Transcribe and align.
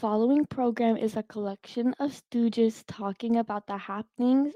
following 0.00 0.46
program 0.46 0.96
is 0.96 1.14
a 1.14 1.22
collection 1.22 1.94
of 2.00 2.10
stooges 2.10 2.82
talking 2.86 3.36
about 3.36 3.66
the 3.66 3.76
happenings 3.76 4.54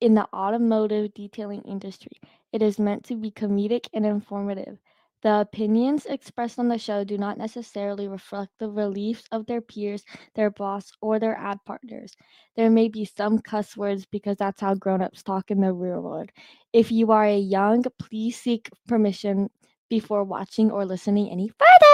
in 0.00 0.14
the 0.14 0.24
automotive 0.32 1.12
detailing 1.14 1.62
industry. 1.62 2.12
It 2.52 2.62
is 2.62 2.78
meant 2.78 3.02
to 3.06 3.16
be 3.16 3.32
comedic 3.32 3.88
and 3.92 4.06
informative. 4.06 4.78
The 5.24 5.40
opinions 5.40 6.06
expressed 6.06 6.60
on 6.60 6.68
the 6.68 6.78
show 6.78 7.02
do 7.02 7.18
not 7.18 7.38
necessarily 7.38 8.06
reflect 8.06 8.52
the 8.60 8.68
beliefs 8.68 9.24
of 9.32 9.46
their 9.46 9.60
peers, 9.60 10.04
their 10.36 10.50
boss, 10.50 10.92
or 11.00 11.18
their 11.18 11.36
ad 11.36 11.58
partners. 11.66 12.14
There 12.54 12.70
may 12.70 12.86
be 12.86 13.04
some 13.04 13.40
cuss 13.40 13.76
words 13.76 14.06
because 14.06 14.36
that's 14.36 14.60
how 14.60 14.76
grown-ups 14.76 15.24
talk 15.24 15.50
in 15.50 15.60
the 15.60 15.72
real 15.72 16.02
world. 16.02 16.30
If 16.72 16.92
you 16.92 17.10
are 17.10 17.24
a 17.24 17.36
young, 17.36 17.82
please 17.98 18.36
seek 18.36 18.70
permission 18.86 19.50
before 19.90 20.22
watching 20.22 20.70
or 20.70 20.84
listening 20.84 21.30
any 21.30 21.48
further. 21.48 21.93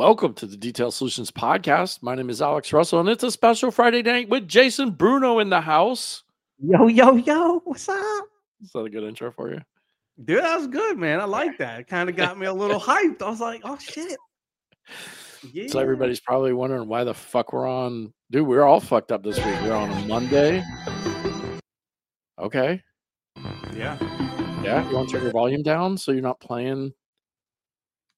Welcome 0.00 0.32
to 0.36 0.46
the 0.46 0.56
Detail 0.56 0.90
Solutions 0.90 1.30
Podcast. 1.30 2.02
My 2.02 2.14
name 2.14 2.30
is 2.30 2.40
Alex 2.40 2.72
Russell, 2.72 3.00
and 3.00 3.08
it's 3.10 3.22
a 3.22 3.30
special 3.30 3.70
Friday 3.70 4.00
night 4.00 4.30
with 4.30 4.48
Jason 4.48 4.92
Bruno 4.92 5.40
in 5.40 5.50
the 5.50 5.60
house. 5.60 6.24
Yo, 6.58 6.86
yo, 6.86 7.16
yo, 7.16 7.60
what's 7.64 7.86
up? 7.86 8.24
Is 8.62 8.72
that 8.72 8.78
a 8.78 8.88
good 8.88 9.04
intro 9.04 9.30
for 9.30 9.52
you? 9.52 9.60
Dude, 10.24 10.42
that 10.42 10.56
was 10.56 10.68
good, 10.68 10.96
man. 10.96 11.20
I 11.20 11.24
like 11.24 11.58
that. 11.58 11.80
It 11.80 11.86
kind 11.86 12.08
of 12.08 12.16
got 12.16 12.38
me 12.38 12.46
a 12.46 12.52
little 12.54 12.80
hyped. 12.80 13.20
I 13.20 13.28
was 13.28 13.40
like, 13.40 13.60
oh 13.62 13.76
shit. 13.76 14.16
Yeah. 15.52 15.68
So 15.68 15.80
everybody's 15.80 16.20
probably 16.20 16.54
wondering 16.54 16.88
why 16.88 17.04
the 17.04 17.12
fuck 17.12 17.52
we're 17.52 17.68
on. 17.68 18.14
Dude, 18.30 18.46
we're 18.46 18.64
all 18.64 18.80
fucked 18.80 19.12
up 19.12 19.22
this 19.22 19.36
week. 19.36 19.60
We're 19.60 19.74
on 19.74 19.90
a 19.90 20.06
Monday. 20.06 20.64
Okay. 22.38 22.82
Yeah. 23.76 23.98
Yeah. 24.64 24.88
You 24.88 24.96
want 24.96 25.10
to 25.10 25.16
turn 25.16 25.24
your 25.24 25.32
volume 25.32 25.62
down 25.62 25.98
so 25.98 26.12
you're 26.12 26.22
not 26.22 26.40
playing? 26.40 26.94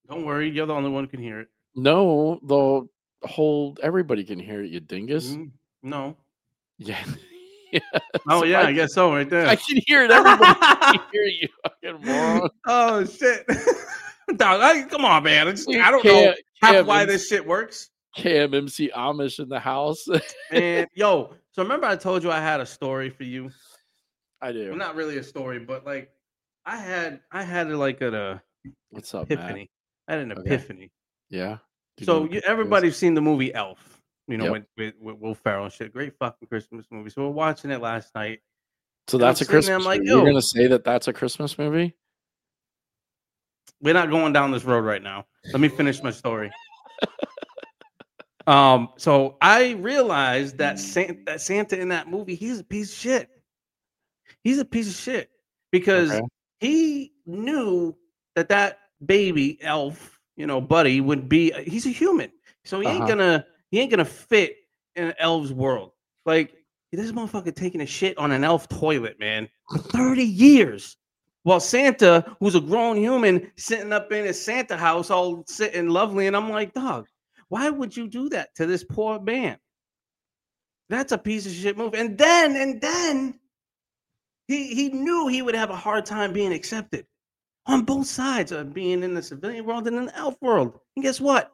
Don't 0.09 0.25
worry, 0.25 0.49
you're 0.49 0.67
the 0.67 0.75
only 0.75 0.91
one 0.91 1.03
who 1.03 1.11
can 1.11 1.21
hear 1.21 1.41
it. 1.41 1.49
No, 1.75 2.39
the 2.43 2.87
whole 3.27 3.77
everybody 3.83 4.25
can 4.25 4.39
hear 4.39 4.63
it, 4.63 4.71
you 4.71 4.81
dingus. 4.81 5.31
Mm, 5.35 5.51
No. 5.83 6.17
Yeah. 6.79 7.03
Oh 8.29 8.45
yeah, 8.45 8.61
I- 8.61 8.67
I, 8.67 8.73
guess 8.73 8.93
so 8.93 9.11
right 9.15 9.29
there. 9.31 9.47
I 9.47 9.57
can 9.57 9.79
hear 9.87 10.05
it. 10.05 10.11
Everybody 10.11 10.55
can 10.61 11.01
hear 11.13 11.23
you, 11.25 11.49
fucking 11.65 12.05
moron. 12.07 12.51
oh 12.67 13.03
shit. 13.07 13.47
Dog, 14.37 14.61
I, 14.61 14.83
come 14.83 15.07
on, 15.07 15.23
man. 15.23 15.49
It's, 15.49 15.67
I 15.67 15.91
don't 15.91 16.05
know 16.05 16.13
Cam- 16.13 16.35
half 16.61 16.73
Cam 16.75 16.87
why 16.87 17.07
this 17.07 17.27
shit 17.29 17.47
works. 17.47 17.89
Cam 18.15 18.53
MC 18.53 18.91
Amish 18.95 19.39
in 19.39 19.49
the 19.49 19.59
house. 19.59 20.07
And 20.51 20.87
yo, 20.95 21.33
so 21.53 21.63
remember 21.63 21.87
I 21.87 21.97
told 21.97 22.23
you 22.23 22.31
I 22.31 22.41
had 22.41 22.61
a 22.61 22.67
story 22.67 23.09
for 23.09 23.25
you? 23.25 23.51
I 24.43 24.53
do. 24.53 24.69
Well, 24.69 24.77
not 24.77 24.95
really 24.95 25.17
a 25.17 25.23
story, 25.23 25.59
but 25.59 25.87
like 25.87 26.11
I 26.67 26.77
had 26.77 27.21
I 27.31 27.43
had 27.43 27.71
like 27.71 28.03
an 28.03 28.15
uh, 28.15 28.39
What's 28.91 29.15
up, 29.15 29.31
Matt? 29.31 29.41
I 29.57 29.69
had 30.09 30.19
an 30.21 30.33
Okay. 30.33 30.43
epiphany. 30.57 30.91
Yeah. 31.31 31.57
So 32.05 32.15
you, 32.17 32.21
what 32.23 32.31
this 32.33 32.43
is? 32.45 32.49
everybody's 32.49 32.97
seen 32.97 33.15
the 33.15 33.21
movie 33.21 33.53
Elf, 33.55 34.01
you 34.29 34.37
know, 34.37 34.45
Yep. 34.45 34.53
with, 34.53 34.65
with 34.77 34.95
with 35.01 35.17
Will 35.19 35.35
Ferrell 35.35 35.65
and 35.65 35.73
shit. 35.73 35.93
Great 35.93 36.15
fucking 36.19 36.49
Christmas 36.49 36.87
movie. 36.91 37.11
So 37.11 37.23
we're 37.23 37.29
watching 37.31 37.71
it 37.71 37.81
last 37.81 38.15
night. 38.15 38.41
So 39.09 39.19
that's 39.19 39.41
a 39.41 39.45
sitting 39.45 39.67
there, 39.67 39.77
Christmas. 39.77 39.77
I'm 39.77 39.85
like, 39.85 40.01
movie. 40.01 40.13
You're 40.13 40.27
gonna 40.27 40.43
say 40.43 40.67
that 40.69 40.85
that's 40.85 41.09
a 41.09 41.13
Christmas 41.13 41.59
movie? 41.59 41.95
We're 43.81 43.95
not 43.95 44.11
going 44.11 44.33
down 44.33 44.53
this 44.53 44.65
road 44.65 44.85
right 44.85 45.03
now. 45.03 45.27
Let 45.53 45.61
me 45.61 45.69
finish 45.69 46.03
my 46.03 46.13
story. 46.13 46.51
um, 48.47 48.91
so 48.97 49.37
I 49.41 49.73
realized 49.73 50.59
that 50.59 50.79
Santa, 50.79 51.19
that 51.27 51.41
Santa 51.41 51.81
in 51.81 51.89
that 51.89 52.09
movie, 52.09 52.35
he's 52.37 52.61
a 52.61 52.65
piece 52.65 52.93
of 52.93 52.99
shit. 52.99 53.31
He's 54.45 54.59
a 54.59 54.65
piece 54.65 54.89
of 54.89 54.95
shit 54.95 55.31
because 55.73 56.11
Okay. 56.13 56.23
he 56.61 57.13
knew 57.27 57.97
that 58.37 58.49
that 58.51 58.79
baby 59.05 59.59
elf, 59.63 60.12
you 60.37 60.47
know, 60.47 60.61
buddy, 60.61 61.01
would 61.01 61.29
be. 61.29 61.53
He's 61.65 61.87
a 61.87 61.91
human, 61.91 62.31
so 62.65 62.81
he 62.81 62.89
ain't 62.89 62.99
Uh-huh. 63.03 63.09
gonna 63.09 63.47
he 63.71 63.81
ain't 63.81 63.91
gonna 63.91 64.05
fit 64.05 64.57
in 64.97 65.05
an 65.09 65.15
elf's 65.19 65.51
world. 65.51 65.93
Like 66.27 66.55
this 66.93 67.13
motherfucker 67.13 67.55
taking 67.55 67.81
a 67.81 67.87
shit 67.87 68.17
on 68.19 68.33
an 68.33 68.45
elf 68.45 68.69
toilet, 68.69 69.19
man, 69.19 69.49
for 69.71 69.79
thirty 69.79 70.25
years. 70.25 70.97
While 71.45 71.59
Santa, 71.61 72.37
who's 72.39 72.55
a 72.55 72.61
grown 72.61 72.97
human, 72.97 73.51
sitting 73.57 73.93
up 73.93 74.13
in 74.13 74.25
his 74.25 74.41
Santa 74.41 74.77
house, 74.77 75.11
all 75.11 75.43
sitting 75.49 75.89
lovely, 75.89 76.29
and 76.29 76.37
I'm 76.37 76.51
like, 76.51 76.73
dog, 76.73 77.09
why 77.49 77.69
would 77.69 77.97
you 77.97 78.07
do 78.07 78.29
that 78.29 78.55
to 78.57 78.67
this 78.67 78.85
poor 78.85 79.19
man? 79.21 79.59
That's 80.89 81.11
a 81.13 81.19
piece 81.19 81.47
of 81.47 81.53
shit 81.53 81.77
move. 81.77 81.95
And 81.95 82.17
then, 82.17 82.55
and 82.57 82.81
then, 82.81 83.41
he 84.47 84.75
he 84.75 84.91
knew 84.91 85.27
he 85.27 85.43
would 85.43 85.55
have 85.57 85.71
a 85.71 85.77
hard 85.77 86.07
time 86.07 86.33
being 86.33 86.53
accepted 86.53 87.07
on 87.67 87.85
both 87.85 88.07
sides 88.07 88.53
of 88.53 88.75
being 88.75 89.03
in 89.03 89.15
the 89.15 89.23
civilian 89.23 89.65
world 89.65 89.87
and 89.87 89.97
in 89.97 90.07
the 90.07 90.17
elf 90.17 90.37
world. 90.41 90.79
And 90.97 91.05
guess 91.05 91.21
what? 91.21 91.53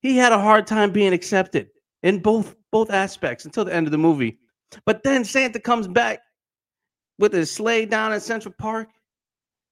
He 0.00 0.16
had 0.16 0.32
a 0.32 0.38
hard 0.38 0.66
time 0.66 0.92
being 0.92 1.12
accepted 1.12 1.70
in 2.02 2.20
both 2.20 2.54
both 2.70 2.90
aspects 2.90 3.44
until 3.44 3.64
the 3.64 3.74
end 3.74 3.86
of 3.86 3.92
the 3.92 3.98
movie. 3.98 4.38
But 4.84 5.02
then 5.02 5.24
Santa 5.24 5.58
comes 5.58 5.88
back 5.88 6.20
with 7.18 7.32
his 7.32 7.50
sleigh 7.50 7.86
down 7.86 8.12
in 8.12 8.20
Central 8.20 8.54
Park, 8.58 8.90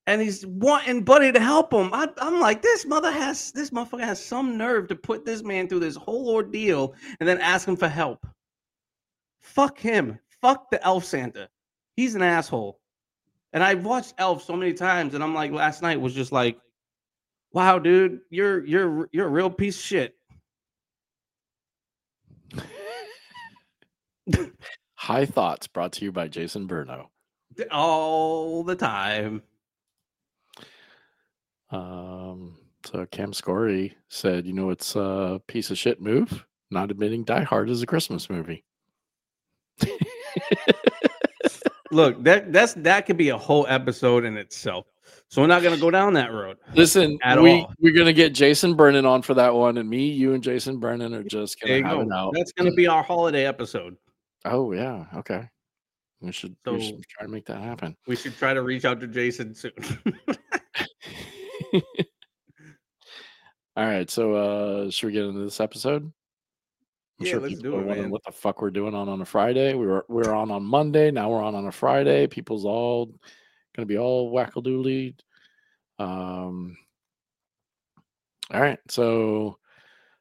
and 0.06 0.20
he's 0.20 0.46
wanting 0.46 1.02
Buddy 1.04 1.30
to 1.30 1.40
help 1.40 1.72
him. 1.72 1.90
I, 1.92 2.08
I'm 2.18 2.40
like, 2.40 2.62
this 2.62 2.86
mother 2.86 3.10
has 3.10 3.52
this 3.52 3.70
motherfucker 3.70 4.00
has 4.04 4.24
some 4.24 4.56
nerve 4.56 4.88
to 4.88 4.96
put 4.96 5.24
this 5.24 5.42
man 5.42 5.68
through 5.68 5.80
this 5.80 5.96
whole 5.96 6.30
ordeal 6.30 6.94
and 7.20 7.28
then 7.28 7.40
ask 7.40 7.68
him 7.68 7.76
for 7.76 7.88
help. 7.88 8.26
Fuck 9.40 9.78
him. 9.78 10.18
Fuck 10.42 10.70
the 10.70 10.82
elf 10.84 11.04
Santa. 11.04 11.48
He's 11.96 12.14
an 12.14 12.22
asshole. 12.22 12.80
And 13.56 13.64
I've 13.64 13.86
watched 13.86 14.12
Elf 14.18 14.44
so 14.44 14.54
many 14.54 14.74
times, 14.74 15.14
and 15.14 15.24
I'm 15.24 15.32
like, 15.32 15.50
last 15.50 15.80
night 15.80 15.98
was 15.98 16.12
just 16.12 16.30
like, 16.30 16.58
wow, 17.54 17.78
dude, 17.78 18.20
you're 18.28 18.62
you're 18.66 19.08
you're 19.12 19.28
a 19.28 19.30
real 19.30 19.48
piece 19.48 19.78
of 19.78 19.82
shit. 19.82 20.14
High 24.94 25.24
thoughts 25.24 25.68
brought 25.68 25.92
to 25.92 26.04
you 26.04 26.12
by 26.12 26.28
Jason 26.28 26.66
Bruno. 26.66 27.08
All 27.70 28.62
the 28.62 28.76
time. 28.76 29.42
Um, 31.70 32.58
so 32.84 33.06
Cam 33.06 33.32
Scory 33.32 33.94
said, 34.10 34.44
you 34.44 34.52
know, 34.52 34.68
it's 34.68 34.96
a 34.96 35.40
piece 35.46 35.70
of 35.70 35.78
shit 35.78 36.02
move. 36.02 36.44
Not 36.70 36.90
admitting 36.90 37.24
Die 37.24 37.44
Hard 37.44 37.70
is 37.70 37.80
a 37.80 37.86
Christmas 37.86 38.28
movie. 38.28 38.64
Look, 41.96 42.22
that 42.24 42.52
that's 42.52 42.74
that 42.74 43.06
could 43.06 43.16
be 43.16 43.30
a 43.30 43.38
whole 43.38 43.66
episode 43.70 44.26
in 44.26 44.36
itself. 44.36 44.84
So 45.28 45.40
we're 45.40 45.48
not 45.48 45.62
gonna 45.62 45.78
go 45.78 45.90
down 45.90 46.12
that 46.12 46.30
road. 46.30 46.58
Listen, 46.74 47.18
At 47.22 47.40
we 47.40 47.52
all. 47.52 47.72
we're 47.80 47.94
gonna 47.94 48.12
get 48.12 48.34
Jason 48.34 48.74
Brennan 48.74 49.06
on 49.06 49.22
for 49.22 49.32
that 49.32 49.54
one, 49.54 49.78
and 49.78 49.88
me, 49.88 50.10
you, 50.10 50.34
and 50.34 50.42
Jason 50.42 50.78
Brennan 50.78 51.14
are 51.14 51.22
just 51.22 51.58
gonna 51.58 51.82
have 51.82 51.96
go. 51.96 52.00
it 52.02 52.12
out. 52.12 52.34
That's 52.34 52.52
gonna 52.52 52.74
be 52.74 52.86
our 52.86 53.02
holiday 53.02 53.46
episode. 53.46 53.96
Oh 54.44 54.72
yeah, 54.72 55.06
okay. 55.16 55.48
We 56.20 56.32
should 56.32 56.54
we 56.66 56.82
should 56.82 57.02
try 57.08 57.24
to 57.24 57.32
make 57.32 57.46
that 57.46 57.62
happen. 57.62 57.96
We 58.06 58.14
should 58.14 58.36
try 58.36 58.52
to 58.52 58.60
reach 58.60 58.84
out 58.84 59.00
to 59.00 59.06
Jason 59.06 59.54
soon. 59.54 59.72
All 63.74 63.86
right, 63.86 64.10
so 64.10 64.34
uh 64.34 64.90
should 64.90 65.06
we 65.06 65.12
get 65.14 65.24
into 65.24 65.40
this 65.40 65.60
episode? 65.60 66.12
I'm 67.18 67.26
Yeah, 67.26 67.36
let's 67.36 67.54
people 67.54 67.62
do 67.62 67.74
it, 67.74 67.76
wondering 67.78 68.02
man. 68.02 68.10
What 68.10 68.24
the 68.24 68.32
fuck 68.32 68.60
we're 68.60 68.70
doing 68.70 68.94
on 68.94 69.08
on 69.08 69.20
a 69.20 69.24
Friday? 69.24 69.74
We 69.74 69.86
were 69.86 70.04
we 70.08 70.22
were 70.22 70.34
on 70.34 70.50
on 70.50 70.64
Monday. 70.64 71.10
Now 71.10 71.30
we're 71.30 71.42
on 71.42 71.54
on 71.54 71.66
a 71.66 71.72
Friday. 71.72 72.26
People's 72.26 72.64
all 72.64 73.12
gonna 73.74 73.86
be 73.86 73.98
all 73.98 74.32
wackadoodly. 74.32 75.14
Um. 75.98 76.76
All 78.52 78.60
right, 78.60 78.78
so 78.88 79.58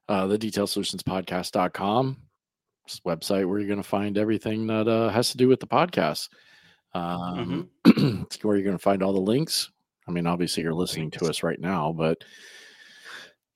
uh, 0.09 0.25
the 0.25 0.37
Detail 0.37 0.65
Solutions 0.65 1.03
Podcast.com 1.03 2.17
website 3.05 3.47
where 3.47 3.59
you're 3.59 3.67
going 3.67 3.81
to 3.81 3.87
find 3.87 4.17
everything 4.17 4.67
that 4.67 4.87
uh, 4.87 5.09
has 5.09 5.31
to 5.31 5.37
do 5.37 5.47
with 5.47 5.59
the 5.59 5.67
podcast. 5.67 6.29
Um, 6.93 7.69
Mm-hmm. 7.85 8.21
it's 8.23 8.43
where 8.43 8.55
you're 8.55 8.63
going 8.63 8.77
to 8.77 8.81
find 8.81 9.03
all 9.03 9.13
the 9.13 9.19
links. 9.19 9.69
I 10.07 10.11
mean, 10.11 10.27
obviously, 10.27 10.63
you're 10.63 10.73
listening 10.73 11.11
to 11.11 11.25
us 11.25 11.43
right 11.43 11.59
now, 11.59 11.91
but 11.91 12.23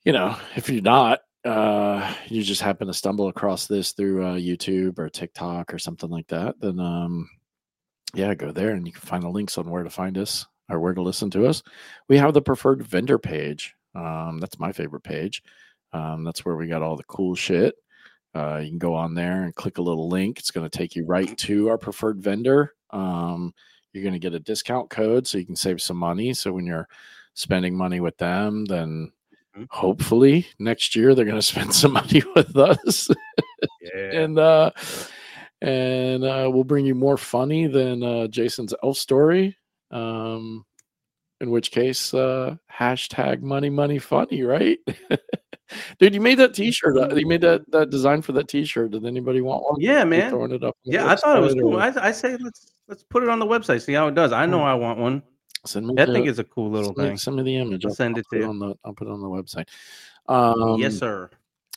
you 0.03 0.13
know, 0.13 0.35
if 0.55 0.69
you're 0.69 0.81
not, 0.81 1.19
uh, 1.45 2.13
you 2.27 2.43
just 2.43 2.61
happen 2.61 2.87
to 2.87 2.93
stumble 2.93 3.29
across 3.29 3.67
this 3.67 3.93
through 3.93 4.25
uh, 4.25 4.35
YouTube 4.35 4.99
or 4.99 5.09
TikTok 5.09 5.73
or 5.73 5.79
something 5.79 6.09
like 6.09 6.27
that, 6.27 6.59
then 6.59 6.79
um, 6.79 7.29
yeah, 8.13 8.33
go 8.33 8.51
there 8.51 8.71
and 8.71 8.85
you 8.85 8.91
can 8.91 9.01
find 9.01 9.23
the 9.23 9.29
links 9.29 9.57
on 9.57 9.69
where 9.69 9.83
to 9.83 9.89
find 9.89 10.17
us 10.17 10.45
or 10.69 10.79
where 10.79 10.93
to 10.93 11.01
listen 11.01 11.29
to 11.31 11.47
us. 11.47 11.63
We 12.09 12.17
have 12.17 12.33
the 12.33 12.41
preferred 12.41 12.83
vendor 12.83 13.17
page. 13.17 13.73
Um, 13.95 14.39
that's 14.39 14.59
my 14.59 14.71
favorite 14.71 15.03
page. 15.03 15.41
Um, 15.93 16.23
that's 16.23 16.43
where 16.43 16.55
we 16.55 16.67
got 16.67 16.81
all 16.81 16.97
the 16.97 17.03
cool 17.03 17.35
shit. 17.35 17.75
Uh, 18.35 18.59
you 18.61 18.69
can 18.69 18.77
go 18.77 18.93
on 18.93 19.15
there 19.15 19.43
and 19.43 19.55
click 19.55 19.77
a 19.77 19.81
little 19.81 20.09
link. 20.09 20.39
It's 20.39 20.51
going 20.51 20.69
to 20.69 20.77
take 20.77 20.95
you 20.95 21.05
right 21.05 21.35
to 21.37 21.69
our 21.69 21.77
preferred 21.77 22.21
vendor. 22.21 22.75
Um, 22.91 23.53
you're 23.93 24.03
going 24.03 24.13
to 24.13 24.19
get 24.19 24.35
a 24.35 24.39
discount 24.39 24.89
code 24.89 25.25
so 25.25 25.37
you 25.37 25.45
can 25.45 25.55
save 25.55 25.81
some 25.81 25.97
money. 25.97 26.33
So 26.33 26.51
when 26.51 26.65
you're 26.65 26.87
spending 27.33 27.75
money 27.75 28.01
with 28.01 28.17
them, 28.17 28.65
then. 28.65 29.13
Hopefully 29.69 30.45
next 30.59 30.95
year 30.95 31.13
they're 31.15 31.25
going 31.25 31.35
to 31.37 31.41
spend 31.41 31.73
some 31.73 31.93
money 31.93 32.21
with 32.35 32.55
us 32.57 33.09
Yeah. 33.81 34.21
and 34.21 34.39
uh 34.39 34.71
and 35.61 36.23
uh 36.23 36.49
we'll 36.51 36.63
bring 36.63 36.85
you 36.85 36.95
more 36.95 37.17
funny 37.17 37.67
than 37.67 38.03
uh 38.03 38.27
jason's 38.27 38.73
elf 38.83 38.97
story 38.97 39.57
um 39.91 40.65
in 41.41 41.49
which 41.51 41.71
case 41.71 42.13
uh 42.13 42.55
hashtag 42.71 43.41
money 43.41 43.69
money 43.69 43.99
funny 43.99 44.43
right 44.43 44.79
dude 45.99 46.13
you 46.13 46.21
made 46.21 46.39
that 46.39 46.53
t-shirt 46.53 46.97
uh, 46.97 47.13
you 47.15 47.27
made 47.27 47.41
that 47.41 47.61
that 47.71 47.89
design 47.89 48.21
for 48.21 48.31
that 48.31 48.47
t-shirt 48.47 48.91
did 48.91 49.05
anybody 49.05 49.41
want 49.41 49.63
one 49.63 49.75
Yeah, 49.79 50.03
man. 50.03 50.29
throwing 50.31 50.51
it 50.51 50.63
up 50.63 50.75
Yeah, 50.83 51.07
I 51.07 51.15
thought 51.15 51.37
it 51.37 51.41
was 51.41 51.53
cool. 51.53 51.75
or- 51.75 51.81
I, 51.81 51.93
I 52.07 52.11
say 52.11 52.37
let's 52.39 52.73
let's 52.87 53.03
put 53.03 53.21
it 53.23 53.29
on 53.29 53.37
the 53.39 53.45
website, 53.45 53.83
see 53.83 53.93
how 53.93 54.07
it 54.07 54.15
does. 54.15 54.31
I 54.31 54.47
know 54.47 54.61
I 54.63 54.73
want 54.73 54.97
one. 54.97 55.21
Send 55.65 55.87
me 55.87 55.95
I 55.97 56.05
the, 56.05 56.13
think 56.13 56.27
it's 56.27 56.39
a 56.39 56.43
cool 56.43 56.69
little 56.69 56.93
send, 56.95 57.07
thing. 57.07 57.17
send 57.17 57.35
me 57.37 57.43
the 57.43 57.57
image 57.57 57.85
I'll 57.85 57.93
send 57.93 58.17
it 58.17 58.25
put 58.29 58.37
to 58.37 58.43
you. 58.43 58.49
on 58.49 58.59
the 58.59 58.75
i'll 58.85 58.93
put 58.93 59.07
it 59.07 59.11
on 59.11 59.21
the 59.21 59.27
website 59.27 59.67
um 60.27 60.79
yes, 60.79 60.97
sir. 60.97 61.29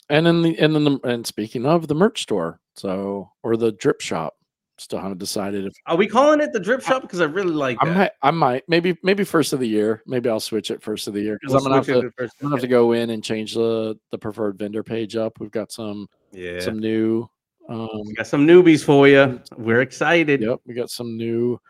and 0.08 0.26
then 0.26 0.42
the 0.42 0.58
and 0.58 0.74
then 0.74 0.84
the 0.84 0.98
and 1.04 1.26
speaking 1.26 1.66
of 1.66 1.88
the 1.88 1.94
merch 1.94 2.22
store 2.22 2.60
so 2.74 3.30
or 3.42 3.56
the 3.56 3.72
drip 3.72 4.00
shop 4.00 4.34
still 4.78 4.98
haven't 4.98 5.18
decided 5.18 5.66
if 5.66 5.72
Are 5.86 5.96
we 5.96 6.06
calling 6.08 6.40
it 6.40 6.52
the 6.52 6.58
drip 6.58 6.82
shop? 6.82 7.02
Because 7.02 7.20
I 7.20 7.24
really 7.26 7.52
like 7.52 7.76
I 7.80 7.84
that. 7.86 7.94
might, 7.96 8.10
I 8.22 8.30
might, 8.32 8.64
maybe, 8.68 8.96
maybe 9.04 9.22
first 9.22 9.52
of 9.52 9.60
the 9.60 9.68
year. 9.68 10.02
Maybe 10.06 10.28
I'll 10.28 10.40
switch 10.40 10.72
it 10.72 10.82
first 10.82 11.06
of 11.06 11.14
the 11.14 11.20
year 11.20 11.38
because 11.40 11.52
We'll 11.54 11.58
I'm 11.58 11.64
gonna 11.64 11.76
have 11.76 11.86
to. 11.86 12.24
I'm 12.26 12.28
gonna 12.40 12.54
have 12.56 12.62
to 12.62 12.66
go 12.68 12.90
in 12.92 13.10
and 13.10 13.22
change 13.22 13.54
the 13.54 13.96
the 14.10 14.18
preferred 14.18 14.58
vendor 14.58 14.82
page 14.82 15.14
up. 15.14 15.38
We've 15.38 15.52
got 15.52 15.70
some 15.70 16.08
Yeah. 16.32 16.58
some 16.60 16.80
new, 16.80 17.28
um, 17.68 17.88
We 18.06 18.14
got 18.14 18.26
some 18.26 18.44
newbies 18.44 18.82
for 18.82 19.06
you. 19.06 19.40
We're 19.56 19.82
excited. 19.82 20.40
yep, 20.40 20.58
we 20.66 20.74
got 20.74 20.90
some 20.90 21.16
new 21.16 21.60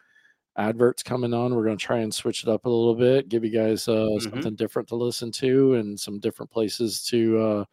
adverts 0.56 1.02
coming 1.02 1.32
on. 1.34 1.54
We're 1.54 1.64
gonna 1.64 1.76
try 1.76 1.98
and 1.98 2.12
switch 2.14 2.42
it 2.42 2.48
up 2.48 2.66
a 2.66 2.68
little 2.68 2.94
bit, 2.94 3.28
give 3.28 3.44
you 3.44 3.50
guys 3.50 3.88
uh, 3.88 3.92
Mhm. 4.18 4.22
something 4.30 4.54
different 4.54 4.88
to 4.88 4.96
listen 4.96 5.30
to 5.32 5.74
and 5.74 5.98
some 5.98 6.18
different 6.18 6.50
places 6.50 7.04
to 7.06 7.38
uh, 7.38 7.64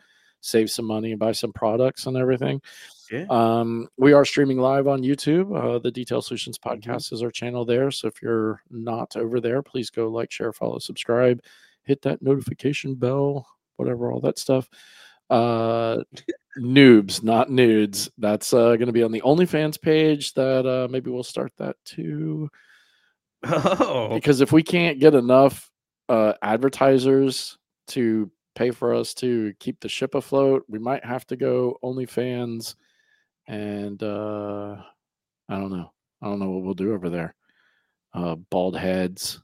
save 0.41 0.71
some 0.71 0.85
money 0.85 1.11
and 1.11 1.19
buy 1.19 1.33
some 1.33 1.51
products 1.51 2.05
and 2.05 2.15
everything. 2.15 2.61
Yeah. 3.11 3.25
Um, 3.29 3.89
we 3.97 4.13
are 4.13 4.23
streaming 4.23 4.57
live 4.59 4.87
on 4.87 5.01
YouTube. 5.01 5.53
Uh, 5.53 5.79
the 5.79 5.91
Detail 5.91 6.21
Solutions 6.21 6.57
Mhm. 6.57 6.81
podcast 6.81 7.11
is 7.11 7.21
our 7.21 7.31
channel 7.31 7.65
there. 7.65 7.91
So 7.91 8.07
if 8.07 8.21
you're 8.21 8.61
not 8.69 9.17
over 9.17 9.41
there, 9.41 9.61
please 9.61 9.89
go 9.89 10.07
like, 10.07 10.31
share, 10.31 10.53
follow, 10.53 10.79
subscribe, 10.79 11.41
hit 11.83 12.01
that 12.03 12.21
notification 12.21 12.95
bell, 12.95 13.45
whatever, 13.75 14.11
all 14.11 14.21
that 14.21 14.39
stuff. 14.39 14.69
Uh, 15.29 16.03
noobs, 16.57 17.21
not 17.23 17.49
nudes. 17.51 18.09
That's 18.17 18.53
uh, 18.53 18.75
going 18.77 18.87
to 18.87 18.93
be 18.93 19.03
on 19.03 19.11
the 19.11 19.21
OnlyFans 19.21 19.79
page. 19.81 20.33
That 20.35 20.65
uh, 20.65 20.87
maybe 20.89 21.11
we'll 21.11 21.23
start 21.23 21.51
that 21.57 21.75
too. 21.85 22.49
Oh, 23.45 24.09
Because 24.13 24.41
if 24.41 24.51
we 24.51 24.63
can't 24.63 24.99
get 24.99 25.15
enough 25.15 25.69
uh, 26.09 26.33
advertisers 26.41 27.57
to 27.89 28.29
pay 28.55 28.71
for 28.71 28.93
us 28.93 29.13
to 29.15 29.53
keep 29.59 29.79
the 29.79 29.89
ship 29.89 30.15
afloat, 30.15 30.63
we 30.67 30.79
might 30.79 31.05
have 31.05 31.25
to 31.27 31.35
go 31.35 31.77
OnlyFans 31.83 32.75
and 33.47 34.01
uh 34.03 34.75
I 35.47 35.55
don't 35.55 35.71
know. 35.71 35.91
I 36.21 36.27
don't 36.27 36.39
know 36.39 36.49
what 36.51 36.63
we'll 36.63 36.73
do 36.75 36.93
over 36.93 37.09
there. 37.09 37.33
Uh 38.13 38.35
bald 38.35 38.75
heads, 38.77 39.41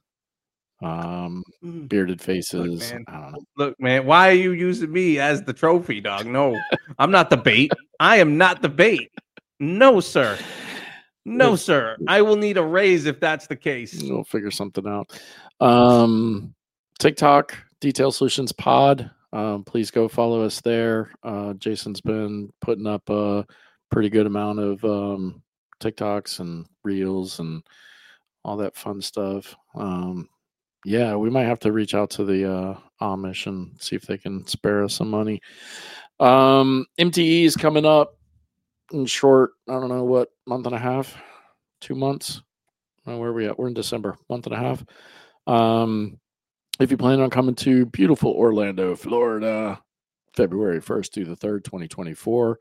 um, 0.83 1.43
Mm. 1.63 1.87
bearded 1.87 2.21
faces. 2.21 2.91
man. 2.91 3.05
I 3.07 3.13
don't 3.21 3.31
know. 3.31 3.39
look, 3.57 3.79
man. 3.79 4.05
Why 4.05 4.29
are 4.29 4.33
you 4.33 4.51
using 4.51 4.91
me 4.91 5.17
as 5.19 5.41
the 5.43 5.53
trophy, 5.53 6.01
dog? 6.01 6.25
No, 6.27 6.59
I'm 6.99 7.11
not 7.11 7.29
the 7.29 7.37
bait. 7.37 7.71
I 7.99 8.17
am 8.17 8.37
not 8.37 8.61
the 8.61 8.69
bait. 8.69 9.09
No, 9.59 9.99
sir. 10.01 10.37
No, 11.25 11.55
sir. 11.55 11.97
I 12.07 12.21
will 12.21 12.35
need 12.35 12.57
a 12.57 12.63
raise 12.63 13.05
if 13.05 13.19
that's 13.19 13.47
the 13.47 13.55
case. 13.55 14.01
We'll 14.03 14.23
figure 14.23 14.51
something 14.51 14.85
out. 14.87 15.19
Um 15.59 16.53
TikTok, 16.99 17.57
Detail 17.81 18.11
Solutions 18.11 18.51
Pod. 18.51 19.11
Um, 19.33 19.63
please 19.65 19.91
go 19.91 20.07
follow 20.07 20.43
us 20.43 20.61
there. 20.61 21.11
Uh 21.23 21.53
Jason's 21.55 21.99
been 21.99 22.51
putting 22.61 22.87
up 22.87 23.09
a 23.09 23.45
pretty 23.89 24.09
good 24.09 24.27
amount 24.27 24.59
of 24.59 24.83
um 24.85 25.41
TikToks 25.81 26.39
and 26.39 26.65
reels 26.83 27.39
and 27.39 27.63
all 28.43 28.57
that 28.57 28.75
fun 28.75 29.01
stuff. 29.01 29.55
Um 29.75 30.29
yeah, 30.85 31.15
we 31.15 31.31
might 31.31 31.45
have 31.45 31.59
to 31.61 31.71
reach 31.71 31.95
out 31.95 32.11
to 32.11 32.23
the 32.23 32.51
uh 32.51 32.77
Amish 33.01 33.47
and 33.47 33.71
see 33.81 33.95
if 33.95 34.03
they 34.03 34.19
can 34.19 34.45
spare 34.45 34.83
us 34.83 34.93
some 34.93 35.09
money. 35.09 35.41
Um 36.19 36.85
MTE 36.99 37.45
is 37.45 37.55
coming 37.57 37.85
up 37.85 38.15
in 38.91 39.05
short, 39.05 39.51
I 39.67 39.73
don't 39.73 39.89
know 39.89 40.03
what 40.03 40.29
month 40.45 40.65
and 40.65 40.75
a 40.75 40.79
half, 40.79 41.15
two 41.81 41.95
months. 41.95 42.41
Uh, 43.07 43.17
where 43.17 43.29
are 43.29 43.33
we 43.33 43.47
at? 43.47 43.57
We're 43.57 43.67
in 43.67 43.73
December, 43.73 44.17
month 44.29 44.47
and 44.47 44.55
a 44.55 44.57
half. 44.57 44.83
Um, 45.47 46.19
if 46.79 46.91
you 46.91 46.97
plan 46.97 47.21
on 47.21 47.29
coming 47.29 47.55
to 47.55 47.85
beautiful 47.87 48.31
Orlando, 48.31 48.95
Florida, 48.95 49.81
February 50.35 50.81
1st 50.81 51.13
through 51.13 51.25
the 51.25 51.37
3rd, 51.37 51.63
2024, 51.63 52.59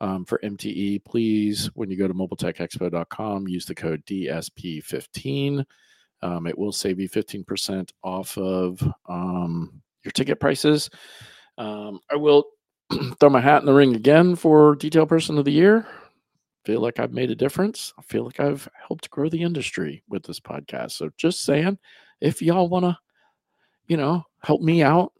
um, 0.00 0.24
for 0.24 0.38
MTE, 0.44 1.04
please, 1.04 1.70
when 1.74 1.90
you 1.90 1.96
go 1.96 2.06
to 2.06 2.14
mobiletechexpo.com, 2.14 3.48
use 3.48 3.64
the 3.64 3.74
code 3.74 4.04
DSP15. 4.04 5.64
Um, 6.22 6.46
it 6.46 6.58
will 6.58 6.72
save 6.72 7.00
you 7.00 7.08
15% 7.08 7.90
off 8.02 8.36
of 8.36 8.82
um, 9.08 9.80
your 10.04 10.12
ticket 10.12 10.40
prices. 10.40 10.90
Um, 11.56 12.00
I 12.10 12.16
will 12.16 12.44
throw 13.20 13.28
my 13.30 13.40
hat 13.40 13.60
in 13.62 13.66
the 13.66 13.72
ring 13.74 13.94
again 13.96 14.36
for 14.36 14.74
Detail 14.76 15.06
Person 15.06 15.38
of 15.38 15.44
the 15.44 15.52
Year 15.52 15.86
feel 16.66 16.80
like 16.80 16.98
I've 16.98 17.12
made 17.12 17.30
a 17.30 17.36
difference. 17.36 17.94
I 17.96 18.02
feel 18.02 18.24
like 18.24 18.40
I've 18.40 18.68
helped 18.88 19.08
grow 19.08 19.28
the 19.28 19.40
industry 19.40 20.02
with 20.08 20.24
this 20.24 20.40
podcast. 20.40 20.90
So 20.92 21.10
just 21.16 21.44
saying, 21.44 21.78
if 22.20 22.42
y'all 22.42 22.68
want 22.68 22.84
to, 22.84 22.98
you 23.86 23.96
know, 23.96 24.24
help 24.42 24.60
me 24.60 24.82
out 24.82 25.12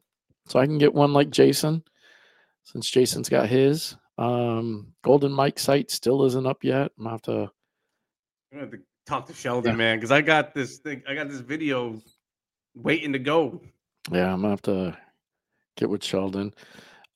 so 0.49 0.59
I 0.59 0.67
can 0.67 0.77
get 0.77 0.93
one 0.93 1.13
like 1.13 1.31
Jason, 1.31 1.85
since 2.65 2.91
Jason's 2.91 3.29
got 3.29 3.49
his. 3.49 3.97
Um, 4.19 4.93
Golden 5.03 5.31
Mike 5.31 5.61
site 5.61 5.89
still 5.93 6.25
isn't 6.25 6.47
up 6.49 6.65
yet. 6.65 6.91
I'm 6.99 7.05
gonna 7.05 7.11
have 7.11 7.23
to 7.23 7.33
I'm 7.33 7.49
gonna 8.53 8.63
have 8.63 8.71
to 8.73 8.79
talk 9.07 9.27
to 9.29 9.35
Sheldon, 9.35 9.73
Yeah. 9.73 9.77
man, 9.77 9.99
because 9.99 10.11
I 10.11 10.23
got 10.23 10.53
this 10.53 10.79
thing. 10.79 11.01
I 11.09 11.15
got 11.15 11.29
this 11.29 11.41
video 11.41 12.03
waiting 12.75 13.13
to 13.13 13.21
go. 13.21 13.61
yeah, 14.11 14.33
I'm 14.33 14.41
gonna 14.41 14.51
have 14.51 14.63
to 14.63 14.99
get 15.77 15.89
with 15.89 16.03
Sheldon. 16.03 16.53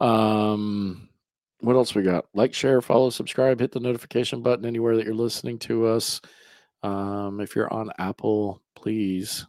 Um 0.01 1.09
what 1.61 1.77
else 1.77 1.95
we 1.95 2.03
got? 2.03 2.27
Like, 2.35 2.55
share, 2.55 2.81
follow, 2.81 3.11
subscribe, 3.11 3.61
hit 3.61 3.73
the 3.73 3.81
notification 3.81 4.43
button 4.43 4.65
anywhere 4.65 4.97
that 4.97 5.05
you're 5.05 5.15
listening 5.15 5.59
to 5.61 5.87
us. 5.87 6.21
Um, 6.83 7.41
if 7.41 7.55
you're 7.55 7.73
on 7.73 7.91
Apple, 7.99 8.63
please 8.75 9.47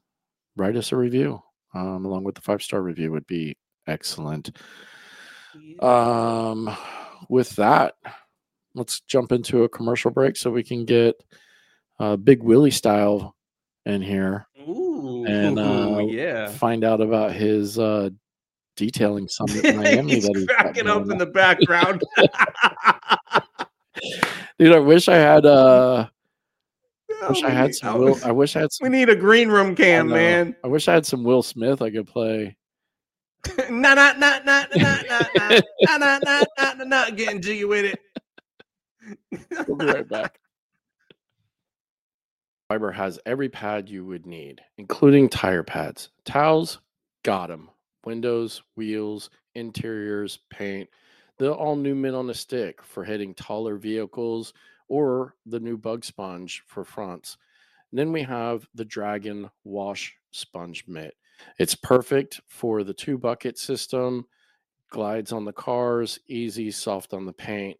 write 0.57 0.75
us 0.75 0.91
a 0.91 0.97
review. 0.97 1.41
Um, 1.73 2.03
along 2.05 2.25
with 2.25 2.35
the 2.35 2.41
five 2.41 2.61
star 2.61 2.81
review 2.81 3.11
would 3.11 3.27
be 3.27 3.55
excellent. 3.87 4.51
Um, 5.79 6.75
with 7.29 7.55
that, 7.55 7.95
let's 8.75 8.99
jump 9.01 9.31
into 9.31 9.63
a 9.63 9.69
commercial 9.69 10.11
break 10.11 10.35
so 10.35 10.51
we 10.51 10.63
can 10.63 10.83
get 10.83 11.15
uh, 11.99 12.17
Big 12.17 12.43
Willie 12.43 12.71
style 12.71 13.35
in 13.85 14.01
here. 14.01 14.47
Ooh, 14.67 15.25
and, 15.25 15.57
uh, 15.57 15.99
yeah. 16.07 16.49
Find 16.49 16.83
out 16.83 16.99
about 16.99 17.31
his 17.31 17.79
uh, 17.79 18.09
detailing 18.85 19.27
summit 19.27 19.63
in 19.63 19.77
Miami 19.77 20.15
He's 20.15 20.25
that 20.25 20.35
he's 20.35 20.47
cracking 20.47 20.87
up 20.87 21.03
in 21.03 21.17
the 21.19 21.27
background. 21.27 22.01
Dude, 24.57 24.73
I 24.73 24.79
wish 24.79 25.07
I 25.07 25.17
had. 25.17 25.45
Uh, 25.45 26.07
I 27.21 27.29
wish 27.29 27.43
Oh, 27.43 27.47
I 27.47 27.49
had 27.51 27.65
need- 27.67 27.75
some. 27.75 27.95
oh, 27.95 27.99
Will, 27.99 28.19
I 28.23 28.31
wish 28.31 28.55
I 28.55 28.61
had 28.61 28.69
we 28.81 28.89
need 28.89 29.09
a 29.09 29.15
green 29.15 29.49
room 29.49 29.75
cam, 29.75 30.07
know. 30.07 30.15
man. 30.15 30.55
I 30.63 30.67
wish 30.67 30.87
I 30.87 30.93
had 30.95 31.05
some 31.05 31.23
Will 31.23 31.43
Smith 31.43 31.81
I 31.83 31.91
could 31.91 32.07
play. 32.07 32.57
nah, 33.69 33.93
nah, 33.93 34.13
nah, 34.17 34.39
nah, 34.43 34.65
nah, 34.75 34.97
nah, 35.07 35.21
nah, 35.37 36.19
nah, 36.19 36.41
nah, 36.57 36.83
nah, 36.83 37.09
getting 37.11 37.41
jiggy 37.41 37.65
with 37.65 37.85
it. 37.85 37.99
We'll 39.67 39.77
be 39.77 39.85
right 39.85 40.07
back. 40.09 40.39
Fiber 42.69 42.91
has 42.91 43.19
every 43.25 43.49
pad 43.49 43.89
you 43.89 44.05
would 44.05 44.25
need, 44.25 44.61
including 44.77 45.27
tire 45.29 45.63
pads, 45.63 46.09
towels, 46.25 46.79
got 47.23 47.51
'em, 47.51 47.69
windows, 48.05 48.63
wheels, 48.75 49.29
interiors, 49.55 50.39
paint. 50.49 50.89
The 51.37 51.51
all 51.51 51.75
new 51.75 51.95
mitt 51.95 52.13
on 52.13 52.29
a 52.29 52.33
stick 52.33 52.83
for 52.83 53.03
hitting 53.03 53.33
taller 53.33 53.77
vehicles 53.77 54.53
or 54.87 55.35
the 55.45 55.59
new 55.59 55.77
bug 55.77 56.03
sponge 56.03 56.63
for 56.67 56.83
fronts. 56.83 57.37
And 57.91 57.99
then 57.99 58.11
we 58.11 58.21
have 58.23 58.67
the 58.75 58.85
Dragon 58.85 59.49
Wash 59.63 60.15
Sponge 60.31 60.85
Mitt. 60.87 61.15
It's 61.57 61.75
perfect 61.75 62.41
for 62.47 62.83
the 62.83 62.93
two 62.93 63.17
bucket 63.17 63.57
system. 63.57 64.27
glides 64.91 65.31
on 65.31 65.45
the 65.45 65.53
cars, 65.53 66.19
easy, 66.27 66.69
soft 66.69 67.13
on 67.13 67.25
the 67.25 67.33
paint. 67.33 67.77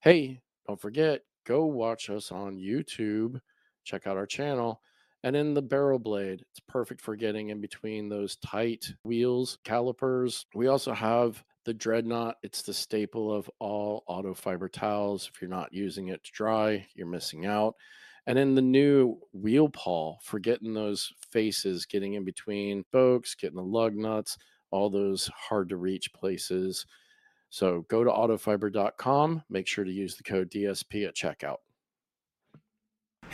Hey, 0.00 0.40
don't 0.66 0.80
forget, 0.80 1.20
go 1.44 1.66
watch 1.66 2.10
us 2.10 2.32
on 2.32 2.56
YouTube. 2.56 3.40
Check 3.84 4.06
out 4.06 4.16
our 4.16 4.26
channel. 4.26 4.80
And 5.24 5.34
in 5.34 5.54
the 5.54 5.62
barrel 5.62 5.98
blade, 5.98 6.44
it's 6.50 6.60
perfect 6.68 7.00
for 7.00 7.16
getting 7.16 7.48
in 7.48 7.62
between 7.62 8.10
those 8.10 8.36
tight 8.36 8.92
wheels, 9.04 9.56
calipers. 9.64 10.44
We 10.54 10.66
also 10.66 10.92
have 10.92 11.42
the 11.64 11.72
dreadnought. 11.72 12.36
It's 12.42 12.60
the 12.60 12.74
staple 12.74 13.32
of 13.32 13.50
all 13.58 14.04
auto 14.06 14.34
fiber 14.34 14.68
towels. 14.68 15.30
If 15.32 15.40
you're 15.40 15.48
not 15.48 15.72
using 15.72 16.08
it 16.08 16.22
to 16.24 16.30
dry, 16.30 16.86
you're 16.94 17.06
missing 17.06 17.46
out. 17.46 17.74
And 18.26 18.36
then 18.36 18.54
the 18.54 18.60
new 18.60 19.16
wheel 19.32 19.70
pawl 19.70 20.18
for 20.22 20.38
getting 20.38 20.74
those 20.74 21.10
faces, 21.32 21.86
getting 21.86 22.14
in 22.14 22.24
between 22.24 22.84
spokes, 22.90 23.34
getting 23.34 23.56
the 23.56 23.62
lug 23.62 23.94
nuts, 23.94 24.36
all 24.70 24.90
those 24.90 25.30
hard 25.34 25.70
to 25.70 25.78
reach 25.78 26.12
places. 26.12 26.84
So 27.48 27.86
go 27.88 28.04
to 28.04 28.10
autofiber.com. 28.10 29.42
Make 29.48 29.68
sure 29.68 29.84
to 29.84 29.90
use 29.90 30.16
the 30.16 30.22
code 30.22 30.50
DSP 30.50 31.08
at 31.08 31.16
checkout. 31.16 31.60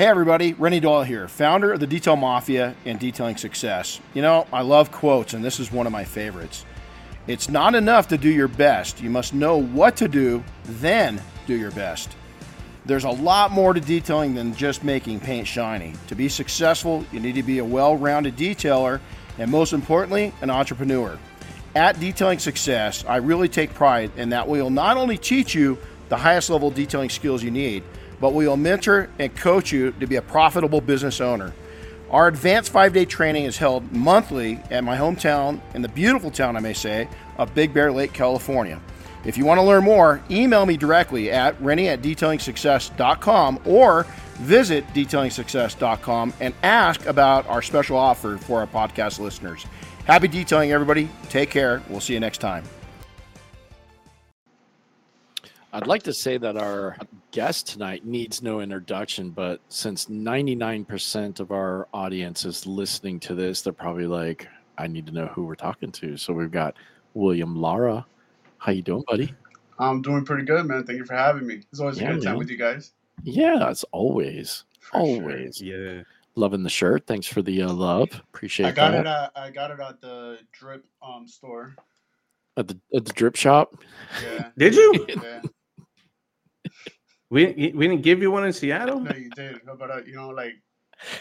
Hey 0.01 0.07
everybody, 0.07 0.55
Rennie 0.55 0.81
Doyle 0.81 1.03
here, 1.03 1.29
founder 1.29 1.75
of 1.75 1.81
the 1.81 1.87
Detail 1.87 2.17
Mafia 2.17 2.75
and 2.87 2.99
Detailing 2.99 3.37
Success. 3.37 4.01
You 4.15 4.23
know, 4.23 4.47
I 4.51 4.63
love 4.63 4.91
quotes, 4.91 5.35
and 5.35 5.45
this 5.45 5.61
is 5.61 5.71
one 5.71 5.85
of 5.85 5.93
my 5.93 6.05
favorites. 6.05 6.65
It's 7.27 7.51
not 7.51 7.75
enough 7.75 8.09
to 8.09 8.17
do 8.17 8.31
your 8.31 8.49
best, 8.49 9.03
you 9.03 9.11
must 9.11 9.35
know 9.35 9.61
what 9.61 9.99
to 9.99 10.09
do, 10.09 10.43
then 10.65 11.21
do 11.47 11.55
your 11.55 11.71
best. 11.73 12.17
There's 12.87 13.05
a 13.05 13.11
lot 13.11 13.51
more 13.53 13.75
to 13.75 13.81
detailing 13.83 14.35
than 14.35 14.55
just 14.55 14.83
making 14.83 15.21
paint 15.21 15.47
shiny. 15.47 15.93
To 16.07 16.15
be 16.15 16.31
successful, 16.31 17.05
you 17.13 17.21
need 17.21 17.35
to 17.35 17.43
be 17.43 17.59
a 17.59 17.65
well 17.67 17.95
rounded 17.95 18.39
detailer 18.39 19.01
and, 19.37 19.51
most 19.51 19.75
importantly, 19.75 20.33
an 20.41 20.49
entrepreneur. 20.49 21.19
At 21.75 22.01
Detailing 22.01 22.39
Success, 22.39 23.05
I 23.07 23.17
really 23.17 23.51
take 23.51 23.75
pride 23.75 24.13
in 24.17 24.31
that 24.31 24.49
we 24.49 24.63
will 24.63 24.71
not 24.71 24.97
only 24.97 25.19
teach 25.19 25.55
you 25.55 25.77
the 26.09 26.17
highest 26.17 26.49
level 26.49 26.71
detailing 26.71 27.11
skills 27.11 27.43
you 27.43 27.51
need, 27.51 27.85
but 28.21 28.35
we 28.35 28.47
will 28.47 28.57
mentor 28.57 29.09
and 29.19 29.35
coach 29.35 29.73
you 29.73 29.93
to 29.93 30.07
be 30.07 30.17
a 30.17 30.23
profitable 30.23 30.81
business 30.81 31.21
owner. 31.21 31.53
Our 32.11 32.29
advanced 32.29 32.73
five 32.73 32.93
day 32.93 33.05
training 33.05 33.45
is 33.45 33.57
held 33.57 33.91
monthly 33.93 34.61
at 34.71 34.85
my 34.85 34.97
hometown, 34.97 35.61
in 35.75 35.83
the 35.83 35.89
beautiful 35.89 36.31
town, 36.31 36.57
I 36.57 36.61
may 36.61 36.73
say, 36.73 37.09
of 37.39 37.55
Big 37.55 37.73
Bear 37.73 37.93
Lake, 37.93 38.13
California. 38.13 38.81
If 39.25 39.37
you 39.37 39.45
want 39.45 39.59
to 39.59 39.63
learn 39.63 39.85
more, 39.85 40.23
email 40.31 40.65
me 40.67 40.77
directly 40.77 41.31
at 41.31 41.61
rennie 41.61 41.89
at 41.89 42.03
detailingsuccess.com 42.03 43.61
or 43.65 44.07
visit 44.39 44.87
detailingsuccess.com 44.89 46.33
and 46.41 46.55
ask 46.63 47.05
about 47.07 47.47
our 47.47 47.63
special 47.63 47.97
offer 47.97 48.39
for 48.39 48.61
our 48.61 48.67
podcast 48.67 49.21
listeners. 49.21 49.67
Happy 50.07 50.27
detailing, 50.27 50.73
everybody. 50.73 51.09
Take 51.29 51.51
care. 51.51 51.83
We'll 51.89 52.01
see 52.01 52.15
you 52.15 52.21
next 52.21 52.39
time. 52.39 52.65
I'd 55.73 55.87
like 55.87 56.03
to 56.05 56.15
say 56.15 56.37
that 56.39 56.57
our 56.57 56.97
guest 57.31 57.69
tonight 57.69 58.05
needs 58.05 58.43
no 58.43 58.61
introduction, 58.61 59.31
but 59.31 59.61
since 59.69 60.07
99% 60.07 61.41
of 61.41 61.51
our 61.53 61.89
audience 61.93 62.45
is 62.45 62.67
listening 62.67 63.21
to 63.21 63.35
this, 63.35 63.63
they're 63.63 63.73
probably 63.73 64.07
like, 64.07 64.49
I 64.79 64.87
need 64.87 65.07
to 65.07 65.13
know 65.13 65.27
who 65.27 65.45
we're 65.45 65.55
talking 65.55 65.93
to. 65.93 66.17
So 66.17 66.33
we've 66.33 66.51
got 66.51 66.75
William 67.15 67.61
Lara. 67.61 68.05
How 68.59 68.73
you 68.73 68.83
doing, 68.83 69.05
buddy? 69.09 69.35
I'm 69.79 70.03
doing 70.03 70.25
pretty 70.25 70.45
good, 70.45 70.67
man. 70.67 70.85
Thank 70.85 70.99
you 70.99 71.05
for 71.07 71.15
having 71.15 71.47
me. 71.47 71.63
It's 71.71 71.81
always 71.81 72.01
Yeah, 72.01 72.11
a 72.11 72.15
good 72.15 72.23
time 72.23 72.33
man. 72.33 72.39
with 72.39 72.51
you 72.51 72.57
guys. 72.59 72.93
Yeah, 73.23 73.71
it's 73.71 73.85
always. 73.93 74.65
For 74.81 74.99
sure. 74.99 75.01
always. 75.01 75.61
Yeah. 75.63 76.03
Loving 76.35 76.63
the 76.63 76.71
shirt. 76.71 77.07
Thanks 77.07 77.27
for 77.27 77.43
the 77.43 77.63
uh, 77.63 77.73
love. 77.73 78.09
Appreciate 78.33 78.67
I 78.67 78.73
got 78.73 78.91
that. 78.93 79.01
it 79.01 79.07
at 79.07 79.33
I 79.35 79.51
got 79.51 79.71
it 79.71 79.81
at 79.81 80.01
the 80.01 80.39
drip 80.53 80.85
um 81.03 81.27
store. 81.27 81.75
At 82.57 82.69
the 82.69 82.79
at 82.95 83.05
the 83.05 83.13
drip 83.13 83.37
shop. 83.37 83.75
Yeah. 84.23 84.49
Did 84.57 84.75
you? 84.75 85.07
yeah. 85.09 85.43
We 87.31 87.73
we 87.75 87.89
didn't 87.89 88.03
give 88.03 88.21
you 88.21 88.31
one 88.31 88.45
in 88.45 88.53
Seattle. 88.53 89.01
No, 89.01 89.13
you 89.15 89.31
did. 89.31 89.65
No, 89.65 89.77
but 89.77 89.91
uh, 89.91 90.01
you 90.05 90.15
know, 90.15 90.31
like 90.31 90.55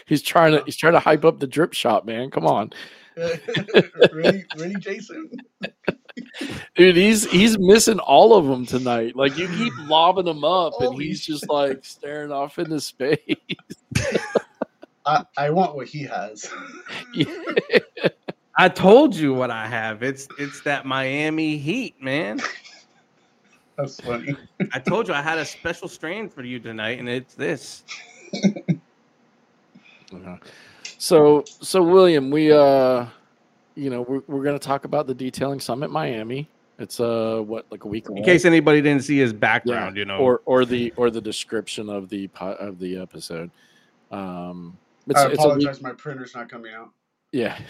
He's 0.06 0.22
trying 0.22 0.52
to 0.52 0.62
he's 0.64 0.76
trying 0.76 0.92
to 0.94 1.00
hype 1.00 1.24
up 1.24 1.38
the 1.38 1.46
drip 1.46 1.72
shop, 1.72 2.04
man. 2.04 2.30
Come 2.30 2.46
on. 2.46 2.70
really, 4.12 4.44
really, 4.56 4.74
Jason. 4.76 5.30
Dude, 6.76 6.96
he's 6.96 7.30
he's 7.30 7.58
missing 7.58 7.98
all 7.98 8.34
of 8.34 8.46
them 8.46 8.66
tonight. 8.66 9.16
Like 9.16 9.36
you 9.36 9.48
keep 9.48 9.72
lobbing 9.88 10.24
them 10.24 10.44
up, 10.44 10.74
and 10.80 10.90
Holy 10.90 11.06
he's 11.06 11.24
just 11.24 11.48
like 11.48 11.84
staring 11.84 12.32
off 12.32 12.58
into 12.58 12.80
space. 12.80 13.18
I 15.06 15.24
I 15.36 15.50
want 15.50 15.74
what 15.74 15.88
he 15.88 16.02
has. 16.04 16.52
I 18.56 18.68
told 18.68 19.14
you 19.14 19.34
what 19.34 19.50
I 19.50 19.66
have. 19.66 20.02
It's 20.02 20.28
it's 20.38 20.60
that 20.62 20.86
Miami 20.86 21.56
Heat, 21.56 22.00
man. 22.02 22.40
That's 23.80 24.00
funny. 24.00 24.34
I 24.72 24.78
told 24.78 25.08
you 25.08 25.14
I 25.14 25.22
had 25.22 25.38
a 25.38 25.44
special 25.44 25.88
strain 25.88 26.28
for 26.28 26.42
you 26.42 26.58
tonight, 26.60 26.98
and 26.98 27.08
it's 27.08 27.34
this. 27.34 27.82
Uh-huh. 30.12 30.36
So 30.98 31.44
so 31.46 31.82
William, 31.82 32.30
we 32.30 32.52
uh 32.52 33.06
you 33.76 33.90
know, 33.90 34.02
we're 34.02 34.22
we're 34.26 34.42
gonna 34.44 34.58
talk 34.58 34.84
about 34.84 35.06
the 35.06 35.14
detailing 35.14 35.60
summit 35.60 35.90
Miami. 35.90 36.48
It's 36.78 36.98
uh 37.00 37.42
what 37.44 37.66
like 37.70 37.84
a 37.84 37.88
week 37.88 38.06
In 38.06 38.18
away? 38.18 38.22
case 38.24 38.44
anybody 38.44 38.80
didn't 38.80 39.04
see 39.04 39.18
his 39.18 39.32
background, 39.32 39.96
you 39.96 40.04
know. 40.04 40.18
or 40.18 40.42
or 40.44 40.64
the 40.64 40.92
or 40.96 41.10
the 41.10 41.20
description 41.20 41.88
of 41.88 42.08
the 42.08 42.28
po- 42.28 42.54
of 42.54 42.78
the 42.78 42.96
episode. 42.98 43.50
Um 44.10 44.76
it's, 45.06 45.18
I 45.18 45.22
it's 45.26 45.30
week, 45.30 45.38
apologize. 45.38 45.80
My 45.80 45.92
printer's 45.92 46.34
not 46.34 46.48
coming 46.48 46.74
out. 46.74 46.90
yeah. 47.32 47.58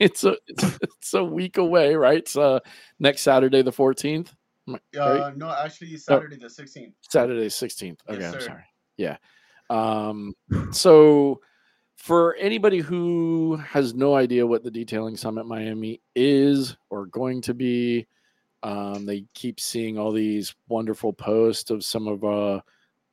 It's 0.00 0.22
a 0.22 0.36
it's, 0.46 0.78
it's 0.80 1.14
a 1.14 1.24
week 1.24 1.58
away, 1.58 1.96
right? 1.96 2.18
It's 2.18 2.36
uh 2.36 2.60
next 3.00 3.22
Saturday 3.22 3.62
the 3.62 3.72
14th. 3.72 4.28
Uh, 4.98 5.32
no, 5.36 5.50
actually, 5.50 5.96
Saturday 5.96 6.36
the 6.36 6.46
16th. 6.46 6.92
Saturday 7.08 7.46
16th. 7.46 7.82
Yes, 7.82 8.16
Okay, 8.16 8.26
I'm 8.26 8.32
sir. 8.32 8.40
sorry. 8.40 8.64
Yeah. 8.96 9.16
Um 9.70 10.34
so 10.72 11.40
for 11.96 12.36
anybody 12.36 12.78
who 12.78 13.56
has 13.56 13.92
no 13.94 14.14
idea 14.14 14.46
what 14.46 14.62
the 14.62 14.70
detailing 14.70 15.16
summit 15.16 15.46
Miami 15.46 16.00
is 16.14 16.76
or 16.90 17.06
going 17.06 17.40
to 17.42 17.54
be, 17.54 18.06
um, 18.62 19.04
they 19.04 19.24
keep 19.34 19.58
seeing 19.58 19.98
all 19.98 20.12
these 20.12 20.54
wonderful 20.68 21.12
posts 21.12 21.70
of 21.70 21.84
some 21.84 22.06
of 22.06 22.22
uh, 22.24 22.60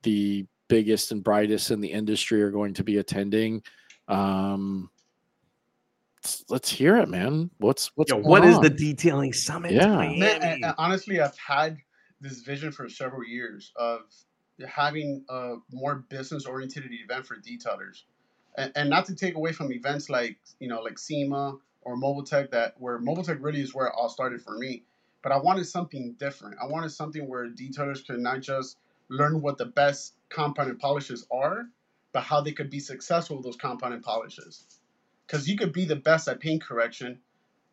the 0.03 0.45
biggest 0.67 1.12
and 1.12 1.24
brightest 1.24 1.71
in 1.71 1.81
the 1.81 1.91
industry 1.91 2.41
are 2.43 2.51
going 2.51 2.75
to 2.75 2.83
be 2.83 2.97
attending. 3.00 3.63
Um, 4.07 4.91
let's, 6.25 6.44
let's 6.50 6.70
hear 6.70 6.98
it, 6.98 7.08
man. 7.08 7.50
What's 7.60 7.91
what's 7.96 8.10
Yo, 8.10 8.17
going 8.17 8.27
what 8.27 8.46
is 8.46 8.55
on? 8.55 8.63
the 8.63 8.70
detailing 8.70 9.32
summit? 9.34 9.72
Yeah. 9.72 9.96
Man, 9.98 10.24
and- 10.41 10.63
and 10.65 10.75
honestly, 10.77 11.22
I've 11.22 11.38
had 11.38 11.77
this 12.20 12.41
vision 12.41 12.72
for 12.72 12.89
several 12.89 13.24
years 13.24 13.72
of 13.75 14.01
having 14.67 15.24
a 15.29 15.55
more 15.72 16.05
business 16.10 16.46
oriented 16.46 16.86
event 16.89 17.27
for 17.27 17.36
detailers, 17.36 18.03
and, 18.58 18.72
and 18.75 18.89
not 18.89 19.05
to 19.05 19.15
take 19.15 19.36
away 19.36 19.51
from 19.51 19.72
events 19.72 20.10
like 20.10 20.38
you 20.60 20.67
know 20.67 20.82
like 20.82 20.98
SEMA 20.98 21.58
or 21.82 21.96
Mobile 21.96 22.24
Tech 22.24 22.50
that 22.51 22.74
where 22.79 22.98
Mobile 22.98 23.24
Tech 23.24 23.38
really 23.39 23.62
is 23.62 23.75
where 23.75 23.88
it 23.88 23.94
all 23.96 24.10
started 24.10 24.41
for 24.41 24.58
me. 24.58 24.84
But 25.22 25.32
I 25.32 25.38
wanted 25.38 25.65
something 25.65 26.15
different. 26.20 26.55
I 26.62 26.65
wanted 26.67 26.89
something 26.89 27.27
where 27.27 27.48
detailers 27.50 28.05
could 28.05 28.20
not 28.20 28.41
just 28.41 28.77
learn 29.10 29.41
what 29.41 29.58
the 29.58 29.65
best 29.65 30.13
compounded 30.29 30.79
polishes 30.79 31.25
are, 31.32 31.65
but 32.13 32.22
how 32.24 32.41
they 32.41 32.51
could 32.51 32.70
be 32.70 32.79
successful 32.79 33.38
with 33.38 33.46
those 33.46 33.55
compounded 33.55 34.01
polishes. 34.03 34.65
Because 35.27 35.48
you 35.50 35.58
could 35.58 35.74
be 35.74 35.86
the 35.86 35.96
best 35.96 36.27
at 36.27 36.39
paint 36.39 36.63
correction, 36.63 37.20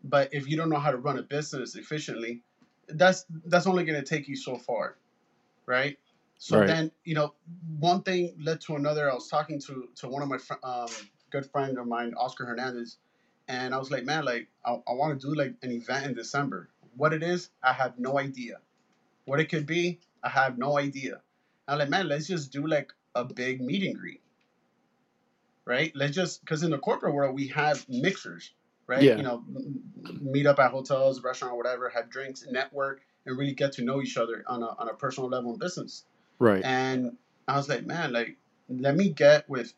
but 0.05 0.33
if 0.33 0.49
you 0.49 0.57
don't 0.57 0.71
know 0.71 0.79
how 0.79 0.91
to 0.91 0.99
run 0.99 1.19
a 1.19 1.23
business 1.23 1.75
efficiently, 1.77 2.43
that's 2.89 3.27
that's 3.47 3.67
only 3.67 3.85
going 3.85 4.01
to 4.03 4.07
take 4.07 4.29
you 4.29 4.37
so 4.37 4.57
far, 4.57 4.97
right? 5.67 5.99
So 6.39 6.59
Right. 6.59 6.67
then 6.67 6.93
you 7.05 7.15
know 7.15 7.35
one 7.79 8.03
thing 8.03 8.35
led 8.41 8.61
to 8.63 8.77
another. 8.77 9.11
I 9.11 9.15
was 9.15 9.29
talking 9.29 9.61
to 9.61 9.89
to 9.97 10.09
one 10.09 10.23
of 10.23 10.29
my 10.29 10.39
fr- 10.39 10.63
um, 10.65 10.89
good 11.31 11.47
friend 11.51 11.79
of 11.79 11.87
mine, 11.87 12.15
Oscar 12.17 12.47
Hernandez, 12.47 12.99
and 13.49 13.75
I 13.75 13.79
was 13.79 13.91
like, 13.91 14.05
man, 14.05 14.25
like 14.25 14.49
I, 14.65 14.73
I 14.89 14.93
want 14.93 15.21
to 15.21 15.27
do 15.27 15.35
like 15.35 15.55
an 15.63 15.73
event 15.73 16.07
in 16.07 16.15
December. 16.15 16.69
What 16.97 17.13
it 17.13 17.23
is, 17.23 17.51
I 17.63 17.73
have 17.73 17.99
no 17.99 18.19
idea. 18.19 18.59
What 19.25 19.41
it 19.41 19.49
could 19.51 19.67
be, 19.67 20.01
I 20.23 20.29
have 20.31 20.59
no 20.59 20.79
idea. 20.79 21.23
I'm 21.69 21.79
like, 21.79 21.89
man, 21.91 22.09
let's 22.09 22.27
just 22.29 22.53
do 22.53 22.67
like 22.67 22.93
a 23.15 23.25
big 23.25 23.61
meet 23.61 23.83
and 23.85 23.97
greet, 23.99 24.23
right? 25.67 25.93
Let's 25.95 26.15
just 26.15 26.41
because 26.41 26.63
in 26.63 26.71
the 26.71 26.79
corporate 26.79 27.15
world 27.15 27.35
we 27.35 27.49
have 27.49 27.89
mixers, 27.89 28.53
right? 28.87 29.03
Yeah. 29.03 29.17
You 29.17 29.23
know, 29.23 29.45
meet 30.21 30.47
up 30.47 30.59
at 30.59 30.71
hotels, 30.71 31.23
restaurant, 31.23 31.57
whatever, 31.57 31.89
have 31.89 32.11
drinks, 32.11 32.45
network, 32.51 33.03
and 33.27 33.39
really 33.39 33.55
get 33.55 33.73
to 33.73 33.85
know 33.85 34.03
each 34.03 34.17
other 34.17 34.45
on 34.47 34.63
a 34.63 34.67
on 34.67 34.89
a 34.89 34.95
personal 34.95 35.29
level 35.29 35.53
in 35.53 35.59
business. 35.59 36.05
right? 36.39 36.65
And 36.65 37.17
I 37.47 37.57
was 37.57 37.69
like, 37.69 37.87
man, 37.87 38.13
like 38.13 38.37
let 38.69 38.97
me 38.97 39.11
get 39.11 39.49
with 39.49 39.73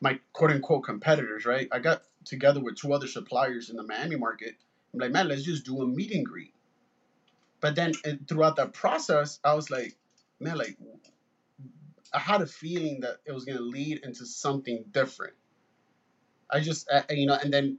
my 0.00 0.18
quote 0.32 0.50
unquote 0.50 0.84
competitors, 0.84 1.44
right? 1.44 1.68
I 1.70 1.78
got 1.78 2.02
together 2.24 2.60
with 2.60 2.76
two 2.76 2.92
other 2.92 3.06
suppliers 3.06 3.70
in 3.70 3.76
the 3.76 3.82
Miami 3.82 4.16
market. 4.16 4.54
I'm 4.92 5.00
like, 5.00 5.12
man, 5.12 5.28
let's 5.28 5.42
just 5.42 5.64
do 5.64 5.82
a 5.82 5.86
meet 5.86 6.12
and 6.12 6.26
greet. 6.26 6.54
But 7.60 7.74
then 7.74 7.92
and 8.04 8.26
throughout 8.26 8.56
that 8.56 8.72
process, 8.72 9.38
I 9.44 9.54
was 9.54 9.70
like, 9.70 9.94
man, 10.40 10.56
like 10.56 10.76
I 12.12 12.18
had 12.18 12.42
a 12.42 12.46
feeling 12.46 13.00
that 13.00 13.18
it 13.26 13.32
was 13.32 13.44
gonna 13.44 13.60
lead 13.60 14.00
into 14.04 14.26
something 14.26 14.84
different. 14.90 15.34
I 16.50 16.60
just, 16.60 16.88
uh, 16.90 17.02
you 17.10 17.26
know, 17.26 17.38
and 17.42 17.52
then 17.52 17.78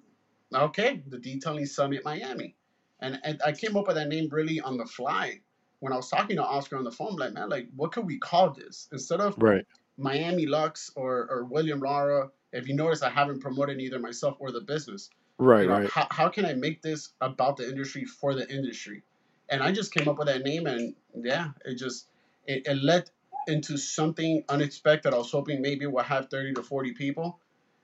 okay, 0.53 1.01
the 1.07 1.17
detailing 1.19 1.65
summit 1.65 2.03
Miami, 2.05 2.55
And, 2.99 3.19
and 3.23 3.41
I 3.45 3.51
came 3.53 3.77
up 3.77 3.87
with 3.87 3.95
that 3.95 4.09
name 4.09 4.29
really 4.31 4.61
on 4.61 4.77
the 4.77 4.85
fly 4.85 5.41
when 5.79 5.93
I 5.93 5.95
was 5.97 6.09
talking 6.09 6.35
to 6.37 6.43
Oscar 6.43 6.77
on 6.77 6.83
the 6.83 6.91
phone. 6.91 7.15
Like, 7.15 7.33
man, 7.33 7.49
like 7.49 7.69
what 7.75 7.91
could 7.91 8.05
we 8.05 8.17
call 8.19 8.51
this 8.51 8.87
instead 8.91 9.21
of 9.21 9.35
Right. 9.37 9.65
Miami 9.97 10.45
Lux 10.45 10.91
or 10.95 11.27
or 11.29 11.45
William 11.45 11.79
Lara? 11.79 12.29
If 12.53 12.67
you 12.67 12.75
notice, 12.75 13.01
I 13.01 13.09
haven't 13.09 13.41
promoted 13.41 13.79
either 13.79 13.99
myself 13.99 14.37
or 14.39 14.51
the 14.51 14.61
business. 14.61 15.09
Right. 15.37 15.63
You 15.63 15.67
know, 15.69 15.79
Right. 15.79 15.89
how, 15.89 16.07
how 16.11 16.29
can 16.29 16.45
I 16.45 16.53
make 16.53 16.81
this 16.81 17.09
about 17.21 17.57
the 17.57 17.67
industry 17.67 18.05
for 18.05 18.33
the 18.35 18.49
industry? 18.53 19.03
And 19.49 19.63
I 19.63 19.71
just 19.71 19.93
came 19.93 20.07
up 20.07 20.17
with 20.17 20.27
that 20.27 20.43
name, 20.43 20.67
and 20.67 20.95
yeah, 21.15 21.49
it 21.65 21.75
just 21.75 22.07
it, 22.45 22.67
it 22.67 22.75
led 22.83 23.09
into 23.47 23.77
something 23.77 24.43
unexpected. 24.49 25.13
I 25.13 25.17
was 25.17 25.31
hoping 25.31 25.61
maybe 25.61 25.85
we'll 25.85 26.03
have 26.03 26.29
thirty 26.29 26.53
to 26.53 26.63
forty 26.63 26.93
people, 26.93 27.39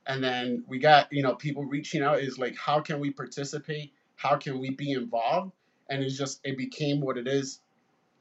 and 0.06 0.24
then 0.24 0.64
we 0.68 0.80
got 0.80 1.08
you 1.12 1.24
know 1.24 1.36
people 1.36 1.66
reaching 1.66 2.02
out. 2.04 2.20
Is 2.20 2.38
like, 2.38 2.56
how 2.58 2.80
can 2.80 3.00
we 3.00 3.12
participate? 3.12 3.94
How 4.16 4.38
can 4.38 4.60
we 4.60 4.72
be 4.72 4.92
involved? 4.92 5.52
And 5.90 6.04
it's 6.04 6.18
just 6.18 6.42
it 6.44 6.58
became 6.58 7.02
what 7.02 7.18
it 7.18 7.28
is 7.28 7.62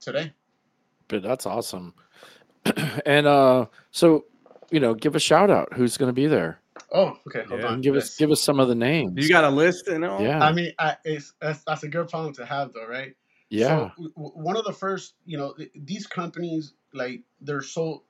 today. 0.01 0.33
But 1.09 1.23
that's 1.23 1.47
awesome. 1.47 1.95
and 3.07 3.27
uh, 3.27 3.67
so 3.91 4.25
you 4.71 4.81
know, 4.81 4.95
give 4.95 5.15
a 5.15 5.21
shout 5.21 5.51
out. 5.51 5.73
Who's 5.75 5.97
going 5.97 6.09
to 6.09 6.13
be 6.13 6.27
there? 6.27 6.61
Oh, 6.93 7.17
okay, 7.29 7.45
hold 7.49 7.61
Yeah. 7.61 7.69
on. 7.69 7.75
And 7.75 7.83
give 7.83 7.97
us 7.97 8.17
give 8.17 8.31
us 8.31 8.43
some 8.43 8.61
of 8.61 8.69
the 8.69 8.75
names. 8.75 9.13
You 9.17 9.29
got 9.29 9.45
a 9.45 9.51
list 9.51 9.89
and 9.89 10.05
all? 10.05 10.21
yeah. 10.23 10.45
I 10.45 10.53
mean, 10.53 10.73
I, 10.79 10.97
it's 11.05 11.33
that's, 11.41 11.63
that's 11.65 11.83
a 11.83 11.89
good 11.89 12.09
problem 12.09 12.35
to 12.35 12.45
have, 12.45 12.73
though, 12.73 12.87
right? 12.87 13.15
Yeah. 13.49 13.91
So 13.97 14.11
one 14.17 14.57
of 14.57 14.65
the 14.65 14.73
first, 14.73 15.15
you 15.25 15.39
know, 15.39 15.53
th- 15.55 15.71
these 15.75 16.07
companies 16.07 16.73
like 16.93 17.23
they're 17.41 17.63
so 17.63 18.03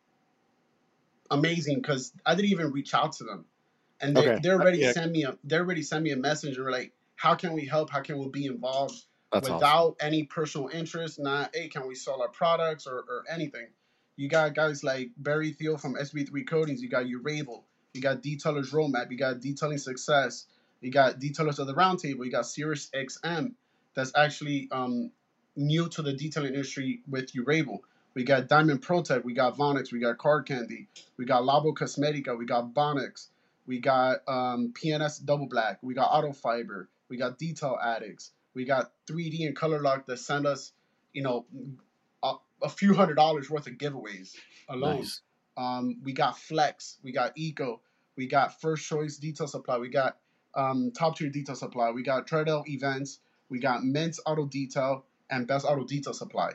amazing 1.31 1.77
because 1.77 2.13
I 2.25 2.35
didn't 2.35 2.51
even 2.53 2.73
reach 2.73 2.95
out 2.95 3.13
to 3.15 3.25
them, 3.25 3.45
and 4.01 4.17
they 4.17 4.31
Okay. 4.31 4.41
they 4.43 4.51
already 4.51 4.79
Yeah. 4.79 4.93
sent 4.93 5.13
me 5.13 5.25
a 5.25 5.37
they 5.45 5.59
already 5.59 5.83
sent 5.83 6.03
me 6.05 6.11
a 6.11 6.17
message 6.17 6.57
and 6.57 6.65
were 6.65 6.71
like, 6.71 6.93
how 7.17 7.35
can 7.35 7.53
we 7.53 7.67
help? 7.67 7.91
How 7.91 8.01
can 8.03 8.19
we 8.19 8.29
be 8.29 8.47
involved 8.47 9.05
that's 9.33 9.49
without 9.49 9.97
awesome. 9.97 9.97
any 10.01 10.25
personal 10.25 10.69
interest? 10.69 11.19
Not 11.19 11.55
hey, 11.55 11.69
can 11.69 11.87
we 11.87 11.95
sell 11.95 12.23
our 12.23 12.29
products 12.29 12.87
or, 12.87 12.99
or 12.99 13.25
anything? 13.29 13.67
You 14.17 14.29
got 14.29 14.55
guys 14.55 14.83
like 14.83 15.11
Barry 15.19 15.53
Thiel 15.53 15.77
from 15.77 15.95
SB3 15.97 16.47
Coatings. 16.47 16.81
You 16.83 16.89
got 16.89 17.05
Urable. 17.05 17.65
You 17.93 18.01
got 18.01 18.23
Detailers 18.23 18.73
Roadmap. 18.73 19.11
You 19.11 19.19
got 19.19 19.41
Detailing 19.41 19.79
Success. 19.79 20.47
You 20.81 20.91
got 20.91 21.19
Detailers 21.21 21.59
of 21.59 21.67
the 21.67 21.75
Roundtable. 21.75 22.25
You 22.25 22.31
got 22.31 22.47
Sirius 22.47 22.89
XM. 22.95 23.53
That's 23.95 24.13
actually 24.15 24.69
um, 24.71 25.11
new 25.57 25.89
to 25.89 26.03
the 26.03 26.13
detailing 26.13 26.55
industry 26.55 27.01
with 27.09 27.33
Urable. 27.33 27.81
We 28.15 28.25
got 28.25 28.49
Diamond 28.49 28.83
Protect. 28.83 29.25
We 29.25 29.35
got 29.35 29.57
Vonix. 29.57 29.93
We 29.93 30.01
got 30.01 30.19
Car 30.19 30.43
Candy. 30.43 30.89
We 31.19 31.25
got 31.25 31.43
Labo 31.43 31.75
Cosmetica. 31.75 32.37
We 32.39 32.47
got 32.47 32.73
Bonix. 32.73 33.29
We 33.67 33.81
got 33.81 34.19
um, 34.27 34.73
P&S 34.75 35.19
Double 35.19 35.47
Black. 35.47 35.79
We 35.83 35.95
got 35.95 36.09
Auto 36.11 36.33
Fiber. 36.33 36.89
We 37.09 37.17
got 37.17 37.39
Detail 37.39 37.79
Addicts. 37.83 38.31
We 38.55 38.65
got 38.65 38.91
3D 39.07 39.47
and 39.47 39.55
Color 39.55 39.81
Lock 39.81 40.07
that 40.07 40.19
send 40.19 40.47
us, 40.47 40.73
you 41.13 41.23
know, 41.23 41.45
a, 42.23 42.35
a 42.63 42.69
few 42.69 42.95
hundred 42.95 43.17
dollars 43.17 43.51
worth 43.51 43.67
of 43.67 43.75
giveaways 43.75 44.35
alone. 44.69 45.01
Nice. 45.01 45.21
Um, 45.59 45.99
we 46.03 46.13
got 46.13 46.39
Flex, 46.39 46.99
we 47.03 47.13
got 47.13 47.33
Eco, 47.37 47.81
we 48.17 48.27
got 48.27 48.61
First 48.61 48.87
Choice 48.87 49.17
Detail 49.17 49.47
Supply, 49.47 49.79
we 49.79 49.89
got 49.89 50.19
um, 50.55 50.91
Top 50.93 51.17
Tier 51.17 51.31
Detail 51.31 51.55
Supply, 51.55 51.91
we 51.91 52.03
got 52.03 52.27
Tredell 52.27 52.65
Events, 52.67 53.21
we 53.49 53.59
got 53.59 53.83
Mint's 53.83 54.21
Auto 54.27 54.45
Detail, 54.45 55.05
and 55.31 55.47
Best 55.47 55.67
Auto 55.67 55.85
Detail 55.85 56.13
Supply. 56.13 56.53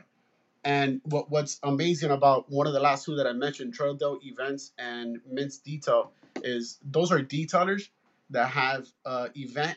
And 0.64 1.00
what, 1.04 1.30
what's 1.30 1.58
amazing 1.62 2.10
about 2.10 2.50
one 2.50 2.66
of 2.66 2.72
the 2.72 2.80
last 2.80 3.04
two 3.04 3.16
that 3.16 3.26
I 3.26 3.32
mentioned, 3.32 3.74
Tredell 3.74 4.20
Events 4.22 4.72
and 4.78 5.20
Mint's 5.28 5.58
Detail, 5.58 6.12
is 6.44 6.78
those 6.84 7.10
are 7.10 7.18
detailers 7.18 7.88
that 8.30 8.48
have 8.48 8.86
uh, 9.04 9.28
event 9.34 9.76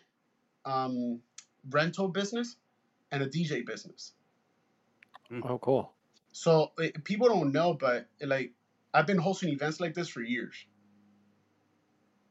um, 0.64 1.22
rental 1.70 2.08
business 2.08 2.56
and 3.12 3.24
a 3.24 3.28
DJ 3.28 3.66
business. 3.66 4.14
Oh, 5.44 5.58
cool. 5.58 5.92
So 6.32 6.72
it, 6.78 7.04
people 7.04 7.28
don't 7.28 7.52
know, 7.52 7.74
but 7.74 8.08
like 8.22 8.52
I've 8.94 9.08
been 9.08 9.18
hosting 9.18 9.50
events 9.50 9.80
like 9.80 9.94
this 9.94 10.08
for 10.08 10.22
years, 10.22 10.56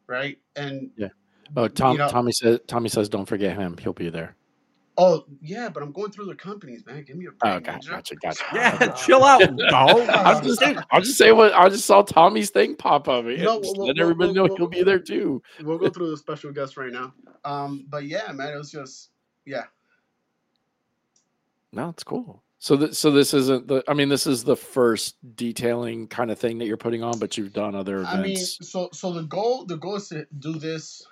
right? 0.06 0.38
And 0.54 0.90
yeah. 0.96 1.08
Oh, 1.56 1.68
Tom. 1.68 1.92
you 1.92 1.98
know, 1.98 2.08
Tommy 2.08 2.32
says. 2.32 2.60
Tommy 2.66 2.88
says, 2.88 3.08
"Don't 3.08 3.26
forget 3.26 3.56
him. 3.56 3.76
He'll 3.78 3.92
be 3.92 4.10
there." 4.10 4.36
Oh 4.96 5.24
yeah, 5.40 5.68
but 5.68 5.82
I'm 5.82 5.92
going 5.92 6.10
through 6.10 6.26
the 6.26 6.34
companies, 6.34 6.84
man. 6.86 7.04
Give 7.04 7.16
me 7.16 7.26
a 7.26 7.32
break. 7.32 7.54
Oh, 7.54 7.60
gotcha, 7.60 7.88
Ninja. 7.88 7.90
gotcha, 7.90 8.14
gotcha. 8.16 8.44
Yeah, 8.54 8.88
chill 8.92 9.24
out, 9.24 9.40
dog. 9.56 10.08
I'm 10.08 10.42
just 10.44 10.60
saying. 10.60 10.78
I'll 10.90 11.00
just 11.00 11.18
say 11.18 11.32
what 11.32 11.52
I 11.52 11.68
just 11.68 11.84
saw 11.84 12.02
Tommy's 12.02 12.50
thing 12.50 12.76
pop 12.76 13.08
up. 13.08 13.24
and 13.24 13.42
No, 13.42 13.60
just 13.60 13.76
well, 13.76 13.86
let 13.86 13.96
well, 13.96 14.02
everybody 14.02 14.32
well, 14.32 14.34
know 14.34 14.42
well, 14.44 14.56
he'll 14.56 14.68
be 14.68 14.82
there 14.82 14.98
too. 14.98 15.42
We'll 15.62 15.78
go 15.78 15.90
through 15.90 16.10
the 16.10 16.16
special 16.16 16.52
guest 16.52 16.76
right 16.76 16.92
now. 16.92 17.14
Um, 17.44 17.86
but 17.88 18.04
yeah, 18.04 18.30
man, 18.32 18.52
it 18.52 18.56
was 18.56 18.70
just 18.70 19.10
yeah. 19.44 19.64
No, 21.72 21.88
it's 21.88 22.04
cool. 22.04 22.42
So 22.58 22.76
that 22.76 22.96
so 22.96 23.10
this 23.10 23.34
isn't 23.34 23.68
the. 23.68 23.82
I 23.88 23.94
mean, 23.94 24.08
this 24.08 24.26
is 24.26 24.44
the 24.44 24.56
first 24.56 25.16
detailing 25.36 26.08
kind 26.08 26.30
of 26.30 26.38
thing 26.38 26.58
that 26.58 26.66
you're 26.66 26.76
putting 26.78 27.02
on, 27.02 27.18
but 27.18 27.36
you've 27.36 27.52
done 27.52 27.74
other 27.74 27.96
events. 27.96 28.14
I 28.14 28.22
mean, 28.22 28.36
so 28.36 28.88
so 28.92 29.12
the 29.12 29.24
goal 29.24 29.66
the 29.66 29.76
goal 29.76 29.96
is 29.96 30.08
to 30.08 30.26
do 30.38 30.54
this. 30.54 31.06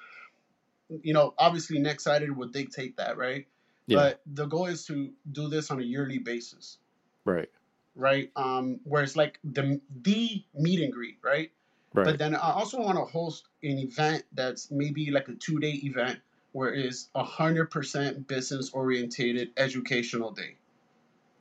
You 1.03 1.13
know, 1.13 1.35
obviously, 1.39 1.79
next 1.79 2.05
sided 2.05 2.35
would 2.35 2.53
dictate 2.53 2.97
that, 2.97 3.19
right? 3.19 3.47
Yeah, 3.87 3.97
But 3.99 4.21
the 4.27 4.47
goal 4.47 4.67
is 4.67 4.87
to 4.87 5.11
do 5.31 5.49
this 5.49 5.71
on 5.71 5.81
a 5.81 5.85
yearly 5.85 6.19
basis. 6.19 6.79
right, 7.25 7.49
right? 7.95 8.31
Um, 8.37 8.81
where 8.85 9.03
it's 9.03 9.17
like 9.17 9.39
the 9.45 9.81
the 10.03 10.45
meet 10.55 10.81
and 10.81 10.93
greet, 10.93 11.19
right? 11.23 11.51
right, 11.95 12.05
But 12.05 12.19
then 12.19 12.35
I 12.35 12.53
also 12.53 12.81
want 12.81 12.97
to 12.99 13.05
host 13.05 13.49
an 13.63 13.79
event 13.79 14.25
that's 14.33 14.71
maybe 14.71 15.11
like 15.11 15.29
a 15.29 15.35
two 15.35 15.59
day 15.61 15.73
event 15.85 16.21
where 16.53 16.73
it's 16.75 17.09
a 17.15 17.25
hundred 17.25 17.71
percent 17.71 18.27
business 18.29 18.71
orientated 18.71 19.51
educational 19.57 20.31
day, 20.33 20.57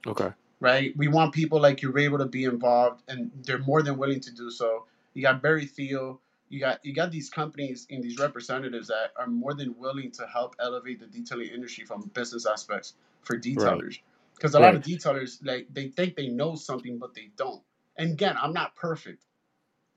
okay, 0.08 0.32
right? 0.60 0.96
We 0.98 1.08
want 1.08 1.34
people 1.34 1.60
like 1.62 1.82
you're 1.82 1.98
able 2.00 2.20
to 2.20 2.26
be 2.26 2.46
involved, 2.46 3.04
and 3.08 3.32
they're 3.44 3.60
more 3.60 3.82
than 3.84 3.98
willing 3.98 4.22
to 4.22 4.32
do 4.32 4.50
so. 4.52 4.86
You 5.14 5.22
got 5.24 5.42
Barry 5.42 5.66
Thiel. 5.66 6.20
You 6.52 6.60
got 6.60 6.84
you 6.84 6.94
got 6.94 7.12
these 7.12 7.30
companies 7.30 7.88
and 7.90 8.04
these 8.04 8.20
representatives 8.20 8.90
that 8.90 9.14
are 9.18 9.28
more 9.28 9.54
than 9.54 9.74
willing 9.78 10.12
to 10.12 10.28
help 10.28 10.56
elevate 10.60 11.00
the 11.00 11.08
detailing 11.08 11.48
industry 11.48 11.86
from 11.86 12.12
business 12.14 12.46
aspects 12.46 12.96
for 13.24 13.38
detailers. 13.38 14.00
Because 14.36 14.54
a 14.56 14.60
lot 14.60 14.76
of 14.76 14.82
detailers 14.82 15.38
like 15.44 15.68
they 15.72 15.88
think 15.88 16.18
they 16.18 16.28
know 16.28 16.56
something 16.56 17.00
but 17.00 17.14
they 17.14 17.30
don't. 17.38 17.62
And 17.96 18.12
again, 18.12 18.36
I'm 18.42 18.52
not 18.52 18.76
perfect. 18.76 19.24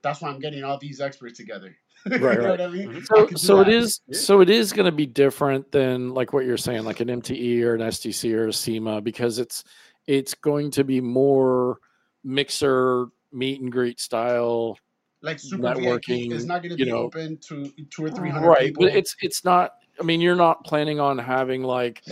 That's 0.03 0.21
why 0.21 0.29
I'm 0.29 0.39
getting 0.39 0.63
all 0.63 0.79
these 0.79 1.01
experts 1.01 1.39
together. 1.39 1.77
you 2.07 2.19
Right, 2.19 2.39
know 2.39 2.51
right. 2.51 2.51
what 2.51 2.61
I 2.61 2.69
mean? 2.69 2.89
Mm-hmm. 2.89 3.05
So, 3.05 3.27
could 3.27 3.39
so 3.41 3.61
it 3.61 3.65
that. 3.65 3.73
is. 3.73 4.01
Yeah. 4.07 4.19
So 4.19 4.41
it 4.41 4.51
is 4.51 4.73
going 4.73 4.87
to 4.87 4.93
be 4.93 5.07
different 5.07 5.73
than 5.73 6.11
like 6.11 6.33
what 6.33 6.45
you're 6.45 6.57
saying, 6.57 6.85
like 6.85 7.01
an 7.01 7.09
MTE 7.09 7.63
or 7.63 7.75
an 7.75 7.81
STC 7.81 8.33
or 8.33 8.49
a 8.49 8.53
SEMA, 8.53 9.01
because 9.01 9.41
it's 9.41 9.65
it's 10.07 10.35
going 10.35 10.71
to 10.73 10.85
be 10.85 11.01
more 11.01 11.79
mixer 12.23 13.09
meet 13.33 13.61
and 13.61 13.73
greet 13.73 13.99
style, 13.99 14.79
like 15.25 15.39
super 15.39 15.75
VIP 15.75 15.79
networking, 15.79 16.33
is 16.33 16.47
not 16.47 16.63
going 16.63 16.77
to 16.77 16.85
be 16.85 16.91
know. 16.91 16.99
open 16.99 17.39
to 17.49 17.73
two 17.91 18.05
or 18.05 18.11
three 18.11 18.31
hundred 18.31 18.49
right? 18.49 18.69
people. 18.69 18.85
But 18.85 18.95
it's 18.95 19.17
it's 19.23 19.45
not. 19.45 19.73
I 19.99 20.03
mean, 20.03 20.21
you're 20.21 20.37
not 20.37 20.65
planning 20.65 21.01
on 21.01 21.19
having 21.19 21.63
like 21.63 22.03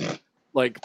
like 0.55 0.81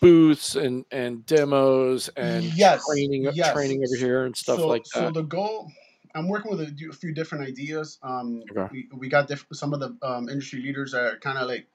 booths 0.00 0.56
and 0.56 0.84
and 0.90 1.24
demos 1.26 2.08
and 2.16 2.44
Yes, 2.44 2.84
training 2.88 3.30
yes. 3.34 3.52
training 3.52 3.82
over 3.84 3.96
here 3.96 4.24
and 4.24 4.36
stuff 4.36 4.58
so, 4.58 4.68
like 4.68 4.82
So 4.86 5.10
the 5.10 5.22
goal, 5.22 5.70
I'm 6.14 6.28
working 6.28 6.50
with 6.50 6.60
a, 6.60 6.92
few 6.92 7.14
different 7.14 7.46
ideas. 7.46 7.98
Um, 8.02 8.42
Okay. 8.50 8.68
we, 8.72 8.88
we 8.98 9.08
got 9.08 9.28
diff- 9.28 9.46
some 9.52 9.72
of 9.72 9.80
the 9.80 9.96
um, 10.02 10.28
industry 10.28 10.60
leaders 10.60 10.92
that 10.92 11.02
are 11.02 11.18
kind 11.18 11.38
of 11.38 11.48
like 11.48 11.66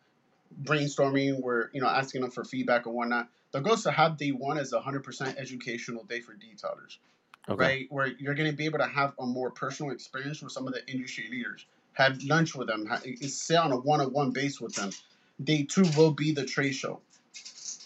brainstorming. 0.63 1.41
We're 1.41 1.69
you 1.73 1.81
know 1.81 1.87
asking 1.87 2.21
them 2.21 2.31
for 2.31 2.43
feedback 2.43 2.85
and 2.85 2.95
whatnot. 2.95 3.29
The 3.51 3.61
goal 3.61 3.73
is 3.75 3.83
to 3.83 3.91
have 3.91 4.17
day 4.17 4.31
one 4.31 4.57
as 4.57 4.73
a 4.73 4.81
hundred 4.81 5.03
percent 5.03 5.37
educational 5.37 6.03
day 6.03 6.19
for 6.19 6.33
detailers, 6.33 6.97
okay. 7.49 7.63
right? 7.63 7.87
Where 7.89 8.07
you're 8.07 8.35
going 8.35 8.49
to 8.49 8.55
be 8.55 8.65
able 8.65 8.79
to 8.79 8.87
have 8.87 9.13
a 9.19 9.25
more 9.25 9.51
personal 9.51 9.91
experience 9.91 10.41
with 10.41 10.51
some 10.51 10.67
of 10.67 10.73
the 10.73 10.85
industry 10.89 11.27
leaders. 11.29 11.65
Have 11.93 12.21
lunch 12.23 12.55
with 12.55 12.67
them. 12.67 12.85
ha- 12.85 13.01
Sit 13.21 13.57
on 13.57 13.71
a 13.71 13.77
one-on-one 13.77 14.31
base 14.31 14.59
with 14.59 14.75
them. 14.75 14.89
Day 15.43 15.63
two 15.63 15.85
will 15.97 16.11
be 16.11 16.33
the 16.33 16.45
trade 16.45 16.73
show, 16.73 17.01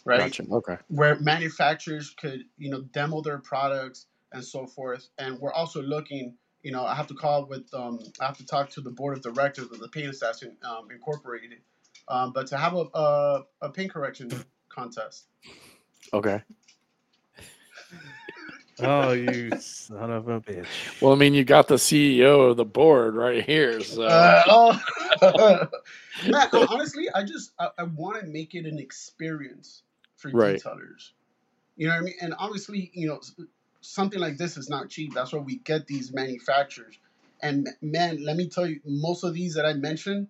right? 0.06 0.20
Gotcha. 0.20 0.44
Okay. 0.52 0.78
where 0.88 1.20
manufacturers 1.20 2.12
could 2.20 2.44
you 2.58 2.70
know 2.70 2.82
demo 2.82 3.22
their 3.22 3.40
products 3.40 4.06
and 4.32 4.44
so 4.44 4.68
forth 4.68 5.10
and 5.18 5.40
we're 5.40 5.52
also 5.54 5.82
looking 5.82 6.36
you 6.62 6.72
know 6.72 6.86
i 6.86 6.94
have 6.94 7.08
to 7.08 7.16
call 7.16 7.46
with 7.48 7.66
um, 7.74 8.00
i 8.22 8.26
have 8.26 8.38
to 8.38 8.46
talk 8.46 8.70
to 8.70 8.82
the 8.82 8.92
board 8.92 9.18
of 9.18 9.24
directors 9.24 9.66
of 9.72 9.80
the 9.80 9.88
paint 9.88 10.08
assassin 10.10 10.56
um, 10.64 10.88
incorporated 10.92 11.60
um, 12.08 12.32
but 12.32 12.46
to 12.46 12.58
have 12.58 12.76
a, 12.76 12.86
a, 12.94 13.44
a 13.64 13.70
paint 13.70 13.92
correction 13.92 14.30
contest 14.70 15.26
Okay. 16.14 16.42
Oh, 18.80 19.14
you 19.14 19.52
son 19.52 20.12
of 20.12 20.30
a 20.30 20.42
bitch. 20.42 20.68
Well, 21.02 21.14
I 21.14 21.18
mean, 21.18 21.34
you 21.34 21.46
got 21.46 21.68
the 21.68 21.76
CEO 21.76 22.52
of 22.52 22.58
the 22.58 22.66
board 22.66 23.16
right 23.16 23.44
here, 23.46 23.84
so 23.84 24.34
uh, 24.46 24.46
oh. 24.48 24.80
Man, 26.28 26.48
honestly 26.70 27.08
i 27.16 27.24
just 27.24 27.54
i, 27.60 27.70
I 27.80 27.84
want 27.84 28.20
to 28.22 28.28
make 28.28 28.56
it 28.56 28.66
an 28.66 28.80
experience 28.80 29.84
for 30.18 30.32
Right. 30.32 30.64
detailers 30.64 31.12
you 31.78 31.88
know 31.88 31.94
what 31.96 32.02
i 32.02 32.06
mean 32.06 32.16
and 32.22 32.36
obviously 32.40 32.92
you 32.94 33.08
know 33.08 33.22
something 33.82 34.20
like 34.20 34.38
this 34.38 34.58
is 34.58 34.70
not 34.70 34.90
cheap 34.90 35.14
that's 35.16 35.34
why 35.34 35.40
we 35.40 35.58
get 35.58 35.88
these 35.88 36.14
manufacturers 36.14 37.00
and 37.42 37.70
man 37.82 38.24
let 38.24 38.38
me 38.38 38.50
tell 38.50 38.68
you 38.68 38.80
most 38.86 39.24
of 39.24 39.34
these 39.34 39.56
that 39.56 39.66
i 39.66 39.74
mentioned 39.74 40.28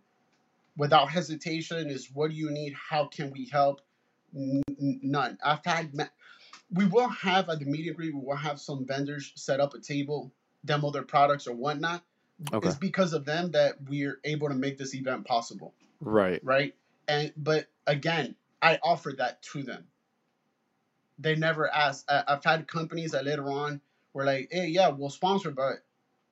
without 0.77 1.12
hesitation 1.12 1.89
is 1.89 2.09
what 2.13 2.31
do 2.31 2.38
you 2.38 2.51
need 2.51 2.73
how 2.89 3.07
can 3.07 3.31
we 3.31 3.47
help 3.51 3.81
N- 4.35 4.63
n- 4.81 4.99
none. 5.03 5.38
I've 5.45 5.65
had. 5.65 5.91
We 6.71 6.86
will 6.86 7.10
have 7.10 7.49
at 7.49 7.60
the 7.60 7.65
media 7.65 7.93
group. 7.93 8.13
We 8.13 8.21
will 8.21 8.36
have 8.36 8.60
some 8.60 8.86
vendors 8.86 9.32
set 9.36 9.60
up 9.60 9.73
a 9.73 9.79
table, 9.79 10.32
demo 10.65 10.91
their 10.91 11.03
products 11.03 11.47
or 11.47 11.55
whatnot. 11.55 12.03
Okay. 12.53 12.67
It's 12.67 12.77
because 12.77 13.13
of 13.13 13.25
them 13.25 13.51
that 13.51 13.75
we're 13.88 14.19
able 14.23 14.47
to 14.49 14.55
make 14.55 14.77
this 14.77 14.95
event 14.95 15.25
possible, 15.25 15.73
Right. 15.99 16.39
right? 16.43 16.73
And 17.08 17.34
but 17.36 17.67
again, 17.88 18.36
I 18.62 18.79
offered 18.84 19.17
that 19.17 19.41
to 19.53 19.63
them. 19.63 19.86
They 21.17 21.36
never 21.36 21.69
asked. 21.73 22.10
I, 22.10 22.23
I've 22.27 22.43
had 22.43 22.67
companies 22.67 23.12
that 23.12 23.25
later 23.25 23.49
on 23.49 23.82
were 24.13 24.23
like, 24.23 24.49
"Hey, 24.51 24.67
yeah, 24.67 24.89
we'll 24.89 25.10
sponsor, 25.10 25.51
but 25.51 25.84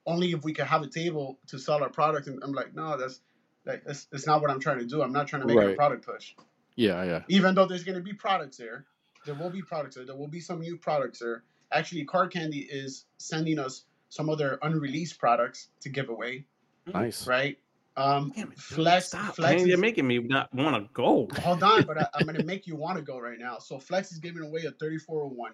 only 0.06 0.32
if 0.32 0.44
we 0.44 0.54
can 0.54 0.66
have 0.66 0.82
a 0.82 0.88
table 0.88 1.40
to 1.48 1.60
sell 1.60 1.84
our 1.84 1.90
product." 1.90 2.28
And 2.28 2.42
I'm 2.44 2.54
like, 2.54 2.74
"No, 2.74 2.96
that's 2.98 3.20
like 3.66 3.84
that's, 3.84 4.06
that's 4.06 4.26
not 4.28 4.42
what 4.42 4.50
I'm 4.50 4.62
trying 4.62 4.80
to 4.80 4.86
do. 4.86 5.02
I'm 5.02 5.12
not 5.12 5.28
trying 5.28 5.42
to 5.42 5.48
make 5.48 5.58
it 5.58 5.72
a 5.72 5.76
product 5.76 6.06
push." 6.06 6.36
Yeah. 6.76 7.04
Yeah. 7.04 7.24
even 7.28 7.56
though 7.56 7.66
there's 7.66 7.84
going 7.84 7.98
to 7.98 8.04
be 8.04 8.14
products 8.14 8.58
there 8.58 8.86
there 9.28 9.36
will 9.36 9.52
be 9.52 9.62
products 9.62 9.96
there. 9.96 10.06
There 10.06 10.16
will 10.16 10.28
be 10.28 10.40
some 10.40 10.60
new 10.60 10.78
products 10.78 11.20
there. 11.20 11.44
Actually 11.72 12.06
car 12.06 12.28
candy 12.28 12.60
is 12.60 13.06
sending 13.20 13.60
us 13.60 13.84
some 14.10 14.30
of 14.30 14.38
their 14.40 14.58
unreleased 14.64 15.20
products 15.20 15.68
to 15.82 15.90
give 15.90 16.10
away. 16.10 16.46
Nice. 16.92 17.28
right? 17.28 17.58
Um 17.96 18.32
Damn 18.36 18.52
it, 18.52 18.60
flex 18.60 19.08
stop, 19.08 19.36
flex 19.36 19.62
man. 19.62 19.68
You're 19.68 19.78
making 19.78 20.08
me 20.08 20.20
not 20.20 20.54
want 20.54 20.76
to 20.76 20.90
go. 20.94 21.28
hold 21.42 21.62
on 21.64 21.84
but 21.84 22.00
I, 22.00 22.08
i'm 22.16 22.26
going 22.26 22.38
to 22.40 22.46
make 22.46 22.66
you 22.66 22.76
want 22.76 22.98
to 22.98 23.04
go 23.04 23.20
right 23.20 23.38
now. 23.40 23.60
So 23.60 23.78
flex 23.78 24.12
is 24.12 24.20
giving 24.20 24.44
away 24.44 24.62
a 24.62 24.72
3401 24.72 25.54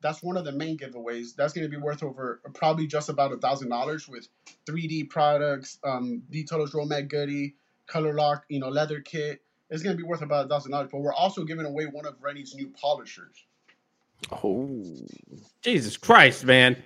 that's 0.00 0.20
one 0.20 0.36
of 0.36 0.44
the 0.44 0.50
main 0.50 0.76
giveaways. 0.76 1.36
That's 1.36 1.52
going 1.52 1.62
to 1.62 1.70
be 1.70 1.80
worth 1.80 2.02
over 2.02 2.40
probably 2.54 2.88
just 2.88 3.08
about 3.08 3.32
a 3.32 3.36
thousand 3.36 3.68
dollars 3.68 4.08
with 4.08 4.26
3d 4.66 5.10
products 5.10 5.78
um 5.84 6.22
Detailers 6.32 6.72
Roadmap 6.72 7.08
goodie 7.08 7.56
color 7.86 8.14
lock 8.14 8.44
you 8.48 8.58
know 8.58 8.68
leather 8.68 9.00
kit 9.00 9.42
it's 9.72 9.82
going 9.82 9.96
to 9.96 10.00
be 10.00 10.06
worth 10.06 10.22
about 10.22 10.46
a 10.46 10.48
thousand 10.48 10.70
dollars 10.70 10.88
but 10.92 11.00
we're 11.00 11.12
also 11.14 11.42
giving 11.42 11.66
away 11.66 11.86
one 11.86 12.06
of 12.06 12.14
rennie's 12.22 12.54
new 12.54 12.68
polishers 12.80 13.46
Oh. 14.30 14.84
Jesus 15.62 15.96
Christ, 15.96 16.44
man. 16.44 16.82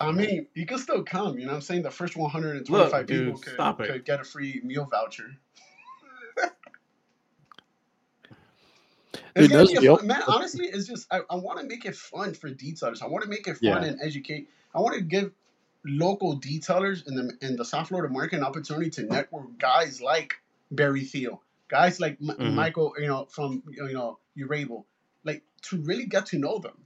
I 0.00 0.12
mean, 0.12 0.46
you 0.54 0.66
can 0.66 0.78
still 0.78 1.02
come. 1.02 1.38
You 1.38 1.46
know 1.46 1.52
what 1.52 1.56
I'm 1.56 1.62
saying? 1.62 1.82
The 1.82 1.90
first 1.90 2.16
125 2.16 2.92
Look, 2.92 3.06
dude, 3.06 3.26
people 3.26 3.40
could, 3.40 3.54
stop 3.54 3.78
could 3.78 4.04
get 4.04 4.20
a 4.20 4.24
free 4.24 4.60
meal 4.62 4.86
voucher. 4.90 5.30
It's 9.34 9.48
gonna 9.48 9.66
be 9.66 9.86
a 9.86 9.96
fun, 9.96 10.06
man, 10.06 10.22
honestly, 10.26 10.66
it's 10.66 10.86
just 10.86 11.06
I, 11.12 11.20
I 11.30 11.36
want 11.36 11.60
to 11.60 11.66
make 11.66 11.84
it 11.84 11.94
fun 11.94 12.34
for 12.34 12.50
detailers. 12.50 13.02
I 13.02 13.06
want 13.06 13.22
to 13.24 13.30
make 13.30 13.46
it 13.46 13.54
fun 13.54 13.60
Yeah. 13.62 13.84
and 13.84 14.00
educate. 14.02 14.48
I 14.74 14.80
want 14.80 14.96
to 14.96 15.00
give 15.00 15.32
local 15.84 16.38
detailers 16.38 17.06
in 17.06 17.14
the 17.14 17.36
in 17.40 17.56
the 17.56 17.64
South 17.64 17.88
Florida 17.88 18.12
market 18.12 18.36
an 18.36 18.44
opportunity 18.44 18.90
to 18.90 19.02
network 19.04 19.58
guys 19.58 20.00
like 20.00 20.34
Barry 20.70 21.04
Thiel, 21.04 21.42
guys 21.68 22.00
like 22.00 22.18
M- 22.20 22.36
Mhm. 22.36 22.54
Michael, 22.54 22.94
you 22.98 23.06
know, 23.06 23.26
from 23.26 23.62
you 23.68 23.92
know 23.92 24.18
Urable, 24.36 24.84
like 25.24 25.42
to 25.62 25.78
really 25.82 26.06
get 26.06 26.26
to 26.26 26.38
know 26.38 26.58
them. 26.58 26.84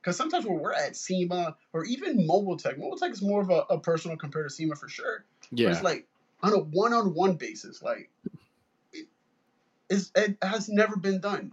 Because 0.00 0.16
sometimes 0.16 0.44
when 0.44 0.58
we're 0.58 0.72
at 0.74 0.96
SEMA 0.96 1.56
or 1.72 1.84
even 1.86 2.26
Mobile 2.26 2.58
Tech, 2.58 2.76
Mobile 2.78 2.98
Tech 2.98 3.12
is 3.12 3.22
more 3.22 3.40
of 3.40 3.48
a, 3.50 3.64
a 3.70 3.80
personal 3.80 4.16
compared 4.18 4.48
to 4.48 4.54
SEMA 4.54 4.76
for 4.76 4.88
sure. 4.88 5.24
But 5.50 5.58
Yeah. 5.58 5.70
it's 5.70 5.82
like 5.82 6.06
on 6.42 6.52
a 6.52 6.58
one-on-one 6.58 7.36
basis, 7.36 7.82
like 7.82 8.10
it, 8.92 10.10
it 10.14 10.36
has 10.42 10.68
never 10.68 10.96
been 10.96 11.20
done. 11.20 11.52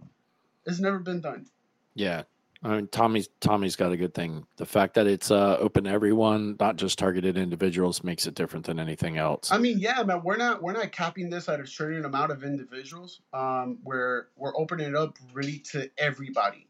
It's 0.66 0.80
never 0.80 0.98
been 0.98 1.20
done. 1.20 1.46
Yeah. 1.94 2.22
I 2.64 2.76
mean, 2.76 2.88
Tommy's 2.88 3.28
Tommy's 3.40 3.74
got 3.74 3.90
a 3.90 3.96
good 3.96 4.14
thing. 4.14 4.46
The 4.56 4.66
fact 4.66 4.94
that 4.94 5.06
it's 5.08 5.30
uh, 5.30 5.56
open 5.58 5.84
to 5.84 5.90
everyone, 5.90 6.56
not 6.60 6.76
just 6.76 6.98
targeted 6.98 7.36
individuals, 7.36 8.04
makes 8.04 8.26
it 8.26 8.34
different 8.34 8.66
than 8.66 8.78
anything 8.78 9.18
else. 9.18 9.50
I 9.50 9.58
mean, 9.58 9.80
yeah, 9.80 10.02
man, 10.04 10.22
we're 10.22 10.36
not 10.36 10.62
we're 10.62 10.72
not 10.72 10.92
capping 10.92 11.28
this 11.28 11.48
at 11.48 11.58
a 11.58 11.66
certain 11.66 12.04
amount 12.04 12.30
of 12.30 12.44
individuals. 12.44 13.20
Um, 13.32 13.78
we're 13.82 14.26
we're 14.36 14.56
opening 14.56 14.88
it 14.88 14.94
up 14.94 15.18
really 15.32 15.58
to 15.72 15.90
everybody. 15.98 16.68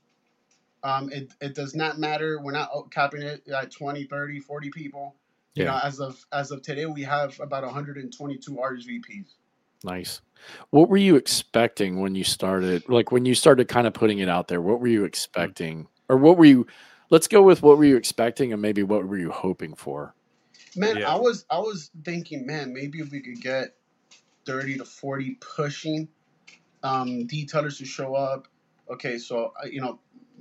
Um, 0.82 1.10
it, 1.12 1.32
it 1.40 1.54
does 1.54 1.74
not 1.74 1.98
matter. 1.98 2.40
We're 2.40 2.52
not 2.52 2.70
capping 2.90 3.22
it 3.22 3.46
at 3.48 3.70
20, 3.70 4.04
30, 4.04 4.40
40 4.40 4.70
people. 4.70 5.14
You 5.54 5.64
know, 5.66 5.78
as 5.82 6.00
of 6.00 6.24
as 6.32 6.50
of 6.50 6.62
today, 6.62 6.86
we 6.86 7.02
have 7.02 7.38
about 7.38 7.62
122 7.62 8.50
RSVPs. 8.52 9.34
Nice. 9.84 10.20
What 10.70 10.88
were 10.88 10.96
you 10.96 11.16
expecting 11.16 12.00
when 12.00 12.14
you 12.14 12.24
started? 12.24 12.88
Like 12.88 13.12
when 13.12 13.24
you 13.24 13.34
started 13.34 13.68
kind 13.68 13.86
of 13.86 13.94
putting 13.94 14.18
it 14.18 14.28
out 14.28 14.48
there, 14.48 14.60
what 14.60 14.80
were 14.80 14.88
you 14.88 15.04
expecting? 15.04 15.88
Or 16.08 16.16
what 16.16 16.36
were 16.36 16.44
you 16.44 16.66
let's 17.10 17.28
go 17.28 17.42
with 17.42 17.62
what 17.62 17.78
were 17.78 17.84
you 17.84 17.96
expecting 17.96 18.52
and 18.52 18.60
maybe 18.60 18.82
what 18.82 19.06
were 19.06 19.18
you 19.18 19.30
hoping 19.30 19.74
for? 19.74 20.14
Man, 20.74 20.96
Yeah. 20.96 21.12
I 21.12 21.16
was 21.16 21.44
I 21.50 21.58
was 21.58 21.90
thinking, 22.04 22.46
man, 22.46 22.72
maybe 22.72 22.98
if 22.98 23.10
we 23.10 23.20
could 23.20 23.40
get 23.40 23.76
thirty 24.44 24.76
to 24.78 24.84
forty 24.84 25.36
pushing 25.40 26.08
um, 26.82 27.26
detailers 27.28 27.78
to 27.78 27.84
show 27.84 28.14
up. 28.14 28.48
Okay, 28.90 29.18
so 29.18 29.52
uh, 29.62 29.66
you 29.66 29.80
know, 29.80 30.00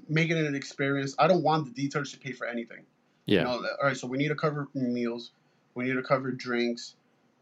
making 0.10 0.38
it 0.38 0.46
an 0.46 0.56
experience. 0.56 1.16
I 1.20 1.28
don't 1.28 1.44
want 1.44 1.74
the 1.74 1.88
detailers 1.88 2.12
to 2.14 2.20
pay 2.20 2.32
for 2.32 2.48
anything. 2.48 2.86
Yeah. 3.26 3.40
You 3.40 3.46
know, 3.46 3.52
all 3.52 3.88
right, 3.88 3.98
so 3.98 4.08
we 4.08 4.18
need 4.18 4.30
to 4.30 4.36
cover 4.36 4.68
meals, 4.74 5.32
we 5.76 5.86
need 5.86 5.94
to 5.94 6.04
cover 6.04 6.32
drinks, 6.32 6.96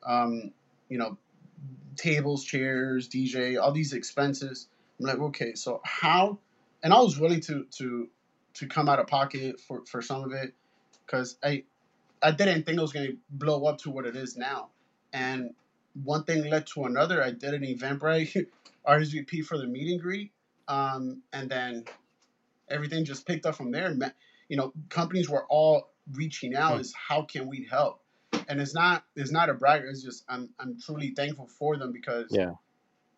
um, 0.06 0.52
you 0.90 0.98
know, 0.98 1.18
tables, 1.96 2.44
chairs, 2.44 3.08
DJ, 3.08 3.62
all 3.62 3.72
these 3.72 3.94
expenses. 3.94 4.68
I'm 5.00 5.06
like, 5.06 5.20
okay, 5.20 5.54
so 5.56 5.82
how? 5.84 6.40
And 6.84 6.94
I 6.94 7.02
was 7.02 7.20
willing 7.20 7.42
to 7.42 7.66
to 7.78 8.10
to 8.56 8.68
come 8.68 8.90
out 8.90 9.00
of 9.00 9.08
pocket 9.08 9.60
for 9.60 9.86
for 9.86 10.02
some 10.02 10.24
of 10.24 10.32
it 10.34 10.54
because 11.06 11.38
I 11.44 11.64
I 12.22 12.32
didn't 12.32 12.64
think 12.64 12.78
it 12.78 12.82
was 12.82 12.94
gonna 12.94 13.14
blow 13.30 13.66
up 13.66 13.80
to 13.80 13.90
what 13.90 14.06
it 14.06 14.16
is 14.16 14.38
now. 14.38 14.70
And 15.14 15.54
one 16.04 16.24
thing 16.24 16.44
led 16.50 16.68
to 16.68 16.86
another. 16.86 17.24
I 17.24 17.32
did 17.32 17.54
an 17.54 17.64
event 17.64 18.02
Eventbrite 18.02 18.48
RSVP 18.88 19.46
for 19.46 19.58
the 19.58 19.68
meet 19.68 19.92
and 19.92 20.02
greet, 20.02 20.32
um, 20.68 21.22
and 21.34 21.50
then 21.50 21.86
everything 22.70 23.06
just 23.06 23.26
picked 23.26 23.46
up 23.46 23.56
from 23.56 23.72
there. 23.72 23.96
You 24.48 24.58
know, 24.58 24.74
companies 24.90 25.30
were 25.30 25.46
all 25.46 25.90
reaching 26.14 26.56
out. 26.56 26.76
Hmm. 26.76 26.82
Is 26.82 26.94
how 26.94 27.24
can 27.24 27.48
we 27.48 27.68
help? 27.70 28.02
And 28.50 28.60
it's 28.60 28.74
not 28.74 29.06
it's 29.16 29.32
not 29.32 29.50
a 29.50 29.54
brag. 29.54 29.84
It's 29.86 30.04
just 30.04 30.26
I'm 30.28 30.50
I'm 30.60 30.80
truly 30.82 31.12
thankful 31.16 31.48
for 31.48 31.78
them 31.78 31.92
because 31.94 32.28
Yeah. 32.32 32.54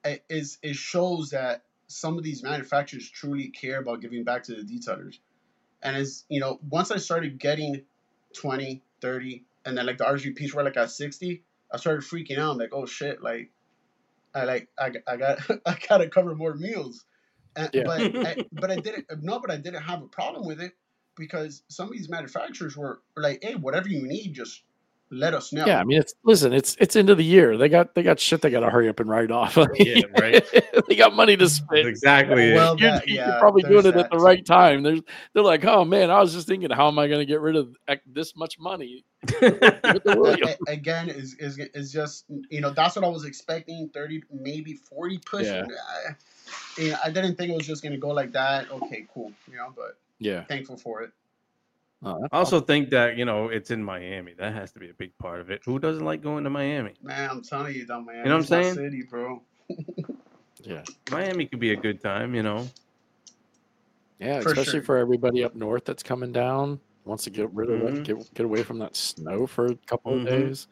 it 0.03 0.23
is 0.29 0.57
it 0.61 0.75
shows 0.75 1.29
that 1.31 1.63
some 1.87 2.17
of 2.17 2.23
these 2.23 2.43
manufacturers 2.43 3.09
truly 3.09 3.47
care 3.49 3.79
about 3.79 4.01
giving 4.01 4.23
back 4.25 4.43
to 4.43 4.55
the 4.55 4.63
detailers. 4.63 5.19
And 5.81 5.95
as 5.95 6.25
you 6.29 6.39
know, 6.41 6.59
once 6.69 6.91
I 6.91 6.97
started 6.97 7.39
getting 7.39 7.83
20, 8.35 8.83
30, 9.01 9.45
and 9.65 9.77
then 9.77 9.85
like 9.85 9.97
the 9.97 10.03
RGPs 10.05 10.53
were 10.53 10.63
like 10.63 10.77
at 10.77 10.91
60, 10.91 11.43
I 11.71 11.77
started 11.77 12.03
freaking 12.03 12.37
out. 12.37 12.51
I'm 12.51 12.57
like, 12.57 12.73
oh 12.73 12.85
shit, 12.85 13.23
like 13.23 13.51
I 14.35 14.43
like 14.43 14.69
I, 14.77 14.91
I 15.07 15.17
got 15.17 15.39
I 15.65 15.77
gotta 15.87 16.09
cover 16.09 16.35
more 16.35 16.55
meals. 16.55 17.05
And, 17.55 17.69
Yeah. 17.73 17.83
But 17.85 18.01
I, 18.27 18.45
but 18.51 18.69
I 18.71 18.75
didn't 18.77 19.05
no, 19.21 19.39
but 19.39 19.49
I 19.51 19.57
didn't 19.57 19.83
have 19.83 20.01
a 20.03 20.07
problem 20.07 20.45
with 20.45 20.61
it 20.61 20.73
because 21.15 21.63
some 21.69 21.87
of 21.87 21.93
these 21.93 22.09
manufacturers 22.09 22.75
were 22.75 23.01
like, 23.15 23.39
hey, 23.43 23.55
whatever 23.55 23.87
you 23.89 24.05
need, 24.07 24.33
just 24.33 24.61
let 25.12 25.34
us 25.34 25.52
know. 25.54 25.65
Yeah, 25.65 25.80
I 25.80 25.84
mean 25.84 26.00
it's 26.00 26.13
listen, 26.24 26.54
it's 26.54 26.76
it's 26.80 26.95
into 26.95 27.13
the 27.15 27.24
year. 27.24 27.58
They 27.58 27.69
got 27.69 27.93
they 27.95 28.02
got 28.04 28.19
shit 28.19 28.41
they 28.41 28.50
gotta 28.50 28.69
hurry 28.69 28.88
up 28.89 29.00
and 29.00 29.10
write 29.10 29.30
off. 29.32 29.58
Yeah, 29.76 30.02
right. 30.19 30.43
they 30.88 30.95
got 30.95 31.13
money 31.15 31.36
to 31.38 31.43
That's 31.45 31.56
spend. 31.56 31.88
exactly 31.88 32.52
it. 32.52 32.56
Well, 32.56 32.80
You're, 32.80 32.91
that- 32.91 33.08
you're 33.08 33.17
yeah, 33.26 33.39
probably 33.39 33.63
doing 33.63 33.86
it 33.86 33.95
at 33.95 34.10
the 34.10 34.17
that 34.17 34.24
right 34.24 34.39
too. 34.39 34.43
time. 34.43 34.84
There's, 34.84 35.02
they're 35.34 35.43
like, 35.43 35.65
oh 35.65 35.84
man, 35.86 36.10
I 36.10 36.19
was 36.21 36.34
just 36.34 36.47
thinking, 36.47 36.69
how 36.71 36.88
am 36.88 36.97
I 36.97 37.08
going 37.08 37.19
to 37.19 37.26
get 37.26 37.41
rid 37.41 37.56
of 37.56 37.76
this 38.06 38.36
much 38.36 38.58
money? 38.60 39.04
Give 39.28 39.41
it 39.62 40.04
to 40.06 40.15
William. 40.17 40.47
A- 40.47 40.58
a- 40.69 40.74
again 40.74 41.10
is, 41.10 41.36
is 41.36 41.58
is 41.60 41.91
just 41.91 42.26
you 42.50 42.62
know 42.62 42.71
that's 42.71 42.95
what 42.95 43.06
I 43.06 43.10
was 43.10 43.26
expecting 43.26 43.89
30 43.93 44.24
maybe 44.34 44.74
40 44.74 45.19
push. 45.26 45.45
Yeah. 45.45 45.65
I, 45.67 46.82
you 46.82 46.91
know, 46.91 46.97
I 47.04 47.12
didn't 47.12 47.36
think 47.36 47.52
it 47.52 47.56
was 47.58 47.67
just 47.67 47.84
gonna 47.84 47.97
go 47.97 48.10
like 48.10 48.32
that 48.34 48.69
okay 48.71 49.06
cool 49.13 49.32
you 49.50 49.58
know 49.58 49.71
but 49.76 49.97
Yeah. 50.19 50.43
thankful 50.45 50.76
for 50.78 51.02
it 51.02 51.12
Oh, 52.03 52.27
I 52.31 52.37
also 52.37 52.59
think 52.59 52.89
that 52.89 53.17
you 53.17 53.25
know 53.25 53.49
it's 53.49 53.69
in 53.69 53.83
Miami. 53.83 54.33
That 54.33 54.53
has 54.53 54.71
to 54.71 54.79
be 54.79 54.89
a 54.89 54.93
big 54.93 55.15
part 55.19 55.39
of 55.39 55.51
it. 55.51 55.61
Who 55.65 55.77
doesn't 55.77 56.03
like 56.03 56.21
going 56.21 56.43
to 56.43 56.49
Miami? 56.49 56.93
man 57.01 57.29
I'm 57.29 57.41
telling 57.43 57.75
you 57.75 57.85
though 57.85 58.01
man 58.01 58.17
You 58.17 58.23
know 58.23 58.29
what 58.37 58.37
I'm 58.37 58.63
saying? 58.63 58.75
city 58.75 59.03
bro 59.03 59.41
yeah. 60.63 60.83
Miami 61.11 61.45
could 61.45 61.59
be 61.59 61.71
a 61.71 61.75
good 61.75 62.01
time. 62.01 62.33
You 62.35 62.43
know. 62.43 62.67
Yeah, 64.19 64.41
For 64.41 64.49
especially 64.49 64.73
sure. 64.73 64.83
for 64.83 64.97
everybody 64.97 65.43
up 65.43 65.55
north 65.55 65.85
that's 65.85 66.03
coming 66.03 66.31
down. 66.31 66.79
Wants 67.05 67.23
to 67.23 67.31
get 67.31 67.51
rid 67.51 67.69
of 67.69 67.79
Mhm. 67.79 67.95
that, 67.95 68.03
get, 68.03 68.33
get 68.35 68.45
away 68.45 68.61
from 68.61 68.77
that 68.79 68.95
snow 68.95 69.47
for 69.47 69.65
a 69.67 69.75
couple 69.87 70.13
Mhm. 70.13 70.21
of 70.21 70.25
days. 70.27 70.67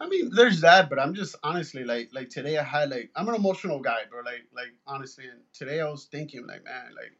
I 0.00 0.08
mean 0.08 0.30
there's 0.34 0.60
that 0.60 0.88
but 0.88 0.98
I'm 0.98 1.12
just 1.12 1.34
honestly 1.42 1.84
like 1.84 2.10
like 2.14 2.30
today 2.30 2.56
I 2.56 2.62
had 2.62 2.88
like 2.90 3.10
I'm 3.16 3.28
an 3.28 3.34
emotional 3.34 3.80
guy 3.80 4.04
bro 4.08 4.20
like 4.22 4.46
like 4.54 4.72
honestly 4.86 5.26
and 5.26 5.40
today 5.52 5.80
I 5.80 5.90
was 5.90 6.04
thinking 6.06 6.46
like 6.46 6.64
man 6.64 6.94
like 6.94 7.12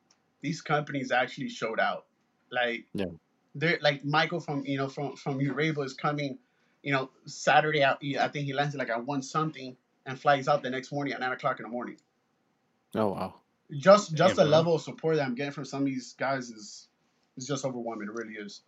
these 0.42 0.62
companies 0.62 1.10
actually 1.10 1.48
showed 1.48 1.80
out 1.80 2.06
like 2.50 2.86
Yeah. 2.94 3.06
they're 3.54 3.78
like 3.82 4.04
Michael 4.04 4.40
from 4.40 4.64
you 4.64 4.76
know 4.78 4.88
from 4.88 5.16
from 5.16 5.38
Urable 5.38 5.84
is 5.84 5.94
coming, 5.94 6.38
you 6.82 6.92
know 6.92 7.10
Saturday 7.26 7.82
out. 7.82 7.98
I 8.20 8.28
think 8.28 8.46
he 8.46 8.52
lands 8.52 8.74
like 8.74 8.90
at 8.90 9.04
one 9.04 9.22
something 9.22 9.76
and 10.06 10.18
flies 10.18 10.48
out 10.48 10.62
the 10.62 10.70
next 10.70 10.92
morning 10.92 11.12
at 11.14 11.20
nine 11.20 11.32
o'clock 11.32 11.58
in 11.60 11.64
the 11.64 11.68
morning. 11.70 11.96
Oh 12.94 13.08
wow. 13.08 13.34
Just 13.78 14.14
just 14.14 14.36
the 14.36 14.42
bro. 14.42 14.50
level 14.50 14.74
of 14.76 14.82
support 14.82 15.16
that 15.16 15.26
I'm 15.26 15.34
getting 15.34 15.52
from 15.52 15.64
some 15.64 15.80
of 15.82 15.86
these 15.86 16.14
guys 16.14 16.50
is 16.50 16.88
is 17.36 17.46
just 17.46 17.64
overwhelming. 17.64 18.08
It 18.08 18.14
really 18.14 18.34
is. 18.34 18.62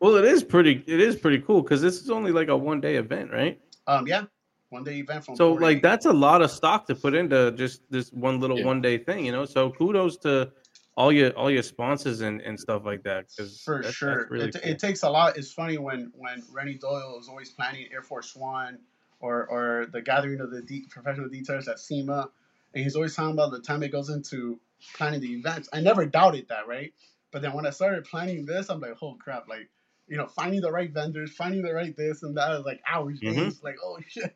Well, 0.00 0.16
it 0.16 0.24
is 0.24 0.42
pretty. 0.44 0.82
It 0.86 1.00
is 1.00 1.16
pretty 1.16 1.40
cool 1.40 1.62
because 1.62 1.80
this 1.80 2.00
is 2.02 2.10
only 2.10 2.32
like 2.32 2.48
a 2.48 2.56
one 2.56 2.80
day 2.80 2.96
event, 2.96 3.30
right? 3.30 3.60
Um, 3.86 4.06
yeah, 4.06 4.24
one 4.70 4.84
day 4.84 4.98
event 4.98 5.24
from. 5.24 5.36
So 5.36 5.52
4 5.52 5.60
like 5.60 5.82
that's 5.82 6.06
a 6.06 6.12
lot 6.12 6.42
of 6.42 6.50
stock 6.50 6.86
to 6.86 6.94
put 6.94 7.14
into 7.14 7.52
just 7.52 7.82
this 7.90 8.12
one 8.12 8.38
little 8.40 8.58
Yeah. 8.58 8.66
one 8.66 8.80
day 8.82 8.98
thing, 8.98 9.24
you 9.26 9.32
know. 9.32 9.44
So 9.46 9.70
kudos 9.70 10.16
to 10.18 10.50
all 10.98 11.12
your 11.12 11.30
all 11.30 11.48
your 11.48 11.62
sponsors 11.62 12.22
and, 12.22 12.40
and 12.40 12.58
stuff 12.58 12.84
like 12.84 13.04
that. 13.04 13.26
Because 13.28 13.60
for 13.62 13.84
sure. 13.84 14.26
really 14.30 14.48
it, 14.48 14.54
cool. 14.60 14.70
it 14.72 14.78
takes 14.80 15.04
a 15.04 15.08
lot. 15.08 15.38
It's 15.38 15.52
funny 15.52 15.78
when 15.78 16.12
when 16.16 16.42
Rennie 16.52 16.74
Doyle 16.74 17.16
is 17.20 17.28
always 17.28 17.50
planning 17.50 17.86
Air 17.92 18.02
Force 18.02 18.34
One 18.34 18.80
or 19.20 19.46
or 19.46 19.86
the 19.92 20.02
gathering 20.02 20.40
of 20.40 20.50
the 20.50 20.60
de- 20.60 20.86
professional 20.90 21.28
detailers 21.28 21.68
at 21.68 21.78
SEMA, 21.78 22.28
and 22.74 22.82
he's 22.82 22.96
always 22.96 23.14
talking 23.14 23.32
about 23.32 23.52
the 23.52 23.60
time 23.60 23.84
it 23.84 23.92
goes 23.92 24.08
into 24.10 24.58
planning 24.96 25.20
the 25.20 25.32
events. 25.32 25.68
I 25.72 25.80
never 25.80 26.04
doubted 26.04 26.48
that, 26.48 26.66
right? 26.66 26.92
But 27.30 27.42
then 27.42 27.52
when 27.52 27.64
I 27.64 27.70
started 27.70 28.04
planning 28.04 28.44
this, 28.44 28.68
I'm 28.68 28.80
like, 28.80 28.96
oh 29.00 29.14
crap, 29.14 29.48
like. 29.48 29.70
You 30.10 30.16
know, 30.16 30.26
finding 30.26 30.62
the 30.62 30.72
right 30.72 30.90
vendors, 30.90 31.32
finding 31.32 31.60
the 31.60 31.74
right 31.74 31.94
this 31.94 32.22
and 32.22 32.34
that 32.38 32.50
is 32.58 32.64
like 32.64 32.80
hours, 32.90 33.20
Mhm. 33.20 33.62
Like, 33.62 33.76
oh 33.84 33.98
shit. 34.08 34.34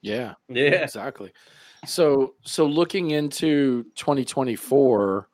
Yeah. 0.00 0.32
yeah. 0.48 0.84
exactly 0.84 1.32
so 1.84 2.34
so 2.44 2.64
looking 2.66 3.10
into 3.10 3.84
2024 3.96 5.28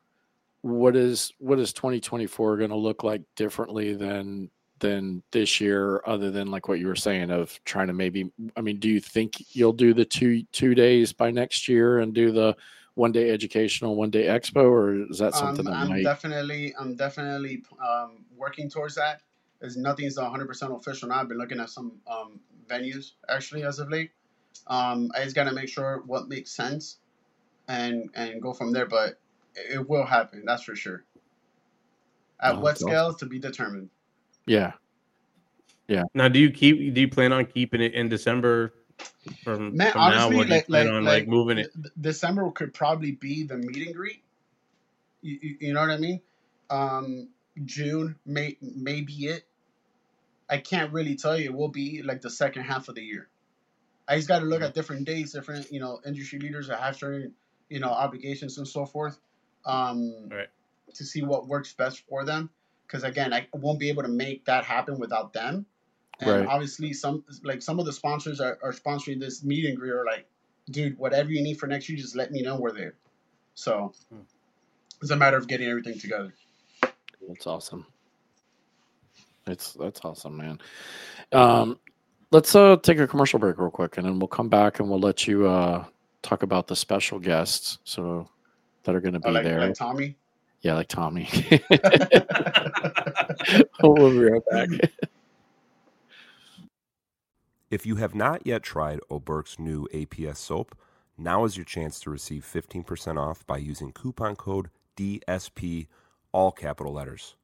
what 0.62 0.96
is 0.96 1.32
what 1.38 1.58
is 1.58 1.72
2024 1.72 2.56
going 2.56 2.70
to 2.70 2.76
look 2.76 3.04
like 3.04 3.22
differently 3.36 3.94
than 3.94 4.50
than 4.80 5.22
this 5.32 5.60
year 5.60 6.02
other 6.06 6.30
than 6.30 6.50
like 6.50 6.68
what 6.68 6.78
you 6.78 6.86
were 6.86 6.96
saying 6.96 7.30
of 7.30 7.58
trying 7.64 7.86
to 7.88 7.92
maybe 7.92 8.30
i 8.56 8.60
mean 8.60 8.78
do 8.78 8.88
you 8.88 9.00
think 9.00 9.36
you'll 9.54 9.72
do 9.72 9.92
the 9.94 10.04
two 10.04 10.42
two 10.52 10.74
days 10.74 11.12
by 11.12 11.30
next 11.30 11.68
year 11.68 11.98
and 11.98 12.14
do 12.14 12.32
the 12.32 12.56
one 12.94 13.12
day 13.12 13.30
educational 13.30 13.94
one 13.94 14.10
day 14.10 14.24
expo 14.24 14.64
or 14.64 15.08
is 15.08 15.18
that 15.18 15.32
something 15.32 15.66
Um, 15.66 15.72
that 15.72 15.78
I'm 15.78 15.88
might 15.88 16.02
definitely, 16.02 16.74
I'm 16.78 16.96
definitely 16.96 17.62
um, 17.80 18.24
working 18.36 18.68
towards 18.68 18.96
that. 18.96 19.22
As 19.62 19.76
nothing's 19.76 20.16
100 20.16 20.46
percent 20.46 20.72
official 20.72 21.08
now. 21.08 21.20
I've 21.20 21.28
been 21.28 21.38
looking 21.38 21.60
at 21.60 21.70
some 21.70 21.92
um, 22.08 22.40
venues 22.68 23.12
actually 23.28 23.62
as 23.62 23.78
of 23.78 23.88
late. 23.88 24.10
Um, 24.66 25.10
I 25.16 25.22
just 25.22 25.34
gotta 25.36 25.52
make 25.52 25.68
sure 25.68 26.02
what 26.06 26.28
makes 26.28 26.50
sense, 26.50 26.98
and 27.68 28.10
and 28.14 28.42
go 28.42 28.52
from 28.52 28.72
there. 28.72 28.86
But 28.86 29.18
it 29.66 29.74
it 29.76 29.88
will 29.88 30.06
happen. 30.06 30.44
That's 30.46 30.62
for 30.64 30.76
sure. 30.76 31.04
At 32.40 32.56
Oh, 32.56 32.60
what 32.60 32.78
that's 32.78 32.82
awesome. 32.82 32.88
scale 32.88 33.14
to 33.14 33.26
be 33.26 33.38
determined. 33.38 33.90
yeah 34.46 34.72
Yeah. 35.88 36.04
Now, 36.14 36.28
do 36.28 36.38
you 36.38 36.50
keep? 36.50 36.94
Do 36.94 37.00
you 37.00 37.08
plan 37.08 37.32
on 37.32 37.46
keeping 37.46 37.80
it 37.80 37.94
in 37.94 38.08
December? 38.08 38.74
From, 39.44 39.76
Man, 39.76 39.92
from 39.92 40.10
now, 40.10 40.28
honestly, 40.28 40.36
or 40.36 40.44
do 40.44 40.54
you 40.54 40.56
like 40.56 40.66
plan 40.66 40.86
like, 40.86 40.94
on 40.94 41.04
like 41.04 41.22
like 41.22 41.28
moving 41.28 41.58
it? 41.58 41.70
D- 41.74 41.82
D- 41.82 41.90
December 42.00 42.50
could 42.50 42.74
probably 42.74 43.12
be 43.12 43.44
the 43.44 43.56
meet 43.56 43.86
and 43.86 43.94
greet. 43.94 44.22
You, 45.22 45.38
you, 45.42 45.56
you 45.60 45.72
know 45.74 45.80
what 45.80 45.90
I 45.90 45.98
mean? 45.98 46.20
Um, 46.70 47.28
June 47.64 48.16
may 48.26 48.56
may 48.60 49.02
be 49.02 49.26
it. 49.26 49.44
I 50.50 50.58
can't 50.58 50.92
really 50.92 51.16
tell 51.16 51.38
you. 51.38 51.46
It 51.46 51.54
will 51.54 51.68
be 51.68 52.02
like 52.02 52.22
the 52.22 52.30
second 52.30 52.64
half 52.64 52.88
of 52.88 52.94
the 52.94 53.02
year. 53.02 53.28
I 54.08 54.16
just 54.16 54.28
got 54.28 54.38
to 54.40 54.46
look 54.46 54.62
at 54.62 54.74
different 54.74 55.04
dates, 55.04 55.32
different 55.32 55.70
you 55.70 55.80
know 55.80 56.00
industry 56.06 56.38
leaders 56.38 56.68
that 56.68 56.80
have 56.80 56.96
certain 56.96 57.34
you 57.68 57.80
know 57.80 57.90
obligations 57.90 58.58
and 58.58 58.66
so 58.66 58.86
forth, 58.86 59.18
um, 59.68 60.28
Right. 60.30 60.48
to 60.94 61.04
see 61.04 61.22
what 61.22 61.46
works 61.46 61.72
best 61.74 62.02
for 62.08 62.24
them. 62.24 62.50
Because 62.86 63.04
again, 63.04 63.32
I 63.34 63.46
won't 63.52 63.78
be 63.78 63.90
able 63.90 64.02
to 64.02 64.08
make 64.08 64.44
that 64.46 64.64
happen 64.64 64.98
without 64.98 65.32
them. 65.32 65.66
And 66.20 66.30
Right. 66.30 66.48
obviously, 66.48 66.92
some 66.92 67.24
like 67.44 67.62
some 67.62 67.78
of 67.78 67.86
the 67.86 67.92
sponsors 67.92 68.40
are, 68.40 68.58
are 68.62 68.72
sponsoring 68.72 69.20
this 69.20 69.44
meet 69.44 69.66
and 69.66 69.76
greet 69.78 69.92
are 69.92 70.04
like, 70.04 70.26
dude, 70.70 70.98
whatever 70.98 71.30
you 71.30 71.42
need 71.42 71.60
for 71.60 71.66
next 71.68 71.88
year, 71.88 71.98
just 71.98 72.16
let 72.16 72.32
me 72.32 72.42
know 72.42 72.58
we're 72.58 72.72
there. 72.72 72.94
So 73.54 73.92
Hmm. 74.10 74.22
it's 75.00 75.10
a 75.10 75.16
matter 75.16 75.36
of 75.36 75.46
getting 75.46 75.68
everything 75.68 75.98
together. 75.98 76.34
That's 77.28 77.46
awesome. 77.46 77.86
It's 79.46 79.74
that's 79.74 80.00
awesome, 80.04 80.36
man. 80.36 80.58
Um, 81.32 81.78
let's 82.32 82.54
uh 82.54 82.76
take 82.82 82.98
a 82.98 83.06
commercial 83.06 83.38
break 83.38 83.58
real 83.58 83.70
quick, 83.70 83.96
and 83.96 84.06
then 84.06 84.18
we'll 84.18 84.28
come 84.28 84.48
back 84.48 84.80
and 84.80 84.88
we'll 84.90 85.00
let 85.00 85.26
you 85.26 85.46
uh 85.46 85.84
talk 86.22 86.42
about 86.42 86.66
the 86.66 86.74
special 86.74 87.18
guests 87.20 87.78
so 87.84 88.28
that 88.88 88.96
are 88.96 89.02
going 89.02 89.14
to 89.14 89.20
oh, 89.24 89.30
be 89.30 89.32
Oh, 89.32 89.42
like, 89.42 89.44
there. 89.44 89.60
like 89.60 89.74
Tommy. 89.74 90.16
yeah, 90.62 90.74
like 90.74 90.88
Tommy. 90.88 91.28
we'll 93.82 94.10
be 94.12 94.24
right 94.30 94.42
back. 94.50 94.70
If 97.70 97.86
you 97.86 97.96
have 97.96 98.14
not 98.14 98.46
yet 98.46 98.62
tried 98.64 99.00
Oberk's 99.10 99.58
new 99.58 99.88
APS 99.94 100.38
soap, 100.38 100.76
now 101.18 101.44
is 101.44 101.56
your 101.58 101.64
chance 101.66 102.00
to 102.00 102.10
receive 102.10 102.44
15% 102.44 103.18
off 103.18 103.46
by 103.46 103.58
using 103.58 103.92
coupon 103.92 104.36
code 104.36 104.70
DSP, 104.96 105.88
all 106.32 106.52
capital 106.52 106.94
letters. 106.94 107.36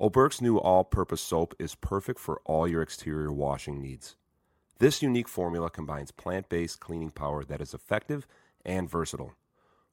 Oberk's 0.00 0.40
new 0.42 0.58
all 0.58 0.84
purpose 0.84 1.22
soap 1.22 1.54
is 1.58 1.74
perfect 1.76 2.20
for 2.20 2.40
all 2.46 2.68
your 2.68 2.82
exterior 2.82 3.32
washing 3.32 3.82
needs. 3.82 4.16
This 4.78 5.02
unique 5.02 5.28
formula 5.28 5.70
combines 5.70 6.12
plant 6.12 6.48
based 6.50 6.80
cleaning 6.80 7.10
power 7.12 7.44
that 7.44 7.62
is 7.62 7.74
effective 7.74 8.26
and 8.64 8.90
versatile. 8.90 9.34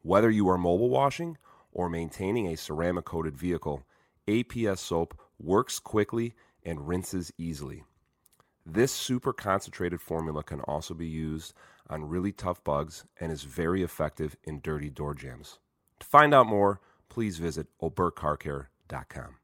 Whether 0.04 0.30
you 0.30 0.50
are 0.50 0.58
mobile 0.58 0.90
washing 0.90 1.38
or 1.72 1.90
maintaining 1.90 2.48
a 2.48 2.58
ceramic 2.58 3.06
coated 3.06 3.38
vehicle, 3.38 3.84
APS 4.28 4.80
soap 4.80 5.18
works 5.40 5.80
quickly 5.80 6.34
and 6.62 6.90
rinses 6.90 7.32
easily. 7.38 7.84
This 8.66 8.92
super 8.92 9.32
concentrated 9.32 10.02
formula 10.02 10.44
can 10.44 10.60
also 10.62 10.94
be 10.94 11.08
used 11.08 11.54
on 11.90 12.10
really 12.10 12.34
tough 12.34 12.62
bugs 12.66 13.06
and 13.20 13.32
is 13.32 13.44
very 13.44 13.82
effective 13.82 14.36
in 14.44 14.60
dirty 14.60 14.90
door 14.90 15.14
jams. 15.14 15.60
To 16.02 16.06
find 16.06 16.34
out 16.34 16.48
more, 16.48 16.82
please 17.08 17.38
visit 17.38 17.68
oberkcarcare.com. 17.82 19.36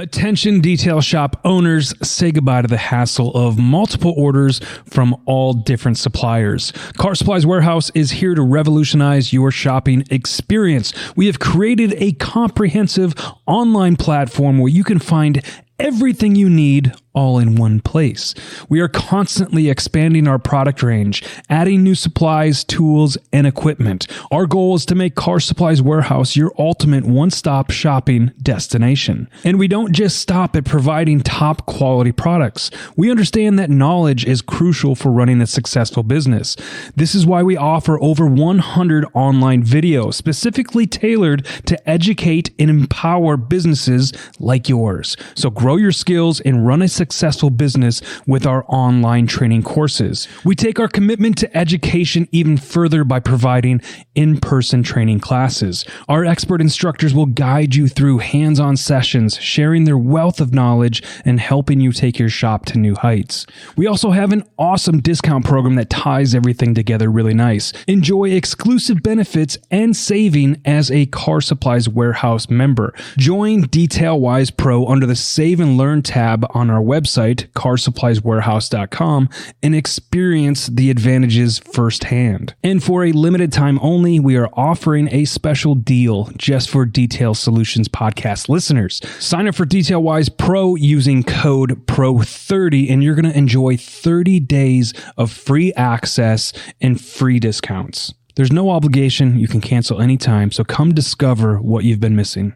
Attention 0.00 0.60
detail 0.60 1.00
shop 1.00 1.40
owners, 1.44 1.92
say 2.08 2.30
goodbye 2.30 2.62
to 2.62 2.68
the 2.68 2.76
hassle 2.76 3.32
of 3.34 3.58
multiple 3.58 4.14
orders 4.16 4.60
from 4.86 5.20
all 5.26 5.52
different 5.52 5.98
suppliers. 5.98 6.70
Car 6.96 7.16
Supplies 7.16 7.44
Warehouse 7.44 7.90
is 7.96 8.12
here 8.12 8.36
to 8.36 8.42
revolutionize 8.42 9.32
your 9.32 9.50
shopping 9.50 10.04
experience. 10.08 10.92
We 11.16 11.26
have 11.26 11.40
created 11.40 11.94
a 11.96 12.12
comprehensive 12.12 13.12
online 13.48 13.96
platform 13.96 14.58
where 14.58 14.70
you 14.70 14.84
can 14.84 15.00
find 15.00 15.42
everything 15.80 16.36
you 16.36 16.48
need 16.48 16.92
all 17.18 17.40
in 17.40 17.56
one 17.56 17.80
place. 17.80 18.32
We 18.68 18.78
are 18.78 18.86
constantly 18.86 19.68
expanding 19.68 20.28
our 20.28 20.38
product 20.38 20.84
range, 20.84 21.24
adding 21.50 21.82
new 21.82 21.96
supplies, 21.96 22.62
tools, 22.62 23.18
and 23.32 23.44
equipment. 23.44 24.06
Our 24.30 24.46
goal 24.46 24.76
is 24.76 24.86
to 24.86 24.94
make 24.94 25.16
Car 25.16 25.40
Supplies 25.40 25.82
Warehouse 25.82 26.36
your 26.36 26.52
ultimate 26.60 27.04
one 27.04 27.30
stop 27.30 27.72
shopping 27.72 28.30
destination. 28.40 29.28
And 29.42 29.58
we 29.58 29.66
don't 29.66 29.92
just 29.92 30.20
stop 30.20 30.54
at 30.54 30.64
providing 30.64 31.20
top 31.20 31.66
quality 31.66 32.12
products. 32.12 32.70
We 32.96 33.10
understand 33.10 33.58
that 33.58 33.68
knowledge 33.68 34.24
is 34.24 34.40
crucial 34.40 34.94
for 34.94 35.10
running 35.10 35.40
a 35.40 35.46
successful 35.48 36.04
business. 36.04 36.54
This 36.94 37.16
is 37.16 37.26
why 37.26 37.42
we 37.42 37.56
offer 37.56 38.00
over 38.00 38.28
100 38.28 39.06
online 39.14 39.64
videos 39.64 40.14
specifically 40.14 40.86
tailored 40.86 41.44
to 41.66 41.90
educate 41.90 42.50
and 42.60 42.70
empower 42.70 43.36
businesses 43.36 44.12
like 44.38 44.68
yours. 44.68 45.16
So 45.34 45.50
grow 45.50 45.74
your 45.74 45.90
skills 45.90 46.38
and 46.40 46.64
run 46.64 46.80
a 46.80 46.86
successful 46.86 47.07
business 47.50 48.00
with 48.26 48.46
our 48.46 48.64
online 48.68 49.26
training 49.26 49.62
courses. 49.62 50.28
We 50.44 50.54
take 50.54 50.78
our 50.78 50.88
commitment 50.88 51.38
to 51.38 51.56
education 51.56 52.28
even 52.32 52.56
further 52.56 53.04
by 53.04 53.20
providing 53.20 53.80
in-person 54.14 54.82
training 54.82 55.20
classes. 55.20 55.84
Our 56.08 56.24
expert 56.24 56.60
instructors 56.60 57.14
will 57.14 57.26
guide 57.26 57.74
you 57.74 57.88
through 57.88 58.18
hands-on 58.18 58.76
sessions, 58.76 59.36
sharing 59.38 59.84
their 59.84 59.98
wealth 59.98 60.40
of 60.40 60.54
knowledge 60.54 61.02
and 61.24 61.40
helping 61.40 61.80
you 61.80 61.92
take 61.92 62.18
your 62.18 62.28
shop 62.28 62.64
to 62.66 62.78
new 62.78 62.94
heights. 62.94 63.46
We 63.76 63.86
also 63.86 64.10
have 64.10 64.32
an 64.32 64.44
awesome 64.58 65.00
discount 65.00 65.44
program 65.44 65.74
that 65.76 65.90
ties 65.90 66.34
everything 66.34 66.74
together 66.74 67.10
really 67.10 67.34
nice. 67.34 67.72
Enjoy 67.86 68.30
exclusive 68.30 69.02
benefits 69.02 69.58
and 69.70 69.96
saving 69.96 70.60
as 70.64 70.90
a 70.90 71.06
Car 71.06 71.40
Supplies 71.40 71.88
Warehouse 71.88 72.48
member. 72.48 72.94
Join 73.16 73.64
DetailWise 73.64 74.56
Pro 74.56 74.86
under 74.86 75.06
the 75.06 75.16
Save 75.16 75.60
and 75.60 75.76
Learn 75.76 76.02
tab 76.02 76.46
on 76.54 76.70
our 76.70 76.82
website, 76.88 77.48
carsupplieswarehouse.com, 77.52 79.28
and 79.62 79.74
experience 79.74 80.66
the 80.68 80.90
advantages 80.90 81.58
firsthand. 81.58 82.54
And 82.62 82.82
for 82.82 83.04
a 83.04 83.12
limited 83.12 83.52
time 83.52 83.78
only, 83.82 84.18
we 84.18 84.36
are 84.36 84.48
offering 84.54 85.08
a 85.12 85.24
special 85.26 85.74
deal 85.74 86.30
just 86.36 86.70
for 86.70 86.86
Detail 86.86 87.34
Solutions 87.34 87.88
podcast 87.88 88.48
listeners. 88.48 89.00
Sign 89.18 89.46
up 89.46 89.54
for 89.54 89.66
DetailWise 89.66 90.36
Pro 90.36 90.74
using 90.74 91.22
code 91.22 91.86
PRO30, 91.86 92.90
and 92.90 93.04
you're 93.04 93.14
going 93.14 93.30
to 93.30 93.38
enjoy 93.38 93.76
30 93.76 94.40
days 94.40 94.94
of 95.16 95.30
free 95.30 95.72
access 95.74 96.52
and 96.80 97.00
free 97.00 97.38
discounts. 97.38 98.14
There's 98.36 98.52
no 98.52 98.70
obligation. 98.70 99.38
You 99.38 99.48
can 99.48 99.60
cancel 99.60 100.00
anytime. 100.00 100.52
So 100.52 100.62
come 100.62 100.94
discover 100.94 101.60
what 101.60 101.82
you've 101.82 101.98
been 101.98 102.14
missing. 102.14 102.54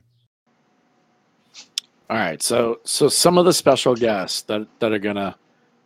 All 2.12 2.18
right, 2.18 2.42
so 2.42 2.80
so 2.84 3.08
some 3.08 3.38
of 3.38 3.46
the 3.46 3.54
special 3.54 3.94
guests 3.94 4.42
that 4.42 4.66
that 4.80 4.92
are 4.92 4.98
gonna 4.98 5.34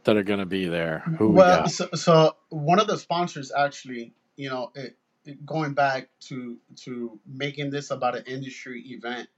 that 0.02 0.16
are 0.16 0.24
gonna 0.24 0.44
be 0.44 0.66
there. 0.66 1.04
Who 1.18 1.30
well, 1.30 1.60
got? 1.60 1.70
so, 1.70 1.88
so 1.94 2.36
one 2.48 2.80
of 2.80 2.88
the 2.88 2.98
sponsors 2.98 3.52
actually, 3.56 4.12
you 4.34 4.48
know, 4.48 4.72
it, 4.74 4.96
it- 5.24 5.46
going 5.46 5.72
back 5.72 6.08
to 6.22 6.58
to 6.78 7.20
making 7.28 7.70
this 7.70 7.92
about 7.92 8.16
an 8.16 8.24
industry 8.26 8.82
event, 8.88 9.28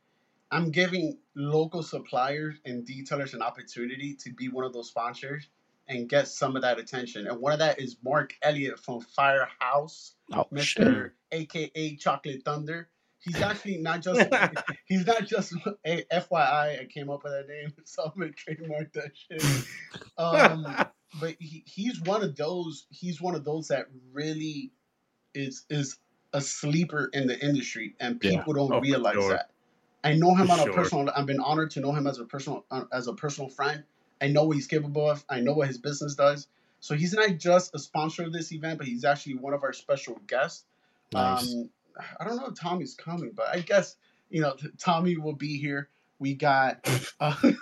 I'm 0.51 0.70
giving 0.70 1.18
local 1.35 1.83
suppliers 1.83 2.55
and 2.64 2.87
detailers 2.87 3.35
an 3.35 3.42
opportunity 3.42 4.14
to 4.14 4.33
be 4.33 4.48
one 4.48 4.64
of 4.64 4.72
those 4.72 4.88
sponsors 4.88 5.46
and 5.88 6.09
get 6.09 6.27
some 6.27 6.57
of 6.57 6.62
that 6.62 6.79
attention. 6.79 7.27
And 7.27 7.38
one 7.38 7.53
of 7.53 7.59
that 7.59 7.79
is 7.79 7.98
Mark 8.03 8.35
Elliott 8.40 8.79
from 8.79 9.03
Firehouse, 9.03 10.14
Oh 10.33 10.46
shit. 10.57 10.87
Mr. 10.87 11.11
AKA 11.33 11.96
Chocolate 11.96 12.42
Thunder. 12.46 12.88
He's 13.20 13.40
actually 13.42 13.78
not 13.78 14.00
just 14.02 14.28
he's 14.87 15.07
not 15.07 15.26
just 15.26 15.52
a 15.85 16.04
FYI. 16.12 16.81
I 16.83 16.87
came 16.92 17.11
up 17.11 17.24
with 17.24 17.33
that 17.33 17.48
name, 17.48 17.72
so 17.85 18.04
I'm 18.04 18.12
gonna 18.18 18.33
trademark 18.33 18.92
that 18.92 19.12
shit. 19.14 19.42
Um, 20.16 20.66
but 21.20 21.37
he, 21.38 21.64
he's 21.66 22.00
one 22.00 22.22
of 22.22 22.37
those. 22.37 22.87
He's 22.90 23.20
one 23.20 23.35
of 23.35 23.44
those 23.44 23.68
that 23.68 23.87
really 24.12 24.72
is 25.35 25.64
is 25.70 25.98
a 26.33 26.40
sleeper 26.40 27.09
in 27.12 27.26
the 27.26 27.38
industry, 27.38 27.94
and 28.00 28.18
Yeah. 28.22 28.38
people 28.38 28.54
don't 28.54 28.72
Oh, 28.72 28.81
realize 28.81 29.14
sure. 29.14 29.31
that. 29.31 29.50
I 30.04 30.14
know 30.14 30.35
him 30.35 30.46
For 30.46 30.52
on 30.52 30.61
a 30.61 30.64
sure. 30.64 30.74
personal. 30.74 31.11
I've 31.14 31.26
been 31.26 31.40
honored 31.40 31.72
to 31.72 31.81
know 31.81 31.92
him 31.92 32.07
as 32.07 32.18
a 32.18 32.24
personal 32.24 32.64
uh, 32.70 32.85
as 32.92 33.09
a 33.09 33.14
personal 33.14 33.50
friend. 33.50 33.85
I 34.20 34.28
know 34.28 34.44
what 34.44 34.57
he's 34.57 34.66
capable 34.66 35.11
of. 35.11 35.24
I 35.28 35.40
know 35.40 35.54
what 35.54 35.68
his 35.68 35.78
business 35.78 36.14
does. 36.14 36.46
So 36.81 36.94
he's 36.94 37.12
not 37.12 37.37
just 37.38 37.74
a 37.74 37.78
sponsor 37.78 38.22
of 38.24 38.33
this 38.33 38.52
event, 38.52 38.78
but 38.78 38.87
he's 38.87 39.04
actually 39.04 39.35
one 39.37 39.54
of 39.54 39.64
our 39.64 39.72
special 39.72 40.20
guests. 40.26 40.64
Nice. 41.12 41.52
Um, 41.54 41.70
I 42.20 42.24
don't 42.24 42.37
know 42.37 42.46
if 42.46 42.54
Tommy's 42.54 42.94
coming, 42.94 43.32
but 43.34 43.48
I 43.48 43.61
guess 43.61 43.96
you 44.30 44.40
know 44.40 44.54
Tommy 44.78 45.16
will 45.16 45.34
be 45.34 45.58
here. 45.58 45.90
We 46.18 46.34
got 46.34 46.87
uh, 47.20 47.34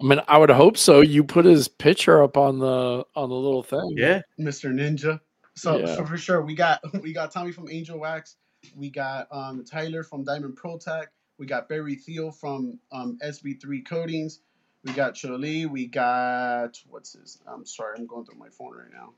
I 0.00 0.04
mean, 0.04 0.20
I 0.28 0.38
would 0.38 0.50
hope 0.50 0.76
so. 0.76 1.00
You 1.00 1.24
put 1.24 1.44
his 1.44 1.66
picture 1.66 2.22
up 2.22 2.36
on 2.36 2.58
the 2.58 3.04
on 3.16 3.28
the 3.28 3.34
little 3.34 3.62
thing. 3.62 3.94
Yeah. 3.96 4.22
Mr. 4.38 4.72
Ninja. 4.72 5.20
So, 5.54 5.78
Yeah. 5.78 5.96
so 5.96 6.04
for 6.04 6.16
sure, 6.16 6.42
we 6.42 6.54
got 6.54 6.80
we 7.02 7.12
got 7.12 7.32
Tommy 7.32 7.52
from 7.52 7.68
Angel 7.68 7.98
Wax. 7.98 8.36
We 8.76 8.90
got 8.90 9.26
um, 9.32 9.64
Tyler 9.64 10.02
from 10.04 10.24
Diamond 10.24 10.56
Pro 10.56 10.78
Tech. 10.78 11.10
We 11.38 11.46
got 11.46 11.68
Barry 11.68 11.94
Thiel 11.94 12.30
from 12.30 12.78
um, 12.92 13.18
SB3 13.24 13.86
Coatings. 13.86 14.40
We 14.84 14.92
got 14.92 15.14
Choli. 15.14 15.68
We 15.68 15.86
got 15.86 16.80
what's 16.88 17.14
his? 17.14 17.40
I'm 17.46 17.66
sorry, 17.66 17.96
I'm 17.98 18.06
going 18.06 18.24
through 18.24 18.38
my 18.38 18.48
phone 18.50 18.76
right 18.76 18.92
now. 18.92 19.14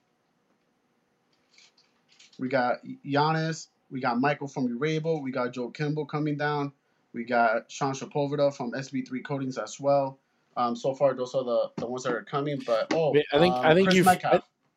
We 2.39 2.49
got 2.49 2.79
Giannis. 3.05 3.69
We 3.91 4.01
got 4.01 4.21
Michael 4.21 4.49
from 4.49 4.69
Urable. 4.79 5.23
We 5.23 5.31
got 5.33 5.53
Joe 5.53 5.69
Kimball 5.71 6.07
coming 6.07 6.37
down. 6.37 6.73
We 7.13 7.25
got 7.25 7.71
Sean 7.71 7.93
Shapovida 7.93 8.55
from 8.55 8.73
SB3 8.73 9.25
Coatings 9.25 9.59
as 9.59 9.81
well. 9.81 10.19
Um, 10.57 10.77
so 10.77 10.95
far, 10.95 11.15
those 11.15 11.35
are 11.35 11.45
the, 11.45 11.71
the 11.79 11.87
ones 11.87 12.05
that 12.05 12.13
are 12.13 12.23
coming. 12.23 12.61
But 12.65 12.93
oh, 12.93 13.15
I 13.33 13.39
think- 13.39 13.55
um, 13.55 13.65
I 13.67 13.75
think 13.75 13.93
you've- 13.93 14.09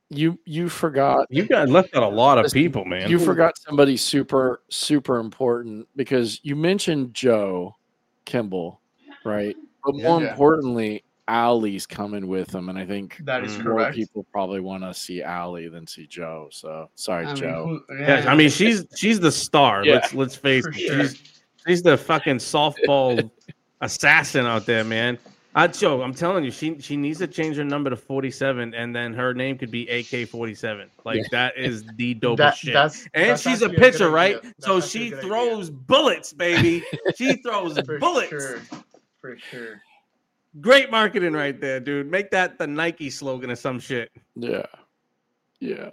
You 0.10 0.38
you 0.46 0.70
forgot 0.70 1.26
You 1.32 1.44
guys 1.48 1.70
left 1.70 1.96
out 1.96 2.04
a 2.04 2.08
lot 2.08 2.38
of 2.38 2.52
people, 2.52 2.86
man. 2.86 3.10
you 3.10 3.18
forgot 3.18 3.58
somebody 3.58 3.98
super 3.98 4.62
super 4.70 5.18
important 5.18 5.88
because 5.96 6.40
you 6.44 6.56
mentioned 6.56 7.16
Joe 7.16 7.76
Kimball, 8.26 8.80
right? 9.26 9.56
But 9.84 9.96
Yeah. 9.96 10.08
more 10.10 10.22
Yeah. 10.22 10.32
importantly, 10.32 11.04
Allie's 11.28 11.86
coming 11.86 12.28
with 12.28 12.54
him, 12.54 12.68
and 12.70 12.78
I 12.78 12.86
think 12.86 13.18
That 13.24 13.44
is 13.46 13.58
more 13.60 13.76
correct. 13.76 13.96
people 13.96 14.26
probably 14.32 14.60
want 14.60 14.84
to 14.84 14.94
see 14.94 15.22
Allie 15.24 15.70
than 15.70 15.88
see 15.88 16.06
Joe. 16.06 16.50
So 16.52 16.90
sorry, 16.96 17.24
I 17.26 17.28
mean, 17.28 17.36
Joe. 17.38 17.82
who- 17.88 17.98
Yeah, 18.00 18.26
I 18.28 18.36
mean 18.36 18.50
she's 18.50 18.86
she's 18.96 19.20
the 19.20 19.32
star. 19.32 19.86
Yeah. 19.86 19.94
Let's 19.96 20.14
let's 20.14 20.36
face 20.36 20.66
it. 20.66 20.74
sure. 20.76 21.00
She's 21.08 21.24
she's 21.66 21.82
the 21.82 21.98
fucking 21.98 22.38
softball 22.38 23.30
assassin 23.82 24.46
out 24.46 24.66
there, 24.66 24.84
man. 24.84 25.18
I 25.56 25.68
Joe, 25.68 26.02
I'm 26.02 26.16
telling 26.16 26.44
you, 26.44 26.50
she 26.52 26.80
she 26.80 26.98
needs 26.98 27.20
to 27.20 27.28
change 27.28 27.58
her 27.58 27.64
number 27.64 27.90
to 27.92 27.96
47, 27.96 28.74
and 28.74 28.94
then 28.96 29.14
her 29.14 29.34
name 29.36 29.56
could 29.58 29.70
be 29.70 29.86
AK47. 29.86 30.88
Like 31.06 31.18
Yeah. 31.20 31.24
that 31.32 31.58
is 31.58 31.84
the 31.96 32.16
dopest 32.16 32.38
that, 32.38 32.58
shit. 32.58 32.74
that's 32.74 33.08
and 33.14 33.30
that's 33.30 33.42
she's 33.44 33.62
a 33.62 33.66
actually 33.66 33.76
good 33.80 33.94
pitcher, 33.94 34.10
right? 34.10 34.42
That's 34.42 34.66
So 34.66 34.82
she 34.82 35.10
good 35.12 35.20
idea. 35.20 35.30
throws 35.30 35.70
bullets, 35.70 36.34
baby. 36.34 36.84
she 37.16 37.36
throws 37.46 37.78
for 37.82 38.00
bullets. 38.00 38.30
sure, 38.30 38.60
for 39.22 39.38
sure. 39.52 39.82
Great 40.62 40.92
marketing 40.92 41.34
right 41.34 41.60
there, 41.60 41.80
dude. 41.80 42.10
Make 42.12 42.30
that 42.32 42.58
the 42.60 42.68
Nike 42.68 43.10
slogan 43.10 43.50
or 43.52 43.56
some 43.56 43.80
shit. 43.80 44.12
Yeah, 44.36 44.66
yeah. 45.60 45.90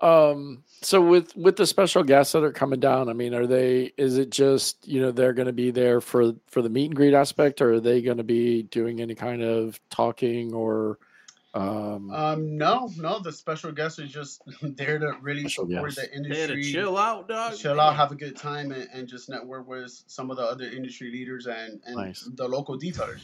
Um. 0.00 0.64
So 0.82 1.00
with 1.00 1.36
with 1.36 1.56
the 1.56 1.66
special 1.66 2.02
guests 2.02 2.32
that 2.32 2.42
are 2.42 2.52
coming 2.52 2.80
down, 2.80 3.08
I 3.08 3.12
mean, 3.12 3.34
are 3.34 3.46
they? 3.46 3.92
Is 3.98 4.16
it 4.18 4.30
just 4.30 4.88
you 4.88 5.00
know 5.00 5.10
they're 5.12 5.34
going 5.34 5.46
to 5.46 5.52
be 5.52 5.70
there 5.70 6.00
for 6.00 6.32
for 6.48 6.62
the 6.62 6.68
meet 6.70 6.86
and 6.86 6.96
greet 6.96 7.14
aspect, 7.14 7.60
or 7.60 7.74
are 7.74 7.80
they 7.80 8.00
going 8.02 8.16
to 8.16 8.24
be 8.24 8.62
doing 8.64 9.00
any 9.00 9.14
kind 9.14 9.42
of 9.42 9.78
talking 9.90 10.52
or? 10.54 10.98
Um, 11.52 12.10
Um, 12.12 12.56
no, 12.56 12.88
no, 12.96 13.18
the 13.18 13.32
special 13.32 13.72
guests 13.72 13.98
are 13.98 14.06
just 14.06 14.40
there 14.62 14.98
to 15.00 15.16
really 15.20 15.48
support 15.48 15.94
guest. 15.94 15.96
the 15.96 16.02
There 16.02 16.46
to 16.46 16.52
industry, 16.54 16.62
chill 16.72 16.96
out, 16.96 17.26
dog. 17.28 17.56
chill 17.56 17.80
out, 17.80 17.96
have 17.96 18.12
a 18.12 18.14
good 18.14 18.36
time, 18.36 18.70
and, 18.70 18.88
and 18.94 19.08
just 19.08 19.28
network 19.28 19.66
with 19.68 19.90
some 20.06 20.30
of 20.30 20.36
the 20.36 20.44
other 20.44 20.64
industry 20.66 21.10
leaders 21.10 21.46
and, 21.48 21.80
and 21.86 21.96
Nice. 21.96 22.28
the 22.36 22.46
local 22.46 22.78
detailers. 22.78 23.22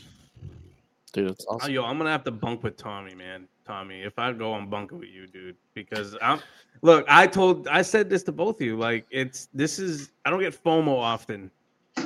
Dude, 1.17 1.31
it's 1.31 1.47
Oh, 1.49 1.55
awesome. 1.57 1.73
yo, 1.73 1.85
I'm 1.85 1.97
gonna 1.99 2.11
have 2.11 2.25
to 2.25 2.31
bunk 2.31 2.63
with 2.63 2.77
Tommy, 2.77 3.15
man. 3.15 3.49
Tommy, 3.65 4.03
if 4.03 4.19
I 4.19 4.33
go, 4.33 4.53
I'm 4.55 4.69
bunking 4.69 4.99
with 4.99 5.09
you, 5.09 5.27
dude. 5.27 5.57
Because 5.75 6.17
I'm 6.23 6.41
look, 6.83 7.05
I 7.09 7.27
told 7.27 7.67
I 7.69 7.83
said 7.83 8.09
this 8.11 8.23
to 8.25 8.33
both 8.33 8.57
of 8.61 8.67
you. 8.67 8.77
Like 8.79 9.07
it's 9.11 9.49
this 9.55 9.79
is 9.79 10.13
I 10.25 10.31
don't 10.31 10.41
get 10.41 10.63
FOMO 10.63 10.97
often 10.97 11.51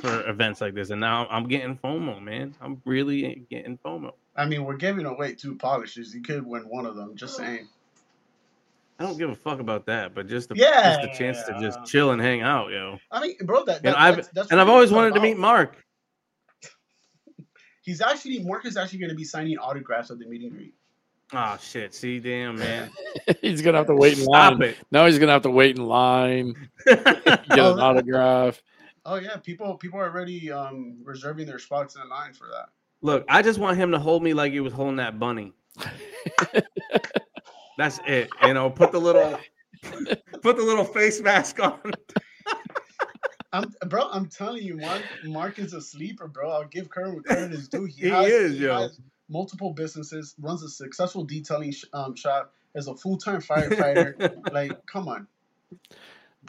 for 0.00 0.26
events 0.28 0.60
like 0.60 0.74
this, 0.74 0.90
and 0.90 1.00
now 1.00 1.26
I'm 1.28 1.48
getting 1.48 1.76
FOMO, 1.76 2.22
man. 2.22 2.54
I'm 2.60 2.80
really 2.84 3.44
getting 3.50 3.76
FOMO. 3.78 4.12
I 4.36 4.46
mean, 4.46 4.64
we're 4.64 4.76
giving 4.76 5.04
away 5.06 5.34
two 5.34 5.56
polishes. 5.56 6.14
You 6.14 6.22
could 6.22 6.46
win 6.46 6.62
one 6.62 6.86
of 6.86 6.94
them. 6.94 7.16
Just 7.16 7.36
saying. 7.36 7.68
I 9.00 9.04
don't 9.04 9.16
give 9.16 9.30
a 9.30 9.34
fuck 9.34 9.60
about 9.60 9.86
that, 9.86 10.14
but 10.14 10.28
just 10.28 10.50
the 10.50 10.56
Yeah. 10.56 10.82
just 10.90 11.00
the 11.02 11.08
chance 11.18 11.42
to 11.44 11.58
just 11.58 11.84
chill 11.86 12.10
and 12.12 12.20
hang 12.20 12.42
out, 12.42 12.70
yo. 12.70 12.98
I 13.10 13.20
mean, 13.22 13.34
bro, 13.44 13.64
that, 13.64 13.80
And 13.84 13.96
I've 13.96 14.16
that's, 14.16 14.28
that's 14.28 14.50
and 14.50 14.60
I've 14.60 14.68
always 14.68 14.92
what 14.92 15.04
it's 15.06 15.14
wanted 15.14 15.14
to 15.14 15.20
meet. 15.20 15.38
Mark. 15.38 15.76
He's 17.82 18.00
actually 18.00 18.38
Mark 18.40 18.66
is 18.66 18.76
actually 18.76 18.98
going 18.98 19.10
to 19.10 19.16
be 19.16 19.24
signing 19.24 19.56
autographs 19.58 20.10
at 20.10 20.18
the 20.18 20.26
meet 20.26 20.42
and 20.42 20.52
greet. 20.52 20.74
Oh 21.32 21.56
shit! 21.62 21.94
See, 21.94 22.18
damn 22.18 22.56
man, 22.58 22.90
he's 23.40 23.62
gonna 23.62 23.78
have 23.78 23.86
to 23.86 23.94
wait 23.94 24.18
in 24.18 24.24
stop 24.24 24.54
line. 24.58 24.62
it. 24.70 24.76
Now 24.90 25.06
he's 25.06 25.18
gonna 25.18 25.30
have 25.32 25.42
to 25.42 25.50
wait 25.50 25.76
in 25.78 25.86
line, 25.86 26.68
get 26.86 27.06
Oh, 27.50 27.74
an 27.74 27.78
autograph. 27.80 28.60
Oh 29.06 29.14
yeah, 29.14 29.36
people 29.36 29.76
people 29.76 30.00
are 30.00 30.10
already 30.10 30.50
um 30.50 30.96
reserving 31.04 31.46
their 31.46 31.60
spots 31.60 31.94
in 31.94 32.08
line 32.08 32.32
for 32.32 32.48
that. 32.48 32.70
Look, 33.02 33.24
I 33.28 33.42
just 33.42 33.60
want 33.60 33.76
him 33.78 33.92
to 33.92 33.98
hold 34.00 34.22
me 34.24 34.34
like 34.34 34.52
he 34.52 34.58
was 34.60 34.72
holding 34.72 34.96
that 34.96 35.18
bunny. 35.20 35.52
That's 37.78 38.00
it. 38.06 38.28
You 38.42 38.54
know, 38.54 38.68
put 38.68 38.92
the 38.92 39.00
little 39.00 39.38
put 40.42 40.56
the 40.56 40.62
little 40.62 40.84
face 40.84 41.20
mask 41.20 41.60
on. 41.60 41.80
I'm 43.52 43.72
bro. 43.88 44.08
I'm 44.10 44.26
telling 44.26 44.62
you, 44.62 44.76
Mark. 44.76 45.02
Mark 45.24 45.58
is 45.58 45.72
a 45.74 45.80
sleeper, 45.80 46.28
bro. 46.28 46.50
I'll 46.50 46.68
give 46.68 46.88
credit 46.88 47.14
where 47.14 47.22
credit 47.22 47.52
is 47.52 47.68
due. 47.68 47.84
He 47.84 48.06
is, 48.08 48.58
yo. 48.58 48.82
has 48.82 49.00
multiple 49.28 49.72
businesses, 49.72 50.34
runs 50.40 50.62
a 50.62 50.68
successful 50.68 51.24
detailing 51.24 51.72
sh- 51.72 51.84
um, 51.92 52.14
shop, 52.14 52.52
is 52.74 52.86
a 52.86 52.94
full 52.94 53.16
time 53.16 53.40
firefighter. 53.40 54.40
like, 54.52 54.86
come 54.86 55.08
on. 55.08 55.26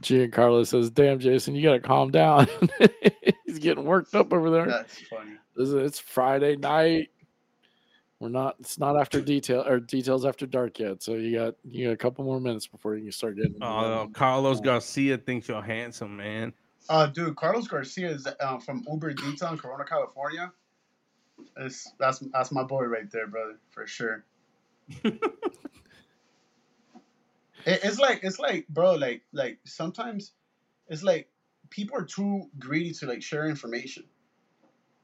Giancarlo 0.03 0.65
says, 0.65 0.89
"Damn, 0.89 1.19
Jason, 1.19 1.55
you 1.55 1.63
gotta 1.63 1.79
calm 1.79 2.11
down. 2.11 2.47
he's 3.45 3.59
getting 3.59 3.83
worked 3.83 4.15
up 4.15 4.31
over 4.31 4.49
there. 4.49 4.65
That's 4.67 4.99
funny. 5.01 5.31
This 5.55 5.69
is- 5.69 5.73
It's 5.75 5.99
Friday 5.99 6.55
night. 6.55 7.09
We're 8.19 8.29
not. 8.29 8.55
It's 8.59 8.77
not 8.77 8.95
after 8.99 9.19
detail 9.19 9.63
or 9.67 9.79
details 9.79 10.25
after 10.25 10.45
dark 10.45 10.77
yet. 10.77 11.01
So 11.01 11.15
you 11.15 11.35
got 11.35 11.55
you 11.67 11.87
got 11.87 11.93
a 11.93 11.97
couple 11.97 12.23
more 12.23 12.39
minutes 12.39 12.67
before 12.67 12.95
you 12.95 13.01
can 13.03 13.11
start 13.11 13.35
getting. 13.35 13.55
Oh. 13.61 14.09
Carlos 14.13 14.61
Garcia 14.61 15.17
thinks 15.17 15.47
you're 15.47 15.61
handsome, 15.63 16.15
man. 16.17 16.53
Uh, 16.91 17.05
dude, 17.05 17.37
Carlos 17.37 17.69
Garcia 17.69 18.09
is 18.09 18.27
uh, 18.27 18.57
from 18.57 18.83
Uber 18.85 19.13
Detail 19.13 19.53
in 19.53 19.57
Corona, 19.57 19.85
California. 19.85 20.51
It's, 21.55 21.89
that's 21.97 22.19
that's 22.19 22.51
my 22.51 22.63
boy 22.63 22.83
right 22.83 23.09
there, 23.09 23.27
brother, 23.27 23.57
for 23.69 23.87
sure. 23.87 24.25
It, 27.65 27.81
it's 27.83 27.99
like 27.99 28.21
it's 28.23 28.39
like, 28.39 28.67
bro, 28.69 28.95
like 28.95 29.21
like 29.33 29.59
sometimes 29.65 30.31
it's 30.87 31.03
like 31.03 31.29
people 31.69 31.95
are 31.95 32.05
too 32.05 32.49
greedy 32.57 32.91
to 32.93 33.05
like 33.05 33.21
share 33.21 33.47
information, 33.47 34.03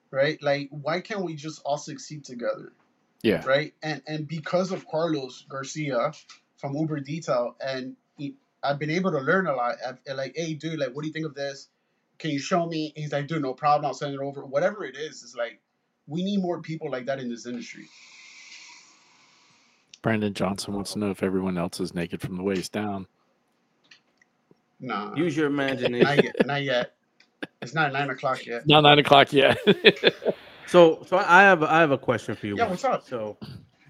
right? 0.09 0.41
Like, 0.41 0.69
why 0.71 1.01
can't 1.01 1.21
we 1.21 1.35
just 1.35 1.61
all 1.63 1.77
succeed 1.77 2.23
together? 2.23 2.73
Yeah. 3.21 3.45
right? 3.45 3.75
And 3.83 4.01
and 4.07 4.27
because 4.27 4.71
of 4.71 4.87
Carlos 4.87 5.45
Garcia 5.47 6.13
from 6.57 6.75
Uber 6.75 7.01
Detail, 7.01 7.55
and 7.61 7.95
he, 8.17 8.33
I've 8.63 8.79
been 8.79 8.89
able 8.89 9.11
to 9.11 9.19
learn 9.19 9.45
a 9.45 9.55
lot. 9.55 9.75
I've, 9.87 9.99
like, 10.15 10.33
hey, 10.35 10.55
dude, 10.55 10.79
like, 10.79 10.95
what 10.95 11.03
do 11.03 11.07
you 11.07 11.13
think 11.13 11.27
of 11.27 11.35
this? 11.35 11.69
Can 12.19 12.31
you 12.31 12.39
show 12.39 12.65
me? 12.65 12.93
He's 12.95 13.11
like, 13.11 13.27
dude, 13.27 13.41
no 13.41 13.53
problem. 13.53 13.85
I'll 13.85 13.93
send 13.93 14.13
it 14.13 14.19
over. 14.19 14.45
Whatever 14.45 14.83
it 14.85 14.95
it's 14.97 15.23
is 15.23 15.35
like, 15.37 15.59
we 16.07 16.23
need 16.23 16.41
more 16.41 16.61
people 16.61 16.89
like 16.89 17.05
that 17.05 17.19
in 17.19 17.29
this 17.29 17.45
industry. 17.45 17.85
Brandon 20.01 20.33
Johnson 20.33 20.73
wants 20.73 20.93
to 20.93 20.99
know 20.99 21.09
if 21.11 21.23
everyone 21.23 21.57
else 21.57 21.79
is 21.79 21.93
naked 21.93 22.21
from 22.21 22.37
the 22.37 22.43
waist 22.43 22.71
down. 22.71 23.07
Nah, 24.79 25.13
Use 25.15 25.35
your 25.35 25.49
not 25.49 25.63
imagination. 25.71 26.23
yet. 26.23 26.45
Not 26.45 26.63
yet. 26.63 26.95
It's 27.61 27.73
not 27.73 27.91
nine 27.93 28.09
o'clock 28.09 28.45
yet. 28.45 28.67
Not 28.67 28.81
nine 28.81 28.99
o'clock 28.99 29.33
yet. 29.33 29.57
So, 30.67 31.01
so 31.07 31.17
I 31.17 31.43
have 31.43 31.63
I 31.63 31.79
have 31.79 31.91
a 31.91 31.97
question 31.97 32.35
for 32.35 32.45
you. 32.45 32.57
Yeah, 32.57 32.67
what's 32.69 32.83
up? 32.83 33.07
So, 33.07 33.37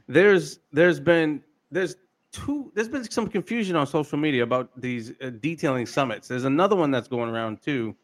there's 0.07 0.59
there's 0.71 0.99
been 0.99 1.41
there's 1.71 1.95
two 2.31 2.71
there's 2.75 2.87
been 2.87 3.03
some 3.09 3.27
confusion 3.27 3.75
on 3.75 3.87
social 3.87 4.17
media 4.17 4.43
about 4.43 4.79
these 4.79 5.11
uh, 5.21 5.31
detailing 5.41 5.87
summits. 5.87 6.27
There's 6.27 6.45
another 6.45 6.75
one 6.75 6.91
that's 6.91 7.07
going 7.07 7.31
around 7.31 7.63
too. 7.63 7.95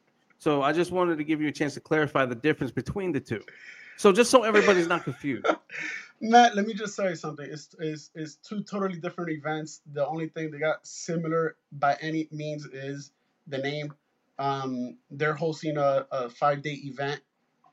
So 0.43 0.61
I 0.61 0.73
just 0.73 0.91
wanted 0.91 1.17
to 1.19 1.23
give 1.23 1.39
you 1.39 1.47
a 1.47 1.53
chance 1.53 1.73
to 1.75 1.79
clarify 1.79 2.25
the 2.25 2.35
difference 2.35 2.73
between 2.73 3.13
the 3.13 3.21
two. 3.21 3.41
So 3.95 4.11
just 4.11 4.29
so 4.29 4.43
everybody's 4.43 4.89
not 4.89 5.05
confused. 5.05 5.45
Matt, 6.21 6.57
let 6.57 6.67
me 6.67 6.73
just 6.73 6.97
say 6.97 7.15
something. 7.15 7.47
It's, 7.49 7.73
it's 7.79 8.09
it's 8.13 8.35
two 8.35 8.61
totally 8.61 8.99
different 8.99 9.31
events. 9.31 9.79
The 9.93 10.05
only 10.05 10.27
thing 10.27 10.51
they 10.51 10.59
got 10.59 10.85
similar 10.85 11.55
by 11.71 11.97
any 12.01 12.27
means 12.29 12.65
is 12.65 13.11
the 13.47 13.59
name. 13.59 13.93
Um, 14.37 14.97
they're 15.11 15.33
hosting 15.33 15.77
a, 15.77 16.07
a 16.11 16.29
five 16.29 16.61
day 16.61 16.77
event, 16.83 17.21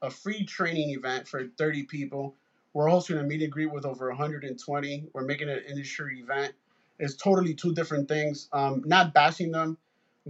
a 0.01 0.09
free 0.09 0.45
training 0.45 0.91
event 0.91 1.27
for 1.27 1.49
30 1.59 1.85
people. 1.85 2.37
We're 2.73 2.87
hosting 2.87 3.19
a 3.19 3.25
meet 3.25 3.43
and 3.43 3.51
greet 3.51 3.73
with 3.73 3.85
over 3.85 4.11
120. 4.11 5.09
We're 5.13 5.25
making 5.25 5.49
it 5.49 5.65
an 5.65 5.71
industry 5.71 6.21
event. 6.21 6.55
It's 7.01 7.17
totally 7.17 7.55
two 7.55 7.75
different 7.75 8.07
things. 8.07 8.49
Um, 8.53 8.85
not 8.87 9.13
bashing 9.13 9.51
them. 9.51 9.77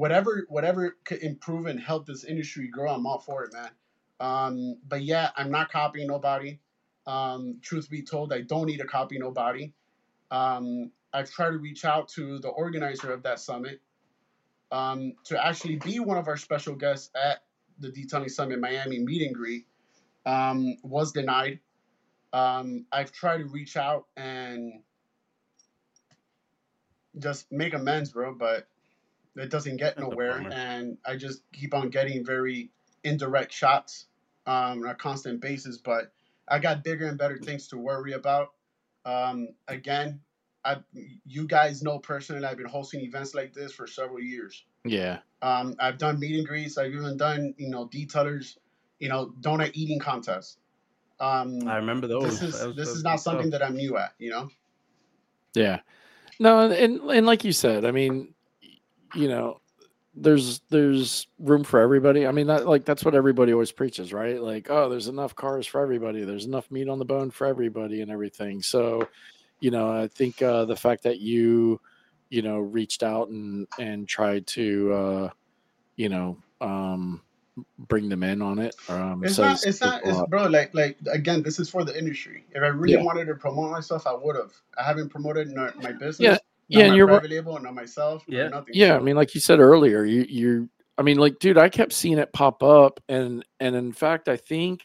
Whatever 0.00 0.46
whatever 0.48 0.96
could 1.04 1.18
improve 1.18 1.66
and 1.66 1.78
help 1.78 2.06
this 2.06 2.24
industry 2.24 2.68
grow, 2.68 2.90
I'm 2.90 3.04
all 3.04 3.18
for 3.18 3.44
it, 3.44 3.52
man. 3.52 3.70
Um, 4.18 4.76
but 4.88 5.02
yeah, 5.02 5.28
I'm 5.36 5.50
not 5.50 5.70
copying 5.70 6.06
nobody. 6.06 6.58
Um, 7.06 7.58
truth 7.60 7.90
be 7.90 8.00
told, 8.00 8.32
I 8.32 8.40
don't 8.40 8.64
need 8.64 8.78
to 8.78 8.86
copy 8.86 9.18
nobody. 9.18 9.74
Um, 10.30 10.90
I've 11.12 11.30
tried 11.30 11.50
to 11.50 11.58
reach 11.58 11.84
out 11.84 12.08
to 12.16 12.38
the 12.38 12.48
organizer 12.48 13.12
of 13.12 13.24
that 13.24 13.40
summit 13.40 13.82
um, 14.72 15.12
to 15.24 15.46
actually 15.46 15.76
be 15.76 16.00
one 16.00 16.16
of 16.16 16.28
our 16.28 16.38
special 16.38 16.76
guests 16.76 17.10
at 17.14 17.42
the 17.78 17.92
Detailing 17.92 18.30
Summit 18.30 18.58
Miami 18.58 19.00
meet 19.00 19.20
and 19.20 19.34
greet. 19.34 19.66
Um, 20.24 20.78
was 20.82 21.12
denied. 21.12 21.60
Um, 22.32 22.86
I've 22.90 23.12
tried 23.12 23.38
to 23.38 23.44
reach 23.44 23.76
out 23.76 24.06
and 24.16 24.80
just 27.18 27.52
make 27.52 27.74
amends, 27.74 28.12
bro, 28.12 28.34
but 28.34 28.66
it 29.36 29.50
doesn't 29.50 29.76
get 29.76 29.96
That's 29.96 30.08
nowhere. 30.08 30.38
And 30.52 30.98
I 31.06 31.16
just 31.16 31.42
keep 31.52 31.74
on 31.74 31.90
getting 31.90 32.24
very 32.24 32.70
indirect 33.04 33.52
shots 33.52 34.06
um, 34.46 34.82
on 34.82 34.86
a 34.86 34.94
constant 34.94 35.40
basis. 35.40 35.78
But 35.78 36.12
I 36.48 36.58
got 36.58 36.84
bigger 36.84 37.06
and 37.06 37.18
better 37.18 37.38
things 37.38 37.68
to 37.68 37.78
worry 37.78 38.12
about. 38.12 38.48
Um, 39.04 39.48
again, 39.68 40.20
I 40.64 40.76
you 41.26 41.46
guys 41.46 41.82
know 41.82 41.98
personally 41.98 42.44
I've 42.44 42.58
been 42.58 42.68
hosting 42.68 43.00
events 43.00 43.34
like 43.34 43.54
this 43.54 43.72
for 43.72 43.86
several 43.86 44.20
years. 44.20 44.64
Yeah. 44.84 45.18
Um, 45.42 45.74
I've 45.78 45.98
done 45.98 46.18
meet 46.20 46.36
and 46.36 46.46
greets. 46.46 46.76
I've 46.76 46.92
even 46.92 47.16
done 47.16 47.54
you 47.56 47.70
know 47.70 47.86
detailers, 47.86 48.58
you 48.98 49.08
know 49.08 49.32
donut 49.40 49.70
eating 49.74 49.98
contests. 49.98 50.58
Um, 51.18 51.66
I 51.68 51.76
remember 51.76 52.06
those. 52.06 52.40
this 52.40 52.54
is 52.54 52.64
was- 52.64 52.76
this 52.76 52.88
that 52.88 52.92
is 52.92 52.94
was 52.94 53.04
not 53.04 53.12
good 53.12 53.20
stuff. 53.20 53.32
something 53.32 53.50
that 53.50 53.62
I'm 53.62 53.74
new 53.76 53.96
at. 53.96 54.12
You 54.18 54.30
know. 54.30 54.48
Yeah. 55.54 55.80
No, 56.38 56.70
and 56.70 57.00
and 57.00 57.26
like 57.26 57.44
you 57.44 57.52
said, 57.52 57.84
I 57.84 57.90
mean, 57.90 58.34
you 59.14 59.28
know, 59.28 59.60
there's 60.14 60.60
there's 60.70 61.26
room 61.38 61.64
for 61.64 61.80
everybody. 61.80 62.26
I 62.26 62.32
mean, 62.32 62.46
that 62.48 62.66
like 62.66 62.84
that's 62.84 63.04
what 63.04 63.14
everybody 63.14 63.52
always 63.52 63.72
preaches, 63.72 64.12
right? 64.12 64.40
Like, 64.40 64.68
oh, 64.70 64.88
there's 64.88 65.08
enough 65.08 65.34
cars 65.36 65.66
for 65.66 65.80
everybody. 65.80 66.24
There's 66.24 66.46
enough 66.46 66.70
meat 66.70 66.88
on 66.88 66.98
the 66.98 67.04
bone 67.04 67.30
for 67.30 67.46
everybody 67.46 68.02
and 68.02 68.10
everything. 68.10 68.60
So, 68.62 69.08
you 69.60 69.70
know, 69.70 69.90
I 69.90 70.08
think 70.08 70.42
uh 70.42 70.64
the 70.64 70.76
fact 70.76 71.04
that 71.04 71.20
you, 71.20 71.80
you 72.28 72.42
know, 72.42 72.58
reached 72.58 73.02
out 73.02 73.28
and 73.28 73.66
and 73.78 74.08
tried 74.08 74.46
to 74.48 74.92
uh, 74.92 75.30
you 75.96 76.08
know, 76.08 76.36
um 76.60 77.22
bring 77.78 78.08
them 78.08 78.22
in 78.22 78.42
on 78.42 78.58
it. 78.58 78.74
Um 78.88 79.22
It's 79.24 79.38
not. 79.38 79.64
It's 79.64 79.80
not. 79.80 80.04
It's 80.04 80.22
bro. 80.28 80.46
Like 80.46 80.74
like 80.74 80.98
again, 81.10 81.42
this 81.42 81.60
is 81.60 81.70
for 81.70 81.84
the 81.84 81.96
industry. 81.96 82.44
If 82.52 82.62
I 82.62 82.68
really 82.68 82.96
Yeah. 82.96 83.04
wanted 83.04 83.26
to 83.26 83.34
promote 83.34 83.70
myself, 83.70 84.06
I 84.06 84.14
would 84.14 84.34
have. 84.36 84.52
I 84.78 84.82
haven't 84.82 85.10
promoted 85.10 85.54
my 85.54 85.92
business. 85.92 86.18
Yeah, 86.18 86.38
yeah, 86.78 86.80
and 86.84 86.90
my 86.90 86.96
you're 86.96 87.06
right. 87.06 87.12
private 87.20 87.30
label, 87.30 87.58
not 87.60 87.74
myself, 87.74 88.24
nor 88.28 88.40
Yeah. 88.40 88.48
nothing. 88.48 88.74
Yeah, 88.74 88.96
I 88.96 89.00
mean, 89.00 89.16
like 89.16 89.34
you 89.34 89.40
said 89.40 89.60
earlier, 89.60 90.04
you 90.04 90.24
you 90.28 90.68
I 90.98 91.02
mean, 91.02 91.16
like, 91.18 91.38
dude, 91.38 91.56
I 91.58 91.68
kept 91.70 91.92
seeing 91.92 92.18
it 92.18 92.32
pop 92.32 92.62
up, 92.62 93.00
and 93.08 93.44
and 93.60 93.74
in 93.76 93.92
fact, 93.92 94.28
I 94.28 94.36
think 94.36 94.84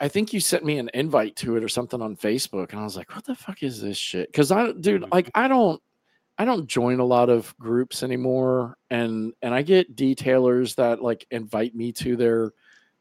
I 0.00 0.08
think 0.08 0.32
you 0.32 0.40
sent 0.40 0.64
me 0.64 0.78
an 0.78 0.90
invite 0.94 1.36
to 1.36 1.56
it 1.56 1.64
or 1.64 1.68
something 1.68 2.00
on 2.00 2.16
Facebook, 2.16 2.70
and 2.72 2.80
I 2.80 2.84
was 2.84 2.96
like, 2.96 3.14
what 3.14 3.24
the 3.24 3.34
fuck 3.34 3.62
is 3.62 3.80
this 3.80 3.98
shit? 3.98 4.30
Because 4.32 4.50
I, 4.50 4.72
dude, 4.72 5.02
Mhm. 5.02 5.12
like, 5.12 5.30
I 5.34 5.48
don't. 5.48 5.80
I 6.38 6.44
don't 6.44 6.66
join 6.66 7.00
a 7.00 7.04
lot 7.04 7.30
of 7.30 7.56
groups 7.58 8.02
anymore 8.02 8.76
and 8.90 9.32
and 9.40 9.54
I 9.54 9.62
get 9.62 9.96
detailers 9.96 10.74
that 10.74 11.00
like 11.00 11.26
invite 11.30 11.74
me 11.74 11.92
to 11.92 12.14
their 12.14 12.52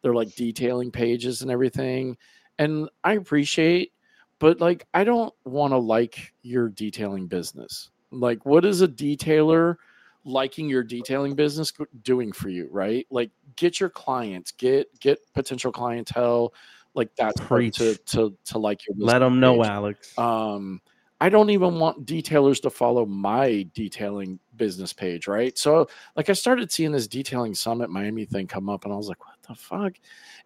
their 0.01 0.13
like 0.13 0.33
detailing 0.35 0.89
pages 0.89 1.41
and 1.41 1.51
everything 1.51 2.15
and 2.59 2.89
I 3.03 3.15
appreciate 3.15 3.91
but 4.39 4.59
like 4.59 4.87
I 4.93 5.03
don't 5.03 5.33
want 5.43 5.71
to 5.71 5.77
like 5.77 6.33
your 6.41 6.69
detailing 6.69 7.27
business. 7.27 7.89
Like 8.11 8.45
what 8.45 8.65
is 8.65 8.81
a 8.81 8.87
detailer 8.87 9.75
liking 10.23 10.67
your 10.67 10.83
detailing 10.83 11.35
business 11.35 11.71
doing 12.01 12.31
for 12.31 12.49
you, 12.49 12.67
right? 12.71 13.05
Like 13.09 13.31
get 13.55 13.79
your 13.79 13.89
clients, 13.89 14.51
get 14.51 14.87
get 14.99 15.19
potential 15.33 15.71
clientele 15.71 16.53
like 16.95 17.09
that's 17.17 17.39
Preach. 17.41 17.77
to 17.77 17.95
to 17.95 18.35
to 18.45 18.57
like 18.57 18.81
your 18.87 18.95
Let 18.97 19.19
them 19.19 19.39
know, 19.39 19.57
page. 19.57 19.67
Alex. 19.67 20.17
Um 20.17 20.81
I 21.21 21.29
don't 21.29 21.49
even 21.49 21.79
want 21.79 22.05
detailers 22.05 22.61
to 22.63 22.69
follow 22.69 23.05
my 23.05 23.67
detailing 23.73 24.37
business 24.57 24.91
page, 24.91 25.27
right? 25.27 25.57
So 25.57 25.87
like 26.15 26.29
I 26.29 26.33
started 26.33 26.71
seeing 26.71 26.91
this 26.91 27.07
detailing 27.07 27.55
summit 27.55 27.89
Miami 27.89 28.25
thing 28.25 28.47
come 28.47 28.69
up 28.69 28.83
and 28.83 28.93
I 28.93 28.97
was 28.97 29.07
like, 29.07 29.25
what 29.25 29.34
the 29.47 29.55
fuck? 29.55 29.93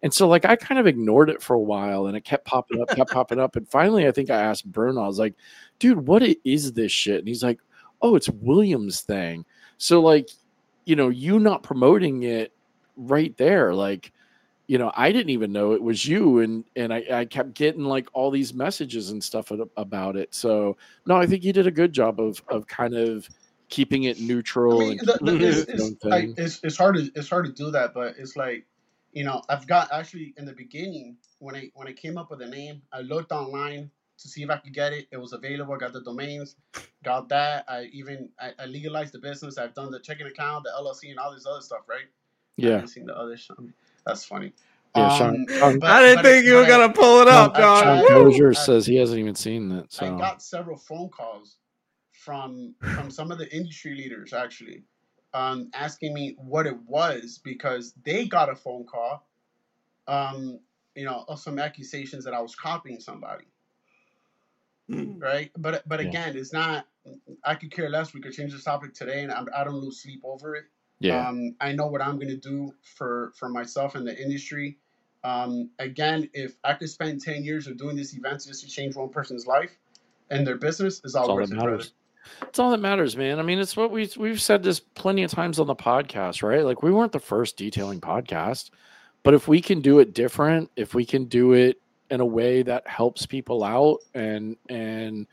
And 0.02 0.12
so 0.12 0.28
like 0.28 0.44
I 0.44 0.56
kind 0.56 0.78
of 0.78 0.86
ignored 0.86 1.30
it 1.30 1.42
for 1.42 1.54
a 1.54 1.60
while 1.60 2.06
and 2.06 2.16
it 2.16 2.24
kept 2.24 2.44
popping 2.44 2.80
up, 2.80 2.88
kept 2.88 3.10
popping 3.10 3.40
up. 3.40 3.56
And 3.56 3.68
finally 3.68 4.06
I 4.06 4.12
think 4.12 4.30
I 4.30 4.40
asked 4.40 4.70
Bruno, 4.70 5.02
I 5.02 5.06
was 5.06 5.18
like, 5.18 5.34
dude, 5.78 6.06
what 6.06 6.22
is 6.44 6.72
this 6.72 6.92
shit? 6.92 7.18
And 7.18 7.28
he's 7.28 7.42
like, 7.42 7.60
Oh, 8.02 8.16
it's 8.16 8.30
Williams 8.30 9.02
thing. 9.02 9.44
So 9.76 10.00
like, 10.00 10.30
you 10.86 10.96
know, 10.96 11.10
you 11.10 11.38
not 11.38 11.62
promoting 11.62 12.22
it 12.22 12.52
right 12.96 13.36
there, 13.36 13.74
like 13.74 14.12
you 14.70 14.78
know, 14.78 14.92
I 14.94 15.10
didn't 15.10 15.30
even 15.30 15.50
know 15.50 15.72
it 15.72 15.82
was 15.82 16.06
you, 16.06 16.38
and 16.38 16.64
and 16.76 16.94
I, 16.94 17.04
I 17.12 17.24
kept 17.24 17.54
getting 17.54 17.82
like 17.82 18.06
all 18.12 18.30
these 18.30 18.54
messages 18.54 19.10
and 19.10 19.20
stuff 19.20 19.50
about 19.76 20.14
it. 20.14 20.32
So 20.32 20.76
no, 21.06 21.16
I 21.16 21.26
think 21.26 21.42
you 21.42 21.52
did 21.52 21.66
a 21.66 21.72
good 21.72 21.92
job 21.92 22.20
of 22.20 22.40
of 22.46 22.68
kind 22.68 22.94
of 22.94 23.28
keeping 23.68 24.04
it 24.04 24.18
I 24.18 24.20
neutral 24.20 24.78
mean, 24.78 25.00
and 25.00 25.08
the, 25.08 25.18
the, 25.22 25.44
it's, 25.44 25.58
its 25.58 25.82
it's 25.82 26.04
like 26.04 26.28
it's, 26.36 26.60
it's 26.62 26.76
hard 26.76 26.94
to 26.94 27.10
it's 27.16 27.28
hard 27.28 27.46
to 27.46 27.52
do 27.52 27.72
that, 27.72 27.94
but 27.94 28.14
it's 28.16 28.36
like, 28.36 28.64
you 29.12 29.24
know, 29.24 29.42
I've 29.48 29.66
got 29.66 29.92
actually 29.92 30.34
in 30.38 30.44
the 30.46 30.52
beginning 30.52 31.18
when 31.40 31.56
I 31.56 31.70
when 31.74 31.88
I 31.88 31.92
came 31.92 32.18
up 32.18 32.30
with 32.30 32.40
the 32.40 32.48
name, 32.48 32.82
I 32.92 33.00
looked 33.02 33.32
online 33.32 33.90
to 34.18 34.28
see 34.28 34.42
if 34.42 34.50
I 34.50 34.58
could 34.58 34.74
get 34.74 34.92
it. 34.92 35.08
It 35.12 35.18
was 35.18 35.32
available. 35.32 35.74
I 35.74 35.78
got 35.78 35.92
the 35.92 36.02
domains, 36.02 36.56
got 37.04 37.28
that. 37.30 37.64
I 37.68 37.84
even 37.92 38.30
I, 38.40 38.52
I 38.58 38.66
legalized 38.66 39.14
the 39.14 39.18
business. 39.20 39.58
I've 39.58 39.74
done 39.74 39.90
the 39.92 40.00
checking 40.00 40.26
account, 40.26 40.64
the 40.64 40.70
LLC, 40.78 41.10
and 41.10 41.18
all 41.18 41.32
this 41.34 41.46
other 41.46 41.62
stuff, 41.62 41.82
right? 41.88 42.06
Yeah. 42.56 42.68
I 42.68 42.70
Yeah, 42.70 42.72
haven't 42.72 42.88
seen 42.88 43.06
the 43.06 43.16
other 43.16 43.36
stuff. 43.36 43.58
That's 44.06 44.24
funny. 44.24 44.52
yeah. 44.94 45.08
Sean, 45.08 45.46
Um, 45.60 45.78
but 45.80 45.90
I 45.90 46.02
didn't 46.02 46.22
but 46.22 46.24
think 46.24 46.46
you 46.46 46.56
were 46.56 46.66
gonna 46.66 46.92
pull 46.92 47.22
it 47.22 47.28
up, 47.28 47.56
I, 47.56 47.58
dog. 47.58 47.68
Sean 47.74 48.02
I, 48.02 48.02
Woo! 48.02 48.04
Kozier 48.04 48.56
I, 48.56 48.66
says 48.66 48.86
he 48.86 48.96
hasn't 48.96 49.20
even 49.20 49.34
seen 49.36 49.72
it. 49.72 49.90
I 49.98 50.10
got 50.10 50.42
several 50.42 50.78
phone 50.78 51.10
calls 51.10 51.58
from 52.12 52.74
from 52.94 53.10
some 53.10 53.30
of 53.32 53.38
the 53.38 53.54
industry 53.54 53.94
leaders 53.96 54.32
actually 54.32 54.84
um, 55.34 55.70
asking 55.74 56.14
me 56.14 56.34
what 56.38 56.66
it 56.66 56.76
was 56.86 57.40
because 57.42 57.94
they 58.04 58.26
got 58.26 58.48
a 58.48 58.56
phone 58.56 58.84
call 58.84 59.26
um, 60.08 60.60
you 60.94 61.04
know 61.04 61.24
of 61.28 61.38
some 61.40 61.58
accusations 61.58 62.24
that 62.24 62.34
I 62.34 62.40
was 62.40 62.54
copying 62.54 63.00
somebody. 63.00 63.44
Right? 65.18 65.50
But 65.56 65.88
but 65.88 66.00
Yeah. 66.00 66.08
again 66.08 66.36
it's 66.36 66.52
not 66.52 66.86
I 67.44 67.54
could 67.54 67.70
care 67.70 67.88
less. 67.88 68.12
We 68.12 68.20
could 68.20 68.32
change 68.32 68.52
the 68.52 68.58
topic 68.58 68.94
today 68.94 69.22
and 69.22 69.32
I'm, 69.32 69.48
I 69.56 69.64
don't 69.64 69.76
lose 69.76 70.02
sleep 70.02 70.20
over 70.24 70.54
it. 70.56 70.64
Yeah, 70.98 71.28
um, 71.28 71.56
I 71.60 71.72
know 71.72 71.86
what 71.86 72.02
I'm 72.02 72.16
going 72.16 72.28
to 72.28 72.36
do 72.36 72.74
for 72.96 73.32
for 73.36 73.48
myself 73.48 73.94
and 73.94 74.06
the 74.06 74.20
industry. 74.20 74.78
Um, 75.24 75.70
again, 75.78 76.28
if 76.34 76.56
I 76.64 76.74
could 76.74 76.90
spend 76.90 77.22
ten 77.22 77.44
years 77.44 77.66
of 77.66 77.78
doing 77.78 77.96
these 77.96 78.16
events 78.16 78.46
just 78.46 78.62
to 78.64 78.68
change 78.68 78.96
one 78.96 79.08
person's 79.10 79.46
life 79.46 79.70
and 80.30 80.46
their 80.46 80.56
business, 80.56 80.94
is 80.96 81.00
it's 81.04 81.14
all 81.14 81.28
all 81.28 81.36
worth 81.36 81.52
it, 81.52 81.56
matters. 81.56 81.92
It's 82.42 82.58
all 82.58 82.70
that 82.70 82.80
matters, 82.80 83.16
man. 83.16 83.38
I 83.38 83.42
mean, 83.42 83.58
it's 83.58 83.76
what 83.76 83.90
we 83.90 84.10
we've 84.16 84.40
said 84.40 84.62
this 84.62 84.80
plenty 84.80 85.22
of 85.22 85.30
times 85.30 85.58
on 85.58 85.66
the 85.66 85.74
podcast, 85.74 86.42
right? 86.42 86.64
Like 86.64 86.82
we 86.82 86.92
weren't 86.92 87.12
the 87.12 87.20
first 87.20 87.56
detailing 87.56 88.00
podcast, 88.00 88.70
but 89.22 89.34
if 89.34 89.48
we 89.48 89.60
can 89.60 89.80
do 89.80 89.98
it 89.98 90.14
different, 90.14 90.70
if 90.76 90.94
we 90.94 91.04
can 91.04 91.26
do 91.26 91.52
it 91.52 91.80
in 92.10 92.20
a 92.20 92.26
way 92.26 92.62
that 92.62 92.86
helps 92.86 93.26
people 93.26 93.62
out 93.64 93.98
and 94.14 94.56
and 94.68 95.26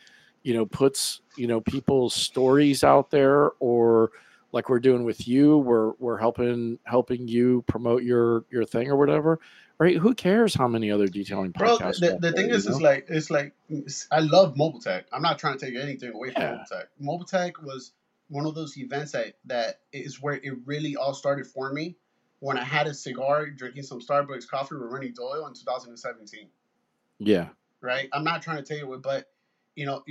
you 0.43 0.53
know 0.53 0.65
puts 0.65 1.21
you 1.35 1.47
know 1.47 1.59
people's 1.59 2.13
stories 2.13 2.83
out 2.83 3.09
there 3.09 3.51
or 3.59 4.11
like 4.51 4.69
we're 4.69 4.79
doing 4.79 5.03
with 5.03 5.27
you 5.27 5.57
we're 5.57 5.91
we're 5.99 6.17
helping 6.17 6.77
helping 6.83 7.27
you 7.27 7.63
promote 7.67 8.03
your 8.03 8.45
your 8.49 8.63
thing 8.63 8.89
or 8.89 8.95
whatever 8.95 9.39
right 9.79 9.97
who 9.97 10.13
cares 10.13 10.53
how 10.53 10.67
many 10.67 10.91
other 10.91 11.07
detailing 11.07 11.51
Bro, 11.51 11.77
podcasts 11.77 11.99
the, 11.99 12.11
the 12.11 12.17
there, 12.19 12.31
thing 12.31 12.49
you 12.49 12.55
is, 12.55 12.67
is 12.67 12.81
like 12.81 13.05
it's 13.09 13.29
like 13.29 13.53
I 14.11 14.19
love 14.19 14.57
mobile 14.57 14.79
tech. 14.79 15.05
I'm 15.11 15.21
not 15.21 15.39
trying 15.39 15.57
to 15.57 15.65
take 15.65 15.75
anything 15.75 16.13
away 16.13 16.31
from 16.31 16.41
yeah 16.41 16.51
mobile 16.51 16.65
tech. 16.69 16.87
Mobile 16.99 17.25
tech 17.25 17.61
was 17.61 17.91
one 18.29 18.45
of 18.45 18.55
those 18.55 18.77
events 18.77 19.13
that 19.13 19.35
that 19.45 19.79
is 19.93 20.21
where 20.21 20.35
it 20.35 20.53
really 20.65 20.95
all 20.95 21.13
started 21.13 21.47
for 21.47 21.71
me 21.71 21.95
when 22.39 22.57
I 22.57 22.63
had 22.63 22.85
a 22.87 22.93
cigar, 22.93 23.49
drinking 23.49 23.83
some 23.83 23.99
Starbucks 23.99 24.47
coffee 24.47 24.75
with 24.75 24.91
Renny 24.91 25.09
Doyle 25.09 25.47
in 25.47 25.53
2017. 25.53 26.47
yeah 27.19 27.47
right? 27.81 28.09
I'm 28.13 28.23
not 28.23 28.41
trying 28.41 28.57
to 28.57 28.63
tell 28.63 28.77
you 28.77 28.87
what, 28.87 29.01
but 29.01 29.27
you 29.75 29.85
know, 29.85 30.03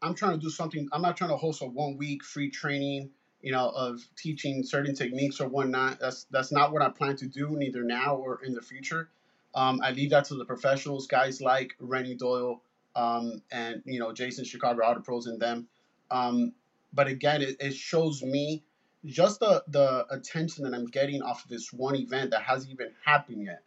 I'm 0.00 0.14
trying 0.14 0.32
to 0.32 0.38
do 0.38 0.50
something. 0.50 0.88
I'm 0.92 1.02
not 1.02 1.16
trying 1.16 1.30
to 1.30 1.36
host 1.36 1.62
a 1.62 1.66
one 1.66 1.96
week 1.96 2.24
free 2.24 2.50
training, 2.50 3.10
you 3.42 3.52
know, 3.52 3.70
of 3.70 4.00
teaching 4.16 4.62
certain 4.64 4.94
techniques 4.94 5.40
or 5.40 5.48
whatnot. 5.48 5.98
That's 6.00 6.24
that's 6.30 6.52
not 6.52 6.72
what 6.72 6.82
I 6.82 6.88
plan 6.88 7.16
to 7.16 7.26
do, 7.26 7.50
neither 7.50 7.82
now 7.82 8.16
or 8.16 8.40
in 8.44 8.54
the 8.54 8.62
future. 8.62 9.08
Um, 9.54 9.80
I 9.82 9.90
leave 9.90 10.10
that 10.10 10.24
to 10.26 10.34
the 10.34 10.44
professionals, 10.44 11.06
guys 11.06 11.40
like 11.42 11.74
Renny 11.78 12.14
Doyle 12.14 12.62
um, 12.96 13.42
and 13.50 13.82
you 13.84 13.98
know 13.98 14.12
Jason 14.12 14.44
Chicago 14.44 14.82
Auto 14.82 15.00
Pros 15.00 15.26
and 15.26 15.40
them. 15.40 15.68
Um, 16.10 16.52
but 16.92 17.06
again, 17.06 17.42
it, 17.42 17.56
it 17.60 17.74
shows 17.74 18.22
me 18.22 18.62
just 19.04 19.40
the 19.40 19.64
the 19.68 20.06
attention 20.10 20.64
that 20.64 20.74
I'm 20.74 20.86
getting 20.86 21.22
off 21.22 21.44
of 21.44 21.50
this 21.50 21.72
one 21.72 21.96
event 21.96 22.30
that 22.30 22.42
hasn't 22.42 22.72
even 22.72 22.92
happened 23.04 23.44
yet. 23.44 23.62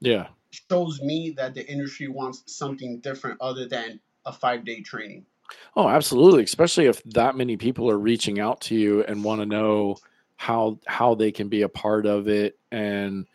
Yeah. 0.00 0.28
Shows 0.50 1.00
me 1.00 1.34
that 1.36 1.54
the 1.54 1.66
industry 1.66 2.08
wants 2.08 2.42
something 2.46 2.98
different 2.98 3.40
other 3.40 3.66
than 3.66 4.00
a 4.26 4.32
five 4.32 4.64
day 4.64 4.80
training. 4.80 5.26
Oh, 5.76 5.88
absolutely. 5.88 6.44
Especially 6.44 6.86
if 6.86 7.02
that 7.04 7.36
many 7.36 7.56
people 7.56 7.90
are 7.90 7.98
reaching 7.98 8.40
out 8.40 8.60
to 8.62 8.74
you 8.74 9.02
and 9.04 9.24
want 9.24 9.40
to 9.40 9.46
know 9.46 9.96
how 10.36 10.78
how 10.86 11.14
they 11.14 11.32
can 11.32 11.48
be 11.48 11.62
a 11.62 11.68
part 11.68 12.06
of 12.06 12.28
it. 12.28 12.58
And 12.70 13.26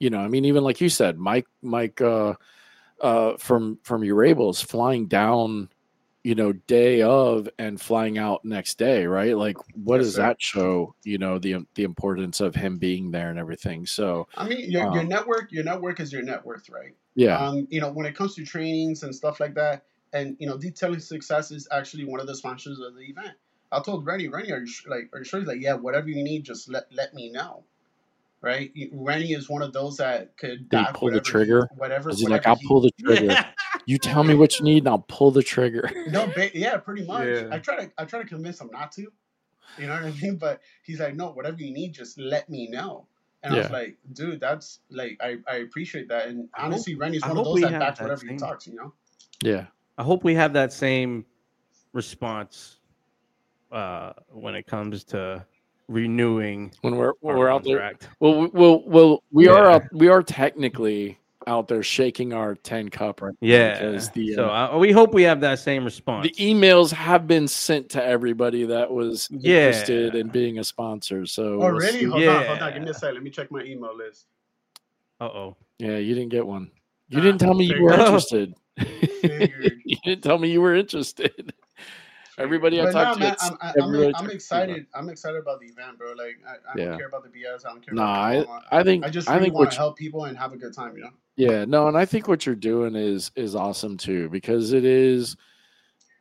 you 0.00 0.10
know, 0.10 0.18
I 0.20 0.28
mean, 0.28 0.44
even 0.44 0.64
like 0.64 0.80
you 0.80 0.88
said, 0.88 1.18
Mike 1.18 1.46
Mike 1.62 2.00
uh 2.00 2.34
uh 3.00 3.36
from 3.38 3.78
from 3.84 4.02
Urables 4.02 4.64
flying 4.64 5.06
down, 5.08 5.68
you 6.24 6.34
know, 6.34 6.52
day 6.52 7.02
of 7.02 7.48
and 7.58 7.80
flying 7.80 8.18
out 8.18 8.44
next 8.44 8.78
day, 8.78 9.06
right? 9.06 9.36
Like 9.36 9.56
what 9.74 9.98
Yes, 9.98 10.00
does 10.00 10.16
sir. 10.16 10.16
that 10.16 10.40
show, 10.40 10.94
you 11.04 11.18
know, 11.18 11.38
the 11.38 11.66
the 11.74 11.84
importance 11.84 12.40
of 12.40 12.54
him 12.54 12.78
being 12.78 13.10
there 13.10 13.30
and 13.30 13.38
everything. 13.38 13.86
So 13.86 14.28
I 14.36 14.48
mean, 14.48 14.70
your, 14.70 14.88
your 14.90 15.04
Um, 15.04 15.08
network, 15.08 15.52
your 15.52 15.64
network 15.64 16.00
is 16.00 16.12
your 16.12 16.22
net 16.22 16.44
worth, 16.44 16.68
right? 16.68 16.94
yeah. 17.14 17.46
Um, 17.48 17.66
you 17.70 17.80
know, 17.80 17.90
when 17.90 18.06
it 18.06 18.14
comes 18.14 18.34
to 18.36 18.44
trainings 18.44 19.02
and 19.02 19.14
stuff 19.14 19.40
like 19.40 19.54
that, 19.54 19.84
and 20.12 20.36
you 20.38 20.46
know, 20.46 20.56
detailing 20.56 21.00
success 21.00 21.50
is 21.50 21.68
actually 21.70 22.04
one 22.04 22.20
of 22.20 22.26
the 22.26 22.34
sponsors 22.36 22.78
of 22.80 22.94
the 22.94 23.02
event. 23.02 23.32
I 23.70 23.80
told 23.80 24.06
Renny, 24.06 24.28
Renny, 24.28 24.50
are 24.52 24.60
you 24.60 24.66
sh- 24.66 24.86
like, 24.86 25.10
are 25.12 25.18
you 25.18 25.24
sure? 25.24 25.40
He's 25.40 25.48
like, 25.48 25.60
yeah, 25.60 25.74
whatever 25.74 26.08
you 26.08 26.22
need, 26.22 26.44
just 26.44 26.68
let 26.68 26.84
let 26.92 27.14
me 27.14 27.30
know. 27.30 27.64
Right? 28.40 28.70
You- 28.74 28.90
Renny 28.92 29.32
is 29.32 29.48
one 29.48 29.62
of 29.62 29.72
those 29.72 29.96
that 29.98 30.36
could 30.36 30.68
Did 30.68 30.86
pull 30.94 31.08
the 31.10 31.16
whatever 31.16 31.24
he- 31.24 31.30
trigger? 31.30 31.68
whatever. 31.76 32.10
Is 32.10 32.20
he 32.20 32.26
like, 32.28 32.46
I'll 32.46 32.54
he- 32.56 32.66
pull 32.68 32.80
the 32.80 32.90
trigger. 33.00 33.24
Yeah. 33.24 33.46
You 33.84 33.98
tell 33.98 34.22
me 34.24 34.34
what 34.34 34.58
you 34.58 34.64
need 34.64 34.78
and 34.78 34.88
I'll 34.88 34.98
pull 35.08 35.30
the 35.30 35.42
trigger. 35.42 35.90
No, 36.08 36.26
ba- 36.28 36.56
yeah, 36.56 36.76
pretty 36.78 37.04
much. 37.04 37.26
Yeah. 37.26 37.48
I 37.50 37.58
try 37.58 37.76
to 37.84 37.92
I 37.98 38.04
try 38.04 38.20
to 38.22 38.28
convince 38.28 38.60
him 38.60 38.70
not 38.72 38.92
to. 38.92 39.02
You 39.78 39.86
know 39.86 39.92
what 39.94 40.04
I 40.04 40.10
mean? 40.12 40.36
But 40.36 40.60
he's 40.84 41.00
like, 41.00 41.14
no, 41.14 41.30
whatever 41.30 41.60
you 41.60 41.72
need, 41.72 41.92
just 41.92 42.18
let 42.18 42.48
me 42.48 42.68
know. 42.68 43.06
And 43.42 43.54
I 43.54 43.58
was 43.58 43.70
like, 43.70 43.96
dude, 44.12 44.40
that's 44.40 44.80
like 44.90 45.18
I, 45.22 45.36
I 45.50 45.56
appreciate 45.56 46.08
that. 46.08 46.26
And 46.28 46.48
I 46.54 46.62
hope- 46.62 46.66
honestly, 46.72 46.94
Renny's 46.94 47.22
I 47.22 47.28
one 47.28 47.38
of 47.38 47.44
those 47.44 47.54
we 47.54 47.60
that 47.62 47.78
backs 47.78 47.98
that 47.98 48.04
whatever 48.04 48.22
he 48.22 48.28
same- 48.28 48.38
talks, 48.38 48.66
you 48.66 48.74
know? 48.76 48.92
yeah. 49.42 49.66
I 49.98 50.02
hope 50.04 50.24
we 50.24 50.34
have 50.34 50.52
that 50.54 50.72
same 50.72 51.26
response 51.92 52.76
uh, 53.72 54.12
when 54.30 54.54
it 54.54 54.66
comes 54.66 55.04
to 55.04 55.44
renewing. 55.88 56.72
When 56.82 56.96
we're 56.96 57.12
when 57.20 57.36
we're 57.36 57.50
out 57.50 57.64
there. 57.64 57.92
Well, 58.20 58.40
we- 58.42 58.50
well, 58.52 58.82
well, 58.86 59.22
we 59.32 59.48
are 59.48 59.64
Yeah. 59.64 59.74
out, 59.76 59.82
we 59.92 60.08
are 60.08 60.22
technically 60.22 61.18
out 61.46 61.66
there 61.66 61.82
shaking 61.82 62.32
our 62.34 62.54
ten 62.54 62.90
cup 62.90 63.22
right 63.22 63.34
Yeah. 63.40 63.72
because 63.72 64.10
the 64.10 64.34
so 64.34 64.48
uh, 64.50 64.70
uh, 64.74 64.78
we 64.78 64.92
hope 64.92 65.14
we 65.14 65.22
have 65.22 65.40
that 65.40 65.58
same 65.58 65.82
response. 65.84 66.28
the 66.28 66.34
emails 66.34 66.92
have 66.92 67.26
been 67.26 67.48
sent 67.48 67.88
to 67.90 68.04
everybody 68.04 68.64
that 68.66 68.90
was 68.90 69.28
Yeah. 69.32 69.68
interested 69.68 70.14
in 70.14 70.28
being 70.28 70.58
a 70.58 70.64
sponsor. 70.64 71.24
So 71.26 71.60
already 71.60 72.06
we'll 72.06 72.18
really? 72.18 72.24
see. 72.24 72.26
Hold 72.26 72.36
on, 72.36 72.46
hold 72.46 72.58
on. 72.60 72.72
Give 72.74 72.82
me 72.82 72.90
a 72.90 72.94
second. 72.94 73.14
Let 73.14 73.22
me 73.24 73.30
check 73.30 73.50
my 73.50 73.62
email 73.62 73.96
list. 73.96 74.26
Uh 75.20 75.24
oh. 75.24 75.56
Yeah, 75.78 75.96
you 75.96 76.14
didn't 76.14 76.30
get 76.30 76.46
one. 76.46 76.70
You 77.08 77.18
Nah, 77.18 77.24
didn't 77.24 77.38
tell 77.40 77.54
me 77.54 77.64
you 77.64 77.82
were 77.82 77.90
figured. 77.90 78.06
interested. 78.06 78.54
You 79.84 79.96
didn't 80.04 80.22
tell 80.22 80.38
me 80.38 80.50
you 80.50 80.60
were 80.60 80.74
interested. 80.74 81.54
Everybody 82.38 82.80
I 82.80 82.92
talked 82.92 83.14
to, 83.14 83.24
man, 83.24 83.32
it's 83.32 83.42
I'm, 83.44 83.56
I'm, 83.60 83.72
everybody 83.82 84.14
I'm 84.14 84.26
to, 84.26 84.32
excited. 84.32 84.86
I'm 84.94 85.08
excited 85.08 85.38
about 85.38 85.60
the 85.60 85.66
event, 85.66 85.98
bro. 85.98 86.12
Like, 86.12 86.38
I, 86.46 86.72
I 86.72 86.76
don't 86.76 86.96
care 86.98 87.08
about 87.08 87.24
the 87.24 87.30
BS. 87.30 87.66
I 87.66 87.70
don't 87.70 87.84
care 87.84 87.94
Nah, 87.94 88.42
about 88.42 88.62
I. 88.70 88.80
I 88.80 88.82
think 88.84 89.04
I 89.04 89.10
just 89.10 89.28
I 89.28 89.40
think 89.40 89.54
want 89.54 89.72
to 89.72 89.76
help 89.76 89.96
people 89.96 90.26
and 90.26 90.38
have 90.38 90.52
a 90.52 90.56
good 90.56 90.72
time, 90.72 90.94
you 90.94 91.02
know? 91.02 91.10
Yeah, 91.36 91.64
no, 91.64 91.88
and 91.88 91.96
I 91.96 92.04
think 92.04 92.28
what 92.28 92.46
you're 92.46 92.54
doing 92.54 92.94
is 92.94 93.32
is 93.34 93.56
awesome 93.56 93.96
too 93.96 94.28
because 94.28 94.72
it 94.72 94.84
is, 94.84 95.36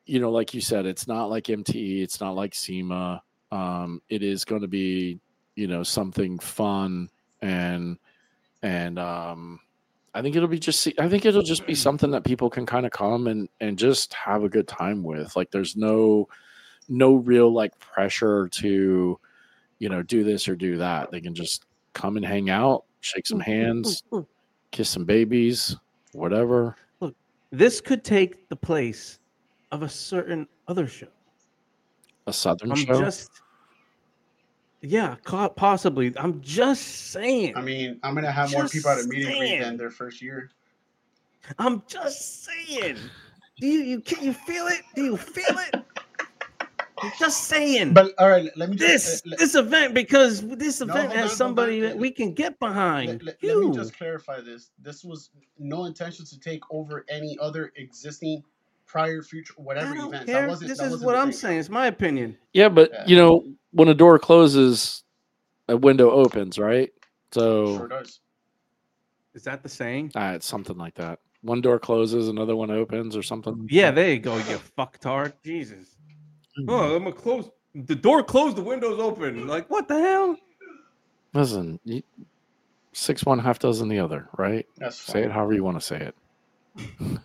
you 0.05 0.19
know, 0.19 0.31
like 0.31 0.53
you 0.53 0.61
said, 0.61 0.85
it's 0.85 1.07
not 1.07 1.29
like 1.29 1.45
MTE, 1.45 2.01
it's 2.01 2.19
not 2.19 2.35
like 2.35 2.55
SEMA. 2.55 3.21
Um, 3.51 4.01
it 4.09 4.23
is 4.23 4.43
going 4.43 4.61
to 4.61 4.67
be, 4.67 5.19
you 5.55 5.67
know, 5.67 5.83
something 5.83 6.39
fun 6.39 7.09
and 7.41 7.97
and 8.63 8.97
um, 8.97 9.59
I 10.17 10.21
think 10.23 10.35
it'll 10.35 10.47
be 10.47 10.57
just 10.57 10.87
I 10.97 11.07
think 11.07 11.25
it'll 11.25 11.43
just 11.43 11.67
be 11.67 11.75
something 11.75 12.09
that 12.09 12.23
people 12.23 12.49
can 12.49 12.65
kind 12.65 12.87
of 12.87 12.91
come 12.91 13.27
and 13.27 13.47
and 13.61 13.77
just 13.77 14.15
have 14.15 14.43
a 14.43 14.49
good 14.49 14.67
time 14.67 15.03
with. 15.03 15.35
Like, 15.35 15.51
there's 15.51 15.75
no 15.75 16.27
no 16.89 17.15
real 17.17 17.53
like 17.53 17.77
pressure 17.77 18.47
to, 18.47 19.19
you 19.77 19.89
know, 19.89 20.01
do 20.01 20.23
this 20.23 20.47
or 20.47 20.55
do 20.55 20.77
that. 20.77 21.11
They 21.11 21.21
can 21.21 21.35
just 21.35 21.65
come 21.93 22.17
and 22.17 22.25
hang 22.25 22.49
out, 22.49 22.85
shake 23.01 23.27
some 23.27 23.39
hands, 23.39 24.01
kiss 24.71 24.89
some 24.89 25.05
babies, 25.05 25.75
whatever. 26.13 26.75
Look, 26.99 27.15
This 27.51 27.79
could 27.79 28.03
take 28.03 28.49
the 28.49 28.55
place 28.55 29.19
of 29.71 29.83
a 29.83 29.89
certain 29.89 30.47
other 30.67 30.87
show. 30.87 31.07
A 32.25 32.33
southern 32.33 32.71
I'm 32.71 32.77
show. 32.77 32.99
just, 32.99 33.29
yeah, 34.81 35.15
possibly. 35.55 36.13
I'm 36.17 36.41
just 36.41 37.11
saying. 37.11 37.55
I 37.55 37.61
mean, 37.61 37.99
I'm 38.03 38.13
going 38.13 38.25
to 38.25 38.31
have 38.31 38.51
more 38.51 38.67
people 38.67 38.91
at 38.91 38.97
a 38.97 39.01
Just 39.01 39.09
meet 39.09 39.25
and 39.25 39.37
greet 39.37 39.39
saying. 39.49 39.61
than 39.61 39.77
their 39.77 39.89
first 39.91 40.21
year. 40.21 40.49
I'm 41.59 41.81
just 41.87 42.45
saying. 42.45 42.97
Do 43.59 43.67
you 43.67 43.79
you 43.79 44.01
can 44.01 44.23
you 44.23 44.33
feel 44.33 44.67
it? 44.67 44.81
Do 44.95 45.03
you 45.03 45.17
feel 45.17 45.57
it? 45.57 45.83
I'm 47.01 47.11
just 47.19 47.45
saying. 47.45 47.93
But 47.93 48.13
all 48.19 48.29
right, 48.29 48.49
let 48.55 48.69
me 48.69 48.75
just 48.75 49.23
this 49.23 49.23
uh, 49.25 49.29
let- 49.29 49.39
this 49.39 49.55
event 49.55 49.93
because 49.93 50.41
this 50.47 50.81
event 50.81 51.11
on, 51.11 51.15
has 51.15 51.29
hold 51.29 51.37
somebody 51.37 51.77
on. 51.81 51.89
that 51.89 51.97
we 51.97 52.11
can 52.11 52.33
get 52.33 52.59
behind. 52.59 53.07
let, 53.23 53.23
let- 53.23 53.43
let 53.43 53.57
me 53.57 53.71
just 53.75 53.97
clarify 53.97 54.41
this. 54.41 54.71
This 54.79 55.03
was 55.03 55.29
no 55.57 55.85
intention 55.85 56.25
to 56.25 56.39
take 56.39 56.61
over 56.69 57.05
any 57.09 57.37
other 57.39 57.71
existing 57.77 58.43
prior, 58.87 59.21
future, 59.21 59.53
whatever 59.57 59.91
I 59.93 59.95
don't 59.97 60.07
events. 60.09 60.25
care. 60.31 60.41
That 60.41 60.49
wasn't. 60.49 60.69
This 60.69 60.77
that 60.79 60.85
is 60.85 60.91
wasn't 60.91 61.05
what 61.07 61.15
I'm 61.15 61.27
thing. 61.29 61.37
saying. 61.37 61.59
It's 61.59 61.69
my 61.69 61.87
opinion. 61.87 62.37
Yeah, 62.53 62.69
but 62.69 62.91
Yeah. 62.91 63.03
you 63.05 63.15
know, 63.17 63.45
when 63.71 63.87
a 63.89 63.93
door 63.93 64.17
closes, 64.17 65.03
a 65.67 65.75
window 65.77 66.09
opens, 66.11 66.57
right? 66.57 66.91
So 67.31 67.77
Sure 67.77 67.87
does. 67.87 68.19
Is 69.35 69.43
that 69.43 69.61
the 69.61 69.69
saying? 69.69 70.13
ah, 70.15 70.31
it's 70.33 70.47
something 70.47 70.77
like 70.77 70.95
that. 70.95 71.19
One 71.41 71.61
door 71.61 71.77
closes, 71.79 72.29
another 72.29 72.55
one 72.55 72.71
opens, 72.71 73.15
or 73.15 73.21
something. 73.21 73.67
Yeah, 73.69 73.91
there 73.91 74.09
you 74.11 74.19
go, 74.19 74.35
you 74.37 74.43
fucktard. 74.77 75.33
Jesus. 75.45 75.95
Oh, 76.67 76.95
I'm 76.95 77.03
gonna 77.03 77.13
close 77.15 77.49
the 77.75 77.93
door 77.95 78.23
closed, 78.23 78.55
the 78.55 78.63
window's 78.63 78.99
open. 78.99 79.45
Like, 79.45 79.69
what 79.69 79.87
the 79.87 79.99
hell? 80.01 80.35
Listen, 81.33 81.79
you, 81.83 82.01
six 82.93 83.23
one, 83.23 83.37
half 83.37 83.59
dozen 83.59 83.87
the 83.89 83.99
other, 83.99 84.27
right? 84.37 84.65
That's 84.77 84.97
Say 84.97 85.23
it 85.23 85.31
however 85.31 85.53
you 85.53 85.63
want 85.63 85.77
to 85.79 85.85
say 85.85 85.97
it. 85.97 86.15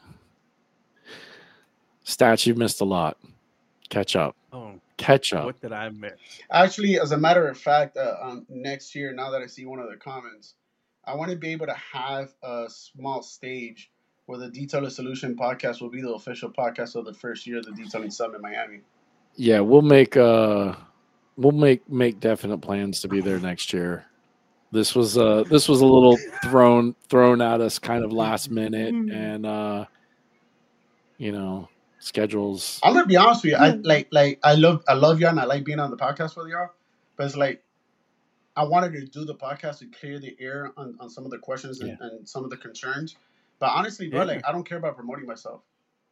Stats, 2.17 2.47
you've 2.47 2.59
missed 2.59 2.81
a 2.81 2.85
lot. 2.85 3.17
Catch 3.89 4.17
up. 4.17 4.37
Oh, 4.53 4.75
Catch 4.97 5.33
up. 5.33 5.47
what 5.47 5.61
did 5.61 5.73
I 5.73 5.89
miss? 5.89 6.13
Actually, 6.51 6.99
as 6.99 7.13
a 7.13 7.19
matter 7.19 7.49
of 7.49 7.59
fact, 7.59 7.97
uh, 7.97 8.15
um, 8.23 8.47
next 8.49 8.95
year, 8.95 9.13
now 9.13 9.31
that 9.31 9.43
I 9.43 9.47
see 9.47 9.65
one 9.67 9.79
of 9.81 9.91
the 9.91 9.97
comments, 9.97 10.55
I 11.05 11.15
want 11.15 11.31
to 11.31 11.37
be 11.37 11.49
able 11.51 11.67
to 11.67 11.77
have 11.93 12.33
a 12.43 12.67
small 12.69 13.23
stage 13.23 13.91
where 14.27 14.39
the 14.39 14.49
Detailer 14.49 14.91
Solution 14.91 15.37
podcast 15.37 15.81
will 15.81 15.91
be 15.91 16.01
the 16.01 16.13
official 16.13 16.51
podcast 16.51 16.95
of 16.95 17.05
the 17.05 17.15
first 17.15 17.47
year 17.47 17.59
of 17.59 17.65
the 17.67 17.73
Detailing 17.73 18.11
Summit 18.11 18.37
in 18.37 18.43
Miami. 18.43 18.81
Yeah, 19.35 19.61
we'll 19.61 19.83
make 19.83 20.17
uh 20.17 20.75
we'll 21.37 21.53
make 21.53 21.89
make 21.91 22.21
definite 22.21 22.59
plans 22.59 23.01
to 23.01 23.09
be 23.09 23.21
there 23.21 23.41
next 23.41 23.73
year. 23.73 24.05
This 24.71 24.95
was 24.95 25.19
uh 25.19 25.43
this 25.51 25.69
was 25.69 25.81
a 25.81 25.87
little 25.87 26.17
thrown 26.45 26.95
thrown 27.09 27.41
at 27.41 27.61
us 27.61 27.79
kind 27.79 28.05
of 28.05 28.13
last 28.13 28.51
minute 28.51 28.95
and 28.95 29.45
uh 29.45 29.87
you 31.19 31.33
know, 31.33 31.69
schedules 32.03 32.81
I'm 32.83 32.95
gonna 32.95 33.07
be 33.07 33.17
honest 33.17 33.45
with 33.45 33.53
you. 33.53 33.59
I 33.59 33.71
like 33.71 34.09
like 34.11 34.39
I 34.43 34.55
love 34.55 34.83
I 34.89 34.95
love 34.95 35.21
y'all 35.21 35.31
and 35.31 35.41
I 35.41 35.45
like 35.45 35.65
being 35.65 35.79
on 35.79 35.91
the 35.91 35.97
podcast 35.97 36.37
with 36.37 36.49
y'all, 36.49 36.71
but 37.17 37.27
it's 37.27 37.37
like 37.37 37.63
I 38.57 38.65
wanted 38.65 38.93
to 38.93 39.07
do 39.07 39.25
the 39.25 39.35
podcast 39.35 39.79
to 39.79 39.87
clear 39.87 40.19
the 40.19 40.37
air 40.41 40.73
on, 40.77 40.95
on 41.01 41.09
some 41.09 41.25
of 41.25 41.31
the 41.31 41.39
questions 41.39 41.81
and, 41.81 41.97
and 42.01 42.29
some 42.29 42.45
of 42.45 42.51
the 42.51 42.57
concerns. 42.57 43.17
But 43.61 43.71
honestly, 43.71 44.09
bro, 44.09 44.21
Yeah. 44.21 44.25
like 44.27 44.47
I 44.47 44.53
don't 44.53 44.65
care 44.69 44.79
about 44.79 44.97
promoting 44.97 45.27
myself. 45.27 45.63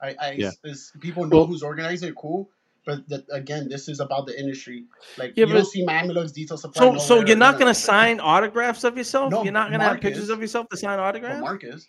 I, 0.01 0.15
I 0.21 0.31
Yeah. 0.39 0.51
it's, 0.65 0.93
people 1.01 1.27
know 1.27 1.39
Well- 1.39 1.47
who's 1.47 1.63
organizing 1.63 2.09
it, 2.11 2.15
cool. 2.17 2.49
But 2.87 3.07
the, 3.11 3.23
again, 3.31 3.69
this 3.69 3.89
is 3.91 4.01
about 4.01 4.25
the 4.27 4.41
industry. 4.41 4.85
Like 5.19 5.35
Yeah, 5.37 5.45
you 5.45 5.53
don't 5.53 5.67
see 5.67 5.85
Miami 5.85 6.15
Lux 6.15 6.33
detail 6.33 6.57
supply. 6.57 6.97
So, 6.97 6.99
so 6.99 7.27
you're 7.27 7.37
not 7.37 7.59
gonna 7.59 7.73
of 7.73 7.77
that. 7.77 7.83
sign 7.83 8.21
autographs 8.21 8.85
of 8.85 8.97
yourself? 8.97 9.31
No, 9.33 9.43
you're 9.45 9.53
not 9.53 9.71
gonna 9.71 9.85
have 9.85 10.01
pictures 10.01 10.31
of 10.31 10.41
yourself 10.41 10.67
to 10.71 10.79
sign 10.79 10.99
autographs? 10.99 11.41
Mark 11.43 11.63
is. 11.63 11.87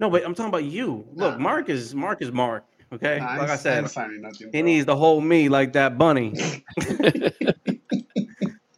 No, 0.00 0.10
but 0.10 0.24
I'm 0.24 0.34
talking 0.34 0.48
about 0.50 0.64
you. 0.64 1.06
Look, 1.14 1.34
Nah. 1.34 1.38
Mark 1.38 1.68
is 1.68 1.94
Mark 1.94 2.20
is 2.22 2.30
Mark. 2.32 2.64
Okay, 2.92 3.18
Nah, 3.18 3.36
like 3.36 3.48
I 3.48 3.52
ain't- 3.52 3.60
said, 3.60 3.78
ain't 3.82 3.90
signing 3.90 4.20
nothing. 4.20 4.50
he 4.52 4.62
needs 4.62 4.86
to 4.86 4.94
hold 4.94 5.24
me 5.24 5.48
like 5.48 5.72
that 5.72 5.98
bunny. 5.98 6.34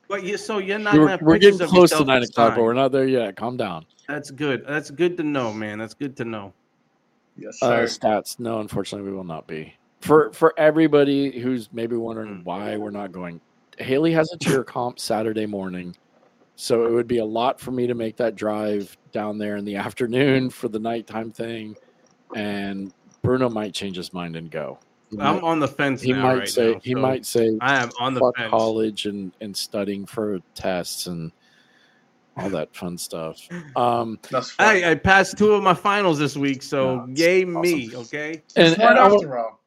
But 0.08 0.24
you, 0.24 0.38
so 0.38 0.56
you're 0.56 0.78
not 0.78 0.94
we're, 0.94 1.18
we're 1.20 1.38
getting 1.38 1.58
close 1.68 1.90
to 1.90 2.02
nine 2.02 2.22
o'clock, 2.22 2.54
but 2.54 2.62
we're 2.64 2.72
not 2.72 2.92
there 2.92 3.06
yet. 3.06 3.36
Calm 3.36 3.58
down. 3.58 3.84
That's 4.08 4.30
good. 4.30 4.64
That's 4.66 4.90
good 4.90 5.18
to 5.18 5.22
know, 5.22 5.52
man. 5.52 5.78
That's 5.78 5.92
good 5.92 6.16
to 6.16 6.24
know. 6.24 6.54
Yes, 7.36 7.62
Uh, 7.62 7.86
sir. 7.86 7.98
stats. 8.00 8.40
No, 8.40 8.60
unfortunately, 8.60 9.10
we 9.10 9.14
will 9.14 9.22
not 9.24 9.46
be. 9.46 9.74
For 10.00 10.32
for 10.32 10.54
everybody 10.56 11.38
who's 11.38 11.68
maybe 11.74 11.94
wondering 11.94 12.38
Mm. 12.38 12.44
why 12.44 12.74
we're 12.78 12.90
not 12.90 13.12
going, 13.12 13.38
Haley 13.78 14.12
has 14.12 14.32
a 14.32 14.38
cheer 14.38 14.64
comp 14.64 14.98
Saturday 14.98 15.44
morning 15.44 15.94
So 16.60 16.86
it 16.86 16.90
would 16.92 17.06
be 17.06 17.18
a 17.18 17.24
lot 17.24 17.60
for 17.60 17.70
me 17.70 17.86
to 17.86 17.94
make 17.94 18.16
that 18.16 18.34
drive 18.34 18.96
down 19.12 19.38
there 19.38 19.56
in 19.56 19.64
the 19.64 19.76
afternoon 19.86 20.50
for 20.50 20.66
the 20.66 20.80
nighttime 20.80 21.30
thing. 21.30 21.76
And 22.34 22.92
Bruno 23.22 23.48
might 23.48 23.72
change 23.72 23.96
his 23.96 24.12
mind 24.12 24.34
and 24.34 24.50
go. 24.50 24.78
He 25.08 25.18
I'm 25.20 25.36
might, 25.36 25.42
on 25.44 25.60
the 25.60 25.68
fence 25.68 26.02
he 26.02 26.12
now. 26.12 26.22
might 26.22 26.38
right 26.40 26.48
say 26.48 26.72
now, 26.72 26.80
he 26.82 26.92
so 26.94 26.98
might 26.98 27.24
say 27.24 27.56
I 27.60 27.80
am 27.80 27.90
on 28.00 28.12
the 28.12 28.20
fuck 28.20 28.36
fence. 28.36 28.50
college 28.50 29.06
and, 29.06 29.30
and 29.40 29.56
studying 29.56 30.04
for 30.04 30.40
tests 30.56 31.06
and 31.06 31.30
all 32.36 32.50
that 32.50 32.74
fun 32.74 32.98
stuff. 32.98 33.40
Um 33.76 34.18
That's 34.30 34.50
fine. 34.50 34.82
I, 34.84 34.90
I 34.90 34.94
passed 34.96 35.38
two 35.38 35.52
of 35.52 35.62
my 35.62 35.74
finals 35.74 36.18
this 36.18 36.36
week, 36.36 36.62
so 36.62 36.96
Yeah, 36.96 37.06
it's 37.12 37.20
yay 37.20 37.44
me. 37.44 37.94
Okay. 37.94 38.42
and, 38.56 38.74
Smart 38.74 38.90
and 38.90 38.98
I, 38.98 39.08
wa- 39.08 39.36
all. 39.38 39.60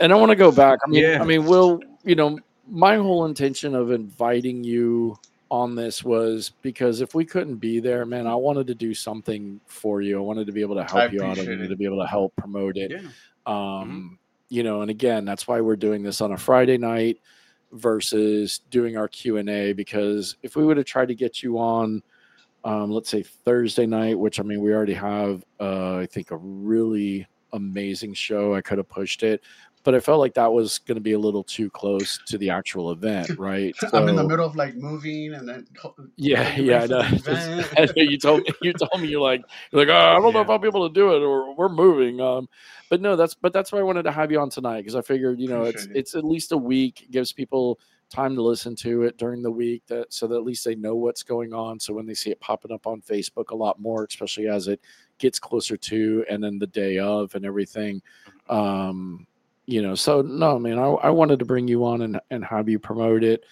and 0.00 0.12
I 0.12 0.16
want 0.16 0.30
to 0.30 0.36
go 0.36 0.52
back. 0.52 0.78
I 0.86 0.88
mean, 0.90 1.02
Yeah. 1.02 1.20
I 1.20 1.24
mean, 1.24 1.46
Will, 1.46 1.80
you 2.04 2.14
know, 2.14 2.38
my 2.68 2.96
whole 2.96 3.24
intention 3.24 3.74
of 3.74 3.90
inviting 3.90 4.62
you 4.62 5.18
on 5.50 5.74
this 5.74 6.02
was 6.02 6.52
because 6.62 7.00
if 7.00 7.14
we 7.14 7.24
couldn't 7.24 7.56
be 7.56 7.80
there, 7.80 8.04
man, 8.04 8.26
I 8.26 8.34
wanted 8.34 8.66
to 8.66 8.74
do 8.74 8.94
something 8.94 9.60
for 9.66 10.02
you. 10.02 10.18
I 10.18 10.20
wanted 10.20 10.46
to 10.46 10.52
be 10.52 10.60
able 10.60 10.74
to 10.76 10.84
help 10.84 11.12
you 11.12 11.22
out. 11.22 11.38
I 11.38 11.42
wanted 11.42 11.60
it. 11.60 11.68
to 11.68 11.76
be 11.76 11.84
able 11.84 12.00
to 12.00 12.06
help 12.06 12.34
promote 12.36 12.76
it. 12.76 12.90
Yeah. 12.90 13.08
Um, 13.46 14.18
you 14.48 14.62
know, 14.62 14.82
and 14.82 14.90
again, 14.90 15.24
that's 15.24 15.46
why 15.46 15.60
we're 15.60 15.76
doing 15.76 16.02
this 16.02 16.20
on 16.20 16.32
a 16.32 16.36
Friday 16.36 16.78
night 16.78 17.20
versus 17.72 18.60
doing 18.70 18.96
our 18.96 19.08
Q 19.08 19.36
and 19.38 19.48
A. 19.48 19.72
Because 19.72 20.36
if 20.42 20.56
we 20.56 20.64
would 20.64 20.76
have 20.76 20.86
tried 20.86 21.08
to 21.08 21.14
get 21.14 21.42
you 21.42 21.58
on, 21.58 22.02
um, 22.64 22.90
let's 22.90 23.08
say 23.08 23.22
Thursday 23.22 23.86
night, 23.86 24.18
which 24.18 24.40
I 24.40 24.42
mean, 24.42 24.60
we 24.60 24.72
already 24.72 24.94
have, 24.94 25.44
uh, 25.60 25.98
I 25.98 26.06
think, 26.06 26.32
a 26.32 26.36
really 26.36 27.26
amazing 27.52 28.14
show. 28.14 28.54
I 28.54 28.60
could 28.60 28.78
have 28.78 28.88
pushed 28.88 29.22
it, 29.22 29.42
but 29.86 29.94
I 29.94 30.00
felt 30.00 30.18
like 30.18 30.34
that 30.34 30.52
was 30.52 30.78
going 30.78 30.96
to 30.96 31.00
be 31.00 31.12
a 31.12 31.18
little 31.18 31.44
too 31.44 31.70
close 31.70 32.18
to 32.26 32.36
the 32.38 32.50
actual 32.50 32.90
event, 32.90 33.30
right? 33.38 33.72
I'm 33.92 34.08
in 34.08 34.16
the 34.16 34.26
middle 34.26 34.44
of 34.44 34.56
like 34.56 34.74
moving 34.74 35.32
and 35.32 35.48
then 35.48 35.64
yeah, 36.16 36.56
yeah, 36.56 36.82
I 36.82 36.86
know. 36.86 37.02
for 37.04 37.30
the 37.30 37.58
event. 37.60 37.74
I 37.78 37.84
know 37.84 38.02
you 38.02 38.18
told 38.18 38.40
me 38.40 38.52
you 38.62 38.72
told 38.72 39.00
me 39.00 39.06
you're 39.06 39.20
like 39.20 39.44
you're 39.70 39.86
like 39.86 39.94
oh, 39.94 39.96
I 39.96 40.20
don't 40.20 40.32
know 40.32 40.40
if 40.40 40.50
I'll 40.50 40.58
be 40.58 40.66
able 40.66 40.88
to 40.88 40.92
do 40.92 41.14
it 41.14 41.20
or 41.20 41.54
we're 41.54 41.68
moving. 41.68 42.20
Um, 42.20 42.48
but 42.90 43.00
no, 43.00 43.14
that's 43.14 43.34
but 43.34 43.52
that's 43.52 43.70
why 43.70 43.78
I 43.78 43.84
wanted 43.84 44.02
to 44.02 44.10
have 44.10 44.32
you 44.32 44.40
on 44.40 44.50
tonight 44.50 44.80
because 44.80 44.96
I 44.96 45.02
figured 45.02 45.38
you 45.38 45.46
know 45.46 45.62
it's 45.62 45.84
it. 45.84 45.92
it's 45.94 46.14
at 46.16 46.24
least 46.24 46.50
a 46.50 46.58
week 46.58 47.02
It 47.02 47.12
gives 47.12 47.32
people 47.32 47.78
time 48.10 48.34
to 48.34 48.42
listen 48.42 48.74
to 48.76 49.04
it 49.04 49.18
during 49.18 49.40
the 49.40 49.52
week 49.52 49.84
that 49.86 50.12
so 50.12 50.26
that 50.26 50.34
at 50.34 50.44
least 50.44 50.64
they 50.64 50.74
know 50.74 50.96
what's 50.96 51.22
going 51.22 51.54
on. 51.54 51.78
So 51.78 51.94
when 51.94 52.06
they 52.06 52.14
see 52.14 52.30
it 52.30 52.40
popping 52.40 52.72
up 52.72 52.88
on 52.88 53.02
Facebook 53.02 53.50
a 53.50 53.56
lot 53.56 53.80
more, 53.80 54.02
especially 54.02 54.48
as 54.48 54.66
it 54.66 54.80
gets 55.18 55.38
closer 55.38 55.76
to 55.76 56.24
and 56.28 56.42
then 56.42 56.58
the 56.58 56.66
day 56.66 56.98
of 56.98 57.36
and 57.36 57.46
everything. 57.46 58.02
Um, 58.48 59.28
you 59.66 59.82
know, 59.82 59.94
so 59.94 60.22
no, 60.22 60.58
man, 60.58 60.78
I, 60.78 60.84
I 60.86 61.10
wanted 61.10 61.40
to 61.40 61.44
bring 61.44 61.68
you 61.68 61.84
on 61.84 62.02
and, 62.02 62.20
and 62.30 62.44
have 62.44 62.68
you 62.68 62.78
promote 62.78 63.24
it. 63.24 63.44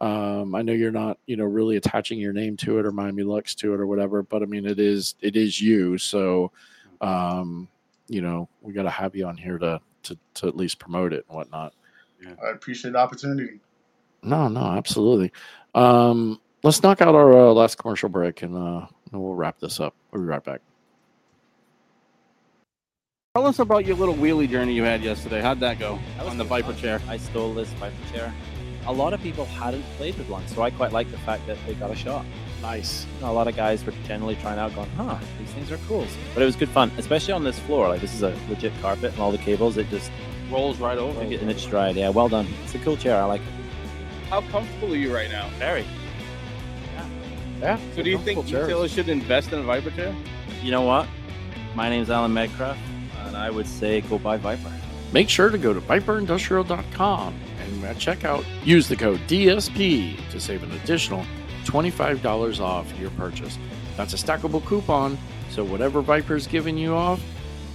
Um, 0.00 0.54
I 0.54 0.62
know 0.62 0.72
you're 0.72 0.90
not, 0.90 1.18
you 1.26 1.36
know, 1.36 1.44
really 1.44 1.76
attaching 1.76 2.18
your 2.18 2.32
name 2.32 2.56
to 2.58 2.78
it 2.78 2.86
or 2.86 2.92
Miami 2.92 3.22
Lux 3.22 3.54
to 3.56 3.74
it 3.74 3.80
or 3.80 3.86
whatever, 3.86 4.22
but 4.22 4.42
I 4.42 4.46
mean, 4.46 4.64
it 4.64 4.78
is, 4.78 5.14
it 5.20 5.36
is 5.36 5.60
you. 5.60 5.98
So, 5.98 6.52
um, 7.00 7.68
you 8.08 8.22
know, 8.22 8.48
we 8.62 8.72
got 8.72 8.84
to 8.84 8.90
have 8.90 9.14
you 9.14 9.26
on 9.26 9.36
here 9.36 9.58
to, 9.58 9.80
to, 10.04 10.18
to 10.34 10.48
at 10.48 10.56
least 10.56 10.78
promote 10.78 11.12
it 11.12 11.24
and 11.28 11.36
whatnot. 11.36 11.74
Yeah. 12.22 12.34
I 12.42 12.50
appreciate 12.50 12.92
the 12.92 12.98
opportunity. 12.98 13.60
No, 14.22 14.48
no, 14.48 14.60
absolutely. 14.60 15.32
Um, 15.74 16.40
let's 16.62 16.82
knock 16.82 17.02
out 17.02 17.14
our 17.14 17.32
uh, 17.32 17.52
last 17.52 17.76
commercial 17.76 18.08
break 18.08 18.42
and, 18.42 18.56
uh, 18.56 18.86
and 19.12 19.20
we'll 19.20 19.34
wrap 19.34 19.58
this 19.58 19.80
up. 19.80 19.94
We'll 20.12 20.22
be 20.22 20.28
right 20.28 20.42
back. 20.42 20.60
Tell 23.34 23.46
us 23.46 23.58
about 23.58 23.84
your 23.84 23.94
little 23.94 24.14
wheelie 24.14 24.48
journey 24.50 24.72
you 24.72 24.82
had 24.84 25.02
yesterday. 25.02 25.40
How'd 25.42 25.60
that 25.60 25.78
go 25.78 25.98
That 26.16 26.26
on 26.26 26.38
the 26.38 26.44
Vyper 26.44 26.62
fun. 26.64 26.76
chair? 26.78 27.00
I 27.08 27.18
stole 27.18 27.52
this 27.52 27.68
Vyper 27.74 28.10
chair. 28.12 28.32
A 28.86 28.92
lot 28.92 29.12
of 29.12 29.20
people 29.22 29.44
hadn't 29.44 29.84
played 29.98 30.16
with 30.16 30.28
one, 30.30 30.46
so 30.48 30.62
I 30.62 30.70
quite 30.70 30.92
like 30.92 31.10
the 31.10 31.18
fact 31.18 31.46
that 31.46 31.58
they 31.66 31.74
got 31.74 31.90
a 31.90 31.94
shot. 31.94 32.24
Nice. 32.62 33.06
You 33.16 33.26
know, 33.26 33.30
a 33.30 33.34
lot 33.34 33.46
of 33.46 33.54
guys 33.54 33.84
were 33.84 33.92
generally 34.06 34.34
trying 34.36 34.58
out, 34.58 34.74
going, 34.74 34.88
"Huh, 34.96 35.18
these 35.38 35.50
things 35.50 35.70
are 35.70 35.76
cool." 35.86 36.06
But 36.32 36.42
it 36.42 36.46
was 36.46 36.56
good 36.56 36.70
fun, 36.70 36.90
especially 36.96 37.34
on 37.34 37.44
this 37.44 37.58
floor. 37.60 37.88
Like 37.88 38.00
this 38.00 38.14
is 38.14 38.22
a 38.22 38.34
legit 38.48 38.72
carpet, 38.80 39.12
and 39.12 39.20
all 39.20 39.30
the 39.30 39.36
cables 39.38 39.76
it 39.76 39.90
just 39.90 40.10
Rolls 40.50 40.78
right 40.78 40.96
over. 40.96 41.20
took 41.22 41.30
it 41.30 41.42
in 41.42 41.50
its 41.50 41.62
stride. 41.62 41.96
Yeah, 41.96 42.08
well 42.08 42.30
done. 42.30 42.48
It's 42.64 42.74
a 42.74 42.78
cool 42.78 42.96
chair. 42.96 43.20
I 43.20 43.24
like 43.24 43.42
it. 43.42 43.46
How 44.30 44.40
comfortable 44.50 44.94
are 44.94 44.96
you 44.96 45.14
right 45.14 45.30
now? 45.30 45.48
Very. 45.58 45.84
Yeah. 47.60 47.78
So 47.94 48.02
do 48.02 48.08
you 48.08 48.18
think 48.18 48.38
comfortable 48.38 48.62
retailers 48.62 48.92
should 48.92 49.08
invest 49.10 49.52
in 49.52 49.58
a 49.58 49.62
Vyper 49.62 49.94
chair? 49.94 50.14
You 50.62 50.70
know 50.70 50.82
what? 50.82 51.06
My 51.74 51.90
name's 51.90 52.08
Alan 52.08 52.32
Medcraft, 52.32 52.78
and 52.86 52.87
I 53.38 53.50
would 53.50 53.66
say 53.66 54.00
go 54.02 54.18
buy 54.18 54.38
Vyper. 54.38 54.72
Make 55.12 55.28
sure 55.28 55.48
to 55.48 55.56
go 55.56 55.72
to 55.72 55.80
vyperindustrial.com 55.80 57.34
and 57.62 57.84
uh, 57.84 57.88
at 57.88 57.96
checkout 57.96 58.44
use 58.64 58.88
the 58.88 58.96
code 58.96 59.20
DSP 59.20 60.28
to 60.30 60.40
save 60.40 60.62
an 60.62 60.72
additional 60.72 61.24
$25 61.64 62.60
off 62.60 62.92
your 62.98 63.10
purchase. 63.10 63.58
That's 63.96 64.12
a 64.12 64.16
stackable 64.16 64.64
coupon, 64.64 65.18
so 65.50 65.64
whatever 65.64 66.02
Vyper's 66.02 66.46
giving 66.46 66.76
you 66.76 66.94
off, 66.94 67.22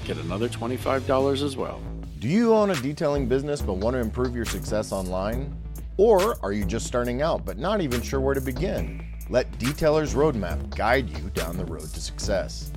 get 0.06 0.18
another 0.18 0.48
$25 0.48 1.44
as 1.44 1.58
well. 1.58 1.82
Do 2.20 2.28
you 2.28 2.54
own 2.54 2.70
a 2.70 2.76
detailing 2.76 3.28
business 3.28 3.62
but 3.62 3.74
want 3.74 3.96
to 3.96 4.00
improve 4.00 4.36
your 4.36 4.46
success 4.46 4.92
online? 4.92 5.56
Or 5.98 6.38
are 6.44 6.54
you 6.54 6.66
just 6.66 6.88
starting 6.88 7.22
out 7.22 7.46
but 7.46 7.58
not 7.58 7.82
even 7.82 8.02
sure 8.02 8.20
where 8.20 8.34
to 8.34 8.42
begin? 8.42 9.06
Let 9.30 9.52
Detailers 9.60 10.16
Roadmap 10.16 10.76
guide 10.76 11.10
you 11.10 11.30
down 11.34 11.58
the 11.58 11.66
road 11.66 11.82
to 11.94 12.02
success. 12.02 12.72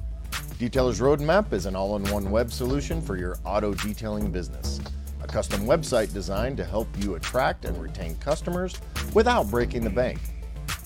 Detailers 0.59 1.03
Roadmap 1.03 1.53
is 1.53 1.67
an 1.67 1.77
all 1.77 1.97
in 1.97 2.05
one 2.11 2.31
web 2.31 2.51
solution 2.51 3.03
for 3.03 3.19
your 3.19 3.37
auto 3.45 3.75
detailing 3.75 4.31
business. 4.33 4.81
A 5.23 5.27
custom 5.27 5.67
website 5.67 6.15
designed 6.15 6.57
to 6.57 6.65
help 6.65 6.89
you 6.99 7.17
attract 7.17 7.67
and 7.67 7.77
retain 7.77 8.17
customers 8.21 8.81
without 9.13 9.51
breaking 9.51 9.85
the 9.85 9.91
bank. 9.91 10.19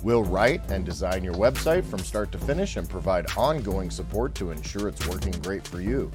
We'll 0.03 0.25
write 0.25 0.69
and 0.73 0.85
design 0.85 1.23
your 1.23 1.35
website 1.35 1.85
from 1.85 2.01
start 2.01 2.33
to 2.33 2.39
finish 2.39 2.79
and 2.79 2.89
provide 2.89 3.31
ongoing 3.37 3.91
support 3.91 4.35
to 4.37 4.51
ensure 4.51 4.89
it's 4.89 5.07
working 5.07 5.41
great 5.41 5.65
for 5.65 5.81
you. 5.81 6.11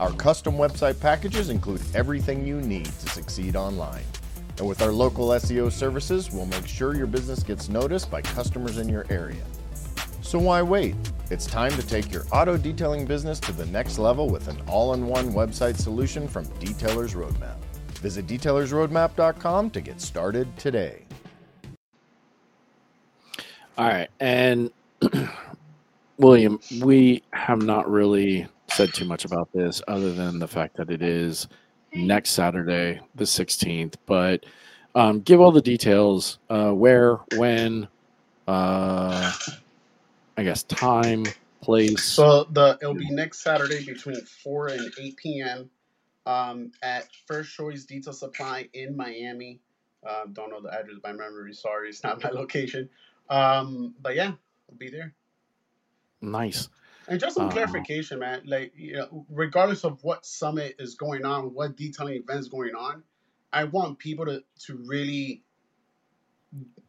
Our 0.00 0.12
custom 0.14 0.54
website 0.54 0.98
packages 0.98 1.50
include 1.50 1.82
everything 1.94 2.44
you 2.44 2.60
need 2.60 2.86
to 2.86 3.08
succeed 3.10 3.54
online. 3.54 4.04
And 4.58 4.66
with 4.66 4.82
our 4.82 4.90
local 4.90 5.28
SEO 5.28 5.70
services, 5.70 6.32
we'll 6.32 6.46
make 6.46 6.66
sure 6.66 6.96
your 6.96 7.06
business 7.06 7.44
gets 7.44 7.68
noticed 7.68 8.10
by 8.10 8.20
customers 8.20 8.78
in 8.78 8.88
your 8.88 9.06
area. 9.10 9.44
So 10.22 10.40
why 10.40 10.60
wait? 10.60 10.96
It's 11.30 11.44
time 11.44 11.72
to 11.72 11.86
take 11.86 12.10
your 12.10 12.24
auto 12.32 12.56
detailing 12.56 13.04
business 13.04 13.38
to 13.40 13.52
the 13.52 13.66
next 13.66 13.98
level 13.98 14.30
with 14.30 14.48
an 14.48 14.56
all 14.66 14.94
in 14.94 15.06
one 15.06 15.30
website 15.32 15.76
solution 15.76 16.26
from 16.26 16.46
Detailers 16.58 17.14
Roadmap. 17.14 17.56
Visit 17.98 18.26
detailersroadmap.com 18.26 19.70
to 19.70 19.80
get 19.82 20.00
started 20.00 20.56
today. 20.56 21.04
All 23.76 23.88
right. 23.88 24.08
And 24.20 24.70
William, 26.16 26.60
we 26.80 27.22
have 27.34 27.60
not 27.60 27.90
really 27.90 28.46
said 28.70 28.94
too 28.94 29.04
much 29.04 29.26
about 29.26 29.52
this 29.52 29.82
other 29.86 30.14
than 30.14 30.38
the 30.38 30.48
fact 30.48 30.78
that 30.78 30.90
it 30.90 31.02
is 31.02 31.46
next 31.94 32.30
Saturday, 32.30 33.00
the 33.16 33.24
16th. 33.24 33.96
But 34.06 34.46
um, 34.94 35.20
give 35.20 35.42
all 35.42 35.52
the 35.52 35.60
details 35.60 36.38
uh, 36.48 36.70
where, 36.70 37.16
when, 37.36 37.86
uh, 38.46 39.30
I 40.38 40.44
guess 40.44 40.64
time, 40.64 41.24
place. 41.62 42.04
So 42.04 42.44
the 42.44 42.78
it'll 42.82 42.96
be 42.96 43.10
next 43.10 43.42
Saturday 43.42 43.84
between 43.84 44.24
four 44.44 44.68
and 44.68 44.92
eight 44.98 45.18
p.m. 45.18 45.70
Um, 46.26 46.72
at 46.82 47.08
First 47.26 47.54
Choice 47.56 47.86
Detail 47.86 48.14
Supply 48.14 48.68
in 48.74 48.96
Miami. 48.96 49.60
Uh, 50.08 50.26
don't 50.32 50.50
know 50.50 50.62
the 50.62 50.72
address 50.72 50.98
by 51.02 51.12
memory. 51.12 51.54
Sorry, 51.54 51.90
it's 51.90 52.04
not 52.04 52.22
my 52.24 52.30
location. 52.34 52.90
Um, 53.30 53.96
but 54.00 54.16
yeah, 54.16 54.32
I'll 54.70 54.78
be 54.78 54.90
there. 54.90 55.14
nice. 56.22 56.68
And 57.08 57.20
just 57.20 57.36
some 57.36 57.48
Uh, 57.48 57.50
clarification, 57.50 58.20
man. 58.20 58.42
Like, 58.46 58.72
you 58.76 58.94
know, 58.96 59.26
regardless 59.30 59.84
of 59.84 60.04
what 60.04 60.26
summit 60.26 60.76
is 60.80 60.96
going 60.96 61.26
on, 61.26 61.54
what 61.54 61.76
detailing 61.76 62.16
events 62.16 62.48
going 62.48 62.74
on, 62.76 63.04
I 63.52 63.64
want 63.66 64.00
people 64.00 64.26
to 64.26 64.44
to 64.66 64.76
really 64.86 65.44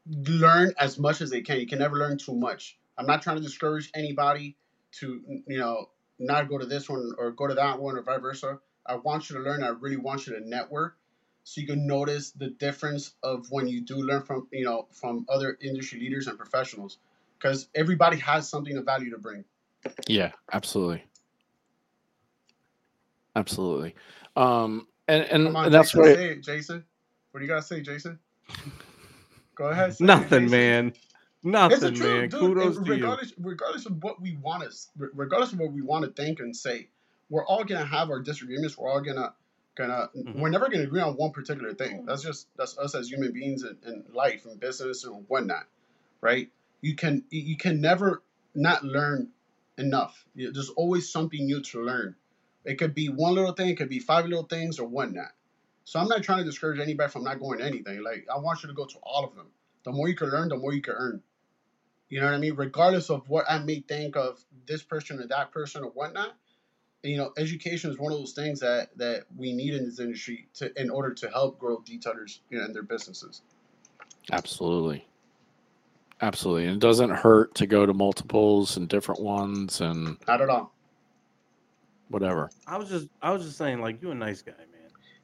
learn 0.08 0.74
as 0.80 1.00
much 1.00 1.22
as 1.22 1.32
they 1.32 1.42
can. 1.42 1.62
You 1.62 1.68
can 1.68 1.80
never 1.80 1.98
learn 1.98 2.20
too 2.20 2.36
much. 2.36 2.79
I'm 3.00 3.06
not 3.06 3.22
trying 3.22 3.38
to 3.38 3.42
discourage 3.42 3.90
anybody 3.96 4.58
to, 5.00 5.22
you 5.48 5.58
know, 5.58 5.90
not 6.20 6.50
go 6.50 6.58
to 6.58 6.66
this 6.66 6.90
one 6.90 7.14
or 7.18 7.32
go 7.32 7.48
to 7.48 7.54
that 7.54 7.80
one 7.80 7.98
or 7.98 8.04
vice 8.04 8.20
versa. 8.20 8.60
I 8.86 8.96
want 8.96 9.30
you 9.30 9.38
to 9.38 9.42
learn. 9.42 9.64
I 9.64 9.70
really 9.70 9.98
want 9.98 10.28
you 10.28 10.34
to 10.38 10.48
network 10.48 10.98
so 11.46 11.62
you 11.62 11.68
can 11.68 11.88
notice 11.88 12.32
the 12.32 12.50
difference 12.50 13.14
of 13.24 13.48
when 13.50 13.68
you 13.68 13.82
do 13.82 13.96
learn 13.96 14.24
from, 14.24 14.48
you 14.52 14.66
know, 14.66 14.88
from 14.92 15.26
other 15.30 15.58
industry 15.62 16.00
leaders 16.02 16.28
and 16.28 16.38
professionals. 16.38 16.98
Because 17.38 17.70
everybody 17.74 18.18
has 18.18 18.50
something 18.50 18.76
of 18.76 18.84
value 18.84 19.12
to 19.12 19.18
bring. 19.18 19.46
Yeah, 20.08 20.34
absolutely. 20.52 21.06
Absolutely. 23.36 23.96
Um, 24.36 24.88
and, 25.08 25.24
and, 25.24 25.56
on, 25.56 25.66
and 25.66 25.74
that's 25.74 25.92
Jason, 25.92 26.02
why. 26.02 26.14
say 26.14 26.30
it, 26.32 26.44
Jason. 26.44 26.84
What 27.32 27.40
do 27.40 27.46
you 27.46 27.50
gotta 27.50 27.62
say, 27.62 27.80
Jason? 27.80 28.20
Go 29.56 29.70
ahead. 29.70 29.96
say 29.96 30.12
it, 30.12 30.18
Nothing, 30.18 30.50
Jason. 30.50 30.52
man. 30.52 30.94
It's 31.44 31.80
the 31.80 31.92
Nothing, 31.92 31.94
truth, 31.96 32.00
man. 32.00 32.30
dude. 32.30 32.40
Kudos 32.40 32.76
to 32.78 32.86
you. 32.86 32.92
regardless, 32.92 33.34
regardless 33.40 33.86
of 33.86 34.04
what 34.04 34.22
we 34.22 34.36
want 34.38 34.64
to, 34.70 35.10
regardless 35.14 35.54
of 35.54 35.60
what 35.60 35.72
we 35.72 35.82
want 35.82 36.04
to 36.06 36.12
think 36.12 36.40
and 36.40 36.56
say, 36.56 36.90
we're 37.30 37.46
all 37.46 37.64
gonna 37.64 37.86
have 37.86 38.10
our 38.10 38.20
disagreements. 38.20 38.78
We're 38.78 38.90
all 38.90 39.02
gonna, 39.02 39.34
gonna, 39.76 40.10
Mhm. 40.16 40.36
we're 40.40 40.50
never 40.50 40.68
gonna 40.70 40.84
agree 40.84 41.00
on 41.02 41.16
one 41.16 41.32
particular 41.32 41.74
thing. 41.74 42.06
That's 42.06 42.24
just 42.24 42.48
that's 42.58 42.78
us 42.78 42.94
as 42.96 43.10
human 43.10 43.32
beings 43.32 43.64
in, 43.64 43.78
in 43.86 44.04
life 44.14 44.46
and 44.46 44.60
business 44.60 45.06
and 45.06 45.26
whatnot, 45.30 45.66
right? 46.22 46.50
you 46.82 46.96
can 46.96 47.26
you 47.30 47.58
can 47.58 47.82
never 47.82 48.24
not 48.56 48.84
learn 48.86 49.30
enough. 49.78 50.26
There's 50.36 50.70
always 50.70 51.10
something 51.12 51.46
new 51.46 51.62
to 51.62 51.84
learn. 51.84 52.16
It 52.64 52.76
could 52.76 52.96
be 52.96 53.10
one 53.10 53.36
little 53.36 53.52
thing, 53.54 53.68
it 53.70 53.76
could 53.78 53.90
be 53.90 54.00
five 54.00 54.26
little 54.26 54.46
things, 54.46 54.80
or 54.80 54.88
whatnot. 54.88 55.34
So 55.84 56.00
I'm 56.00 56.08
not 56.08 56.24
trying 56.24 56.40
to 56.40 56.46
discourage 56.46 56.80
anybody 56.80 57.12
from 57.12 57.24
not 57.26 57.40
going 57.40 57.60
to 57.60 57.66
anything. 57.66 58.02
Like 58.04 58.28
I 58.34 58.40
want 58.40 58.64
you 58.64 58.68
to 58.70 58.76
go 58.76 58.86
to 58.86 58.98
all 59.04 59.26
of 59.26 59.36
them. 59.36 59.48
The 59.84 59.92
more 59.92 60.08
you 60.08 60.16
can 60.16 60.30
learn, 60.30 60.48
the 60.50 60.58
more 60.58 60.74
you 60.74 60.82
can 60.82 60.94
earn. 60.96 61.22
You 62.10 62.20
know 62.20 62.26
what 62.26 62.36
I 62.36 62.40
mean? 62.40 62.56
Regardless 62.56 63.10
of 63.10 63.28
what 63.30 63.46
I 63.50 63.60
may 63.60 63.82
think 63.82 64.16
of 64.16 64.44
this 64.66 64.82
person 64.84 65.20
or 65.20 65.28
that 65.28 65.52
person 65.52 65.84
or 65.84 65.92
whatnot, 65.92 66.36
you 67.04 67.18
know, 67.18 67.32
education 67.38 67.92
is 67.92 67.98
one 68.00 68.12
of 68.12 68.18
those 68.20 68.34
things 68.34 68.60
that 68.62 68.90
that 68.98 69.26
we 69.38 69.54
need 69.54 69.74
in 69.76 69.86
this 69.86 70.00
industry 70.00 70.48
to 70.56 70.72
in 70.82 70.90
order 70.90 71.14
to 71.14 71.30
help 71.30 71.60
grow 71.60 71.78
detailers 71.80 72.40
you 72.50 72.58
know, 72.58 72.66
in 72.66 72.74
their 72.74 72.84
businesses. 72.84 73.42
Absolutely. 74.32 75.06
Absolutely. 76.22 76.66
And 76.66 76.74
it 76.76 76.80
doesn't 76.80 77.12
hurt 77.12 77.56
to 77.56 77.66
go 77.68 77.86
to 77.86 77.94
multiples 77.94 78.76
and 78.76 78.90
different 78.90 79.22
ones 79.22 79.80
and 79.80 80.18
Not 80.28 80.42
at 80.42 80.50
all. 80.50 80.74
whatever. 82.10 82.50
I 82.68 82.78
was 82.78 82.90
just 82.90 83.08
I 83.22 83.32
was 83.32 83.44
just 83.46 83.58
saying 83.58 83.80
like 83.82 84.02
you're 84.02 84.12
a 84.12 84.16
nice 84.16 84.42
guy, 84.42 84.54
man. 84.58 84.66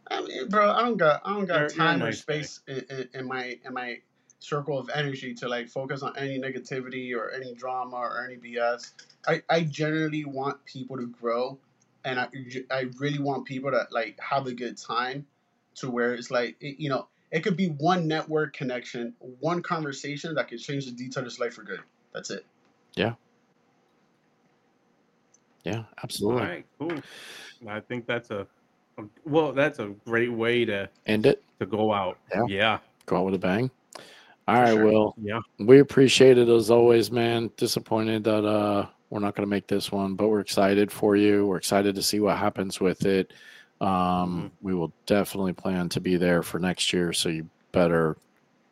I 0.07 0.21
mean, 0.21 0.47
bro, 0.49 0.71
I 0.71 0.83
don't 0.83 0.97
got 0.97 1.21
I 1.25 1.33
don't 1.33 1.45
got 1.45 1.55
You're- 1.61 1.73
you're 1.75 1.83
a 1.85 1.87
time 1.89 2.03
or 2.03 2.11
space 2.11 2.61
in, 2.67 2.85
in, 2.89 3.09
in 3.15 3.27
my 3.27 3.57
in 3.65 3.73
my 3.73 3.97
circle 4.45 4.77
of 4.77 4.89
energy 4.93 5.33
to 5.33 5.47
like 5.49 5.67
focus 5.69 6.01
on 6.03 6.15
any 6.17 6.39
negativity 6.39 7.15
or 7.15 7.31
any 7.31 7.53
drama 7.55 7.95
or 7.95 8.25
any 8.25 8.37
BS. 8.37 8.91
I, 9.27 9.41
I 9.49 9.61
generally 9.63 10.23
want 10.25 10.63
people 10.65 10.97
to 10.97 11.07
grow, 11.07 11.57
and 12.03 12.19
I 12.19 12.27
I 12.71 12.85
really 12.99 13.19
want 13.19 13.45
people 13.45 13.71
to 13.71 13.87
like 13.91 14.19
have 14.19 14.47
a 14.47 14.53
good 14.53 14.77
time, 14.77 15.25
to 15.75 15.89
where 15.89 16.13
it's 16.13 16.29
like 16.31 16.55
it, 16.61 16.79
you 16.79 16.89
know 16.89 17.07
it 17.31 17.41
could 17.43 17.57
be 17.57 17.67
one 17.69 18.07
network 18.07 18.53
connection, 18.53 19.13
one 19.39 19.61
conversation 19.61 20.35
that 20.35 20.47
could 20.47 20.59
change 20.59 20.85
the 20.85 20.91
detailer's 20.91 21.39
life 21.39 21.55
for 21.55 21.63
good. 21.63 21.81
That's 22.13 22.29
it. 22.29 22.45
Yeah, 22.95 23.13
Yeah, 25.63 25.83
absolutely. 26.03 26.41
right, 26.43 26.65
cool. 26.79 26.93
I 27.67 27.79
think 27.79 28.05
that's 28.05 28.29
a, 28.29 28.47
a 28.97 29.03
well, 29.25 29.51
that's 29.51 29.79
a 29.79 29.87
great 30.05 30.31
way 30.31 30.63
to 30.65 30.87
End 31.07 31.25
it. 31.25 31.43
to 31.59 31.65
go 31.65 31.91
out. 31.91 32.19
Yeah. 32.33 32.43
Yeah, 32.47 32.79
Go 33.07 33.17
out 33.17 33.25
with 33.25 33.33
a 33.35 33.39
bang. 33.39 33.69
All 34.47 34.55
For 34.55 34.61
right, 34.61 34.73
sure. 34.73 34.85
Will. 34.85 35.15
yeah. 35.21 35.39
We 35.59 35.79
appreciate 35.79 36.37
it 36.37 36.47
as 36.49 36.69
always, 36.69 37.11
man. 37.11 37.49
Disappointed 37.57 38.23
that 38.25 38.45
uh 38.45 38.87
we're 39.09 39.19
not 39.19 39.35
gonna 39.35 39.47
make 39.47 39.67
this 39.67 39.91
one, 39.91 40.15
but 40.15 40.27
we're 40.29 40.39
excited 40.39 40.91
for 40.91 41.15
you. 41.15 41.45
We're 41.47 41.57
excited 41.57 41.95
to 41.95 42.03
see 42.03 42.19
what 42.19 42.37
happens 42.37 42.79
with 42.79 43.05
it. 43.05 43.33
Um 43.81 43.87
Mhm. 43.87 44.51
we 44.61 44.73
will 44.75 44.93
definitely 45.05 45.53
plan 45.53 45.89
to 45.89 45.99
be 45.99 46.15
there 46.17 46.43
for 46.43 46.59
next 46.59 46.93
year, 46.93 47.11
so 47.13 47.29
you 47.29 47.49
better 47.71 48.17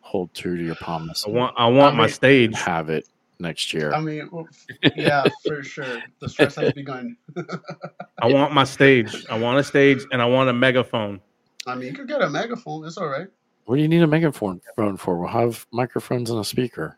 hold 0.01 0.33
true 0.33 0.55
to 0.57 0.63
your 0.63 0.75
promise 0.75 1.25
I 1.25 1.29
want 1.31 1.55
I 1.57 1.67
want 1.67 1.95
I 1.95 1.97
my 1.97 2.03
mean- 2.05 2.13
stage. 2.13 2.55
have 2.55 2.89
it 2.89 3.07
next 3.39 3.73
year. 3.73 3.91
I 3.93 3.99
mean, 3.99 4.29
yeah, 4.95 5.23
for 5.45 5.63
sure. 5.63 6.01
The 6.19 6.29
stress 6.29 6.55
has 6.55 6.71
begun. 6.73 7.17
I 8.21 8.27
want 8.31 8.53
my 8.53 8.63
stage. 8.63 9.25
I 9.29 9.37
want 9.39 9.57
a 9.59 9.63
stage 9.63 10.01
and 10.11 10.21
I 10.21 10.25
want 10.25 10.49
a 10.49 10.53
megaphone. 10.53 11.19
I 11.65 11.75
mean, 11.75 11.89
you 11.89 11.93
could 11.93 12.07
get 12.07 12.21
a 12.21 12.29
megaphone. 12.29 12.85
It's 12.85 12.97
all 12.97 13.07
right. 13.09 13.27
What 13.65 13.77
do 13.77 13.81
you 13.81 13.87
need 13.87 14.01
a 14.01 14.07
megaphone 14.07 14.61
phone 14.75 14.97
for? 14.97 15.17
We'll 15.17 15.29
have 15.29 15.65
microphones 15.71 16.29
and 16.29 16.39
a 16.39 16.43
speaker. 16.43 16.97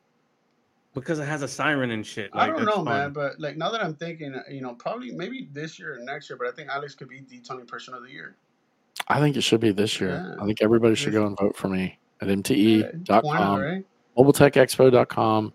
Because 0.93 1.19
it 1.19 1.25
has 1.25 1.41
a 1.41 1.47
siren 1.47 1.91
and 1.91 2.05
shit. 2.05 2.29
I 2.33 2.47
don't 2.47 2.63
that's 2.63 2.77
know, 2.77 2.83
man, 2.83 3.11
but 3.11 3.39
like 3.39 3.57
now 3.57 3.69
that 3.69 3.83
I'm 3.83 3.95
thinking, 3.95 4.33
uh, 4.33 4.43
you 4.49 4.61
know, 4.61 4.73
probably 4.75 5.11
maybe 5.11 5.49
this 5.51 5.77
year 5.77 5.95
or 5.95 5.99
next 5.99 6.29
year, 6.29 6.37
but 6.37 6.47
I 6.47 6.51
think 6.51 6.69
Alex 6.69 6.95
could 6.95 7.09
be 7.09 7.19
detailing 7.19 7.65
person 7.65 7.93
of 7.93 8.03
the 8.03 8.09
year. 8.09 8.37
I 9.09 9.19
think 9.19 9.35
it 9.35 9.41
should 9.41 9.59
be 9.59 9.71
this 9.71 9.99
year. 9.99 10.35
Yeah. 10.37 10.41
I 10.41 10.45
think 10.45 10.61
everybody 10.61 10.95
should 10.95 11.13
go 11.13 11.27
and 11.27 11.37
vote 11.37 11.55
for 11.57 11.67
me 11.67 11.99
at 12.21 12.29
mte.com. 12.29 13.23
Why 13.23 13.39
not, 13.39 13.57
right? 13.57 13.85
mobiletechexpo.com 14.17 15.53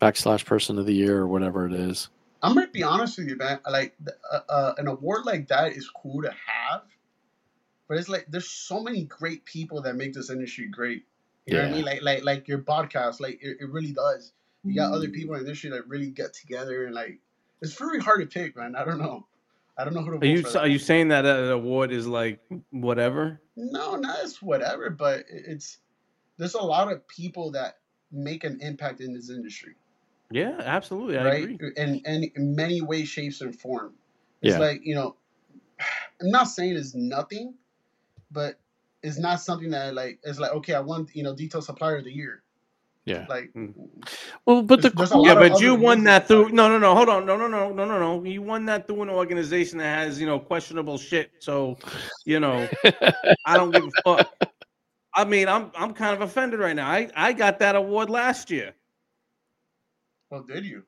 backslash 0.00 0.44
person 0.44 0.78
of 0.78 0.86
the 0.86 0.92
year 0.92 1.18
or 1.18 1.26
whatever 1.26 1.66
it 1.66 1.72
is. 1.72 2.10
I'm 2.42 2.54
gonna 2.54 2.68
be 2.68 2.82
honest 2.82 3.18
with 3.18 3.28
you, 3.28 3.36
man. 3.36 3.58
Like 3.68 3.94
uh, 4.30 4.40
uh, 4.48 4.74
an 4.78 4.88
award 4.88 5.24
like 5.24 5.48
that 5.48 5.72
is 5.72 5.88
cool 5.88 6.22
to 6.22 6.30
have, 6.30 6.82
but 7.88 7.98
it's 7.98 8.08
like 8.08 8.26
there's 8.28 8.50
so 8.50 8.82
many 8.82 9.04
great 9.04 9.44
people 9.44 9.82
that 9.82 9.96
make 9.96 10.12
this 10.12 10.30
industry 10.30 10.66
great. 10.68 11.04
You 11.46 11.54
know 11.54 11.62
what 11.62 11.68
I 11.68 11.72
mean? 11.72 11.84
Like 11.84 12.02
like 12.02 12.24
like 12.24 12.48
your 12.48 12.58
podcast, 12.58 13.20
like 13.20 13.38
it, 13.42 13.58
it 13.60 13.70
really 13.70 13.92
does. 13.92 14.32
You 14.64 14.74
got 14.74 14.92
other 14.92 15.08
people 15.08 15.34
in 15.34 15.40
the 15.42 15.46
industry 15.46 15.70
that 15.70 15.86
really 15.86 16.10
get 16.10 16.34
together 16.34 16.86
and 16.86 16.94
like 16.94 17.20
it's 17.62 17.74
very 17.74 18.00
hard 18.00 18.20
to 18.20 18.26
pick, 18.26 18.56
man. 18.56 18.74
I 18.76 18.84
don't 18.84 18.98
know. 18.98 19.26
I 19.78 19.84
don't 19.84 19.94
know 19.94 20.02
who 20.02 20.18
to 20.18 20.26
Are 20.26 20.30
you 20.30 20.44
are 20.58 20.66
you 20.66 20.78
saying 20.78 21.08
that 21.08 21.24
an 21.24 21.50
award 21.50 21.92
is 21.92 22.06
like 22.06 22.40
whatever? 22.70 23.40
No, 23.56 23.96
not 23.96 24.18
it's 24.22 24.42
whatever, 24.42 24.90
but 24.90 25.24
it's 25.28 25.78
there's 26.38 26.54
a 26.54 26.62
lot 26.62 26.90
of 26.90 27.06
people 27.08 27.52
that 27.52 27.78
make 28.10 28.44
an 28.44 28.58
impact 28.60 29.00
in 29.00 29.12
this 29.12 29.30
industry, 29.30 29.74
Yeah, 30.30 30.56
absolutely. 30.58 31.18
I 31.18 31.24
right? 31.24 31.50
agree. 31.50 31.72
In, 31.76 32.00
in 32.04 32.30
in 32.34 32.54
many 32.56 32.80
ways, 32.80 33.08
shapes, 33.08 33.40
and 33.40 33.58
form. 33.58 33.94
It's 34.42 34.54
Yeah. 34.54 34.60
like 34.60 34.80
you 34.84 34.94
know, 34.94 35.16
I'm 36.20 36.30
not 36.30 36.44
saying 36.44 36.76
it's 36.76 36.94
nothing, 36.94 37.54
but 38.30 38.58
it's 39.02 39.18
not 39.18 39.40
something 39.40 39.70
that 39.70 39.94
like 39.94 40.18
it's 40.24 40.38
like 40.38 40.52
okay, 40.52 40.74
I 40.74 40.80
want 40.80 41.14
you 41.14 41.22
know 41.22 41.34
detail 41.34 41.62
supplier 41.62 41.96
of 41.98 42.04
the 42.04 42.12
year. 42.12 42.42
Yeah. 43.04 43.24
Like 43.28 43.52
Mm. 43.54 43.72
Well, 44.46 44.62
but 44.62 44.82
the 44.82 44.90
There's- 44.90 44.94
there's 44.96 45.10
a 45.12 45.14
cool, 45.14 45.26
Yeah, 45.26 45.34
but 45.34 45.60
you 45.60 45.76
won 45.76 46.02
that 46.04 46.26
through. 46.26 46.48
No, 46.48 46.68
no, 46.68 46.76
no. 46.80 46.92
Hold 46.92 47.08
on. 47.08 47.24
No, 47.24 47.36
no, 47.36 47.46
no, 47.46 47.72
no, 47.72 47.84
no, 47.84 47.98
no. 48.00 48.24
You 48.24 48.42
won 48.42 48.66
that 48.66 48.88
through 48.88 49.02
an 49.02 49.10
organization 49.10 49.78
that 49.78 49.96
has 50.06 50.20
you 50.20 50.26
know 50.26 50.40
questionable 50.40 50.98
shit. 50.98 51.30
So, 51.38 51.78
you 52.24 52.40
know, 52.40 52.68
I 53.46 53.56
don't 53.56 53.70
give 53.70 53.84
a 53.84 53.90
fuck. 54.04 54.28
I 55.14 55.24
mean, 55.24 55.46
I'm 55.48 55.70
I'm 55.76 55.94
kind 55.94 56.14
of 56.14 56.20
offended 56.22 56.58
right 56.58 56.74
now. 56.74 56.90
I 56.90 57.08
I 57.14 57.32
got 57.32 57.60
that 57.60 57.76
award 57.76 58.10
last 58.10 58.50
year. 58.50 58.74
well, 60.30 60.42
did 60.42 60.64
you? 60.64 60.82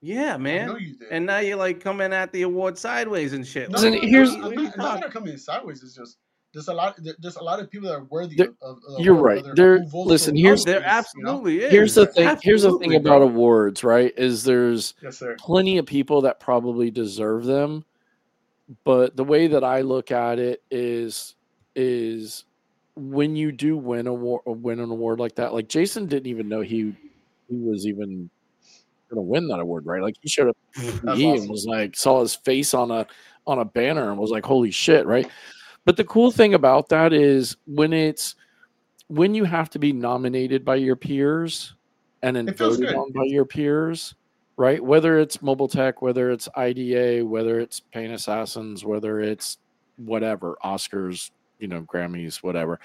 Yeah, 0.00 0.34
I 0.34 0.36
know 0.36 0.38
man. 0.38 0.76
you 0.78 0.94
did. 0.96 1.08
And 1.10 1.26
now 1.26 1.38
you're 1.38 1.56
like 1.56 1.80
coming 1.80 2.12
at 2.12 2.32
the 2.32 2.42
award 2.42 2.78
sideways 2.78 3.32
and 3.32 3.44
shit. 3.44 3.68
no, 3.70 3.74
Listen, 3.78 3.94
no, 3.94 3.98
no, 4.00 4.06
here's- 4.06 4.32
no, 4.36 4.44
I'm 4.50 4.54
not, 4.54 4.72
I'm 4.74 4.78
not 4.78 5.00
gonna 5.00 5.10
come 5.12 5.26
in 5.26 5.36
sideways. 5.36 5.82
It's 5.82 5.96
just 5.96 6.18
there's 6.52 6.68
a 6.68 6.72
lot. 6.74 6.98
There's 7.18 7.36
a 7.36 7.42
lot 7.42 7.60
of 7.60 7.70
people 7.70 7.88
that 7.88 7.94
are 7.96 8.04
worthy 8.04 8.36
There- 8.36 8.54
of. 8.62 8.78
of 8.88 9.00
you're 9.00 9.14
award, 9.14 9.44
right. 9.46 9.54
There- 9.56 9.84
listen, 9.92 10.34
here's- 10.34 10.64
There 10.64 10.80
things, 10.80 11.06
you 11.16 11.22
know? 11.24 11.46
is. 11.46 11.70
here's 11.70 11.94
the 11.94 12.06
thing. 12.06 12.36
Here's 12.42 12.62
the 12.62 12.78
thing 12.78 12.94
about 12.94 13.18
bro. 13.18 13.28
awards, 13.28 13.84
right? 13.84 14.12
Is 14.16 14.44
there's 14.44 14.94
Yes, 15.02 15.18
sir. 15.18 15.36
plenty 15.38 15.78
of 15.78 15.86
people 15.86 16.22
that 16.22 16.40
probably 16.40 16.90
deserve 16.90 17.44
them, 17.44 17.84
but 18.84 19.16
the 19.16 19.24
way 19.24 19.46
that 19.46 19.62
I 19.64 19.82
look 19.82 20.10
at 20.10 20.38
it 20.38 20.62
is 20.70 21.34
is 21.76 22.44
when 22.96 23.36
you 23.36 23.52
do 23.52 23.76
win 23.76 24.06
a 24.06 24.12
war, 24.14 24.42
win 24.46 24.80
an 24.80 24.90
award 24.90 25.20
like 25.20 25.34
that. 25.36 25.52
Like 25.54 25.68
Jason 25.68 26.06
didn't 26.06 26.26
even 26.26 26.48
know 26.48 26.60
he 26.62 26.94
he 27.48 27.56
was 27.56 27.86
even 27.86 28.28
gonna 29.10 29.22
win 29.22 29.46
that 29.48 29.60
award, 29.60 29.86
right? 29.86 30.02
Like 30.02 30.16
he 30.20 30.28
showed 30.28 30.48
up 30.48 30.56
he 30.74 30.88
awesome. 30.88 31.42
and 31.42 31.48
was 31.50 31.66
like 31.66 31.94
saw 31.94 32.20
his 32.20 32.34
face 32.34 32.74
on 32.74 32.90
a 32.90 33.06
on 33.46 33.58
a 33.60 33.64
banner 33.64 34.10
and 34.10 34.18
was 34.18 34.30
like, 34.30 34.44
"Holy 34.44 34.70
shit!" 34.70 35.06
Right? 35.06 35.30
But 35.88 35.96
the 35.96 36.04
cool 36.04 36.30
thing 36.30 36.52
about 36.52 36.90
that 36.90 37.14
is 37.14 37.56
when 37.64 37.94
it's 37.94 38.34
when 39.06 39.34
you 39.34 39.44
have 39.44 39.70
to 39.70 39.78
be 39.78 39.90
nominated 39.90 40.62
by 40.62 40.74
your 40.74 40.96
peers 40.96 41.72
and 42.20 42.36
then 42.36 42.52
voted 42.52 42.94
on 42.94 43.10
by 43.12 43.22
your 43.24 43.46
peers, 43.46 44.14
right? 44.58 44.84
Whether 44.84 45.18
it's 45.18 45.40
Mobile 45.40 45.66
Tech, 45.66 46.02
whether 46.02 46.30
it's 46.30 46.46
IDA, 46.54 47.24
whether 47.24 47.58
it's 47.58 47.80
Pain 47.80 48.10
Assassins, 48.10 48.84
whether 48.84 49.20
it's 49.20 49.56
whatever 49.96 50.58
Oscars, 50.62 51.30
you 51.58 51.68
know, 51.68 51.80
Grammys, 51.80 52.42
whatever. 52.42 52.80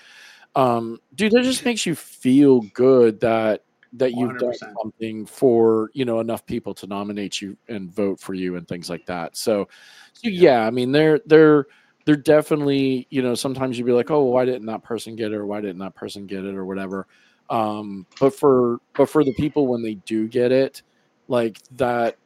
Um, 0.55 1.01
dude, 1.13 1.33
that 1.33 1.43
just 1.43 1.65
makes 1.65 1.85
you 1.85 1.95
feel 1.95 2.61
good 2.73 3.19
that 3.19 3.65
that 3.91 4.13
you've 4.13 4.39
done 4.39 4.53
100%. 4.53 4.73
something 4.81 5.25
for 5.25 5.91
you 5.93 6.05
know 6.05 6.21
enough 6.21 6.45
people 6.45 6.73
to 6.75 6.87
nominate 6.87 7.41
you 7.41 7.57
and 7.67 7.93
vote 7.93 8.21
for 8.21 8.33
you 8.33 8.55
and 8.55 8.65
things 8.65 8.89
like 8.89 9.05
that. 9.07 9.35
So, 9.35 9.67
so 10.13 10.29
yeah, 10.29 10.65
I 10.65 10.69
mean 10.69 10.93
they're 10.93 11.19
they're 11.25 11.67
they're 12.05 12.15
definitely 12.15 13.07
you 13.09 13.21
know 13.21 13.35
sometimes 13.35 13.77
you'd 13.77 13.85
be 13.85 13.91
like, 13.91 14.11
oh, 14.11 14.23
why 14.23 14.45
didn't 14.45 14.67
that 14.67 14.83
person 14.83 15.15
get 15.15 15.31
it 15.31 15.35
or 15.35 15.45
why 15.45 15.61
didn't 15.61 15.79
that 15.79 15.95
person 15.95 16.25
get 16.25 16.45
it 16.45 16.55
or 16.55 16.65
whatever. 16.65 17.07
Um, 17.49 18.05
but 18.19 18.33
for 18.35 18.79
but 18.95 19.09
for 19.09 19.23
the 19.23 19.33
people 19.33 19.67
when 19.67 19.81
they 19.81 19.95
do 19.95 20.27
get 20.27 20.51
it, 20.51 20.81
like 21.27 21.59
that 21.77 22.17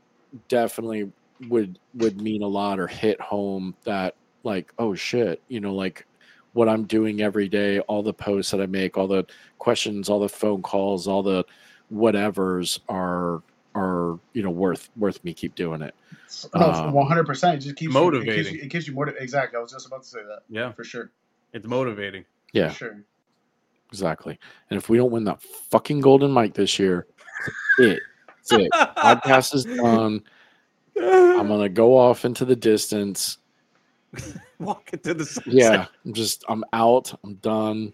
definitely 0.47 1.11
would 1.49 1.79
would 1.95 2.21
mean 2.21 2.41
a 2.41 2.47
lot 2.47 2.79
or 2.79 2.87
hit 2.87 3.19
home 3.21 3.75
that 3.83 4.15
like 4.43 4.73
oh 4.79 4.95
shit 4.95 5.41
you 5.47 5.59
know 5.59 5.73
like 5.73 6.05
what 6.53 6.67
i'm 6.67 6.83
doing 6.85 7.21
every 7.21 7.47
day 7.47 7.79
all 7.81 8.01
the 8.01 8.13
posts 8.13 8.51
that 8.51 8.61
i 8.61 8.65
make 8.65 8.97
all 8.97 9.07
the 9.07 9.25
questions 9.59 10.09
all 10.09 10.19
the 10.19 10.29
phone 10.29 10.61
calls 10.61 11.07
all 11.07 11.21
the 11.21 11.45
whatevers 11.93 12.79
are 12.89 13.41
are 13.77 14.19
you 14.33 14.41
know 14.43 14.49
worth 14.49 14.89
worth 14.97 15.23
me 15.23 15.33
keep 15.33 15.53
doing 15.55 15.81
it 15.81 15.93
Um, 16.53 16.93
one 16.93 17.07
hundred 17.07 17.25
percent. 17.25 17.55
It 17.55 17.59
just 17.59 17.75
keeps 17.75 17.93
You, 17.93 17.99
it 18.07 18.11
keeps 18.11 18.23
Motivating. 18.25 18.55
you, 18.55 18.61
it 18.63 18.69
keeps 18.69 18.87
you 18.87 18.93
motivated. 18.93 19.23
Exactly. 19.23 19.57
I 19.57 19.61
was 19.61 19.71
just 19.71 19.85
about 19.87 20.03
to 20.03 20.07
say 20.09 20.19
that 20.23 20.39
Yeah, 20.49 20.71
for 20.71 20.83
sure. 20.83 21.11
it's 21.53 21.65
motivating. 21.67 22.25
yeah 22.53 22.69
For 22.69 22.75
sure. 22.75 23.03
exactly 23.89 24.37
and 24.69 24.77
if 24.77 24.89
we 24.89 24.97
don't 24.97 25.11
win 25.11 25.23
that 25.25 25.41
fucking 25.41 26.01
golden 26.01 26.33
mic 26.33 26.53
this 26.53 26.77
year 26.79 27.07
it 27.79 27.99
that's 28.49 28.51
it 28.63 28.71
podcast 28.97 29.53
is 29.55 29.63
done 29.65 30.21
i'm 30.99 31.47
gonna 31.47 31.69
go 31.69 31.97
off 31.97 32.25
into 32.25 32.43
the 32.45 32.55
distance 32.55 33.37
Walk 34.59 34.89
into 34.93 35.13
the 35.13 35.25
sunset. 35.25 35.53
yeah 35.53 35.85
i'm 36.05 36.13
just 36.13 36.43
i'm 36.49 36.63
out 36.73 37.13
i'm 37.23 37.35
done 37.35 37.93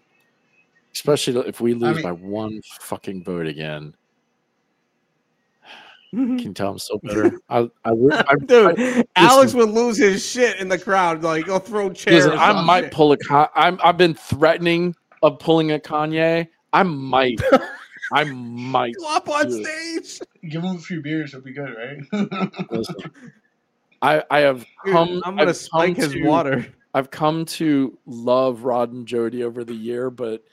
especially 0.92 1.46
if 1.48 1.60
we 1.60 1.74
lose 1.74 1.96
mean- 1.96 2.02
by 2.04 2.12
one 2.12 2.60
fucking 2.80 3.22
vote 3.24 3.46
again 3.46 3.94
Mm-hmm. 6.14 6.36
Can 6.38 6.46
you 6.46 6.52
tell 6.54 6.70
I'm 6.70 6.78
still 6.78 6.98
bitter? 7.02 7.38
I, 7.48 7.68
I, 7.84 7.92
would- 7.92 8.12
I, 8.12 8.34
Dude, 8.46 8.78
I- 8.80 9.04
Alex 9.16 9.54
listen, 9.54 9.58
would 9.60 9.70
lose 9.70 9.96
his 9.98 10.24
shit 10.24 10.58
in 10.60 10.68
the 10.68 10.78
crowd. 10.78 11.22
Like, 11.22 11.46
go 11.46 11.58
throw 11.58 11.90
chairs. 11.90 12.24
listen, 12.26 12.38
I 12.38 12.62
might 12.62 12.84
shit. 12.84 12.92
pull 12.92 13.12
a. 13.12 13.16
Con- 13.18 13.48
I'm. 13.54 13.78
I've 13.82 13.96
been 13.98 14.14
threatening 14.14 14.94
of 15.22 15.38
pulling 15.38 15.72
a 15.72 15.78
Kanye. 15.78 16.48
I 16.72 16.82
might. 16.82 17.40
I 18.12 18.24
might. 18.24 18.94
Go 18.98 19.14
up 19.16 19.28
on 19.28 19.48
do 19.48 19.62
it. 19.64 20.06
stage. 20.06 20.28
Give 20.50 20.62
him 20.62 20.76
a 20.76 20.78
few 20.78 21.00
beers, 21.00 21.32
it'll 21.34 21.44
be 21.44 21.52
good, 21.52 21.74
right? 22.12 22.68
Listen, 22.70 22.96
I 24.02 24.22
I 24.30 24.40
have 24.40 24.66
Dude, 24.84 24.92
come. 24.94 25.22
I'm 25.24 25.36
gonna 25.36 25.50
I've 25.50 25.56
spike 25.56 25.96
his 25.96 26.12
to- 26.12 26.24
water. 26.24 26.66
I've 26.96 27.10
come 27.10 27.44
to 27.46 27.98
love 28.06 28.62
Rod 28.62 28.92
and 28.92 29.04
Jody 29.06 29.42
over 29.42 29.64
the 29.64 29.74
year, 29.74 30.10
but 30.10 30.44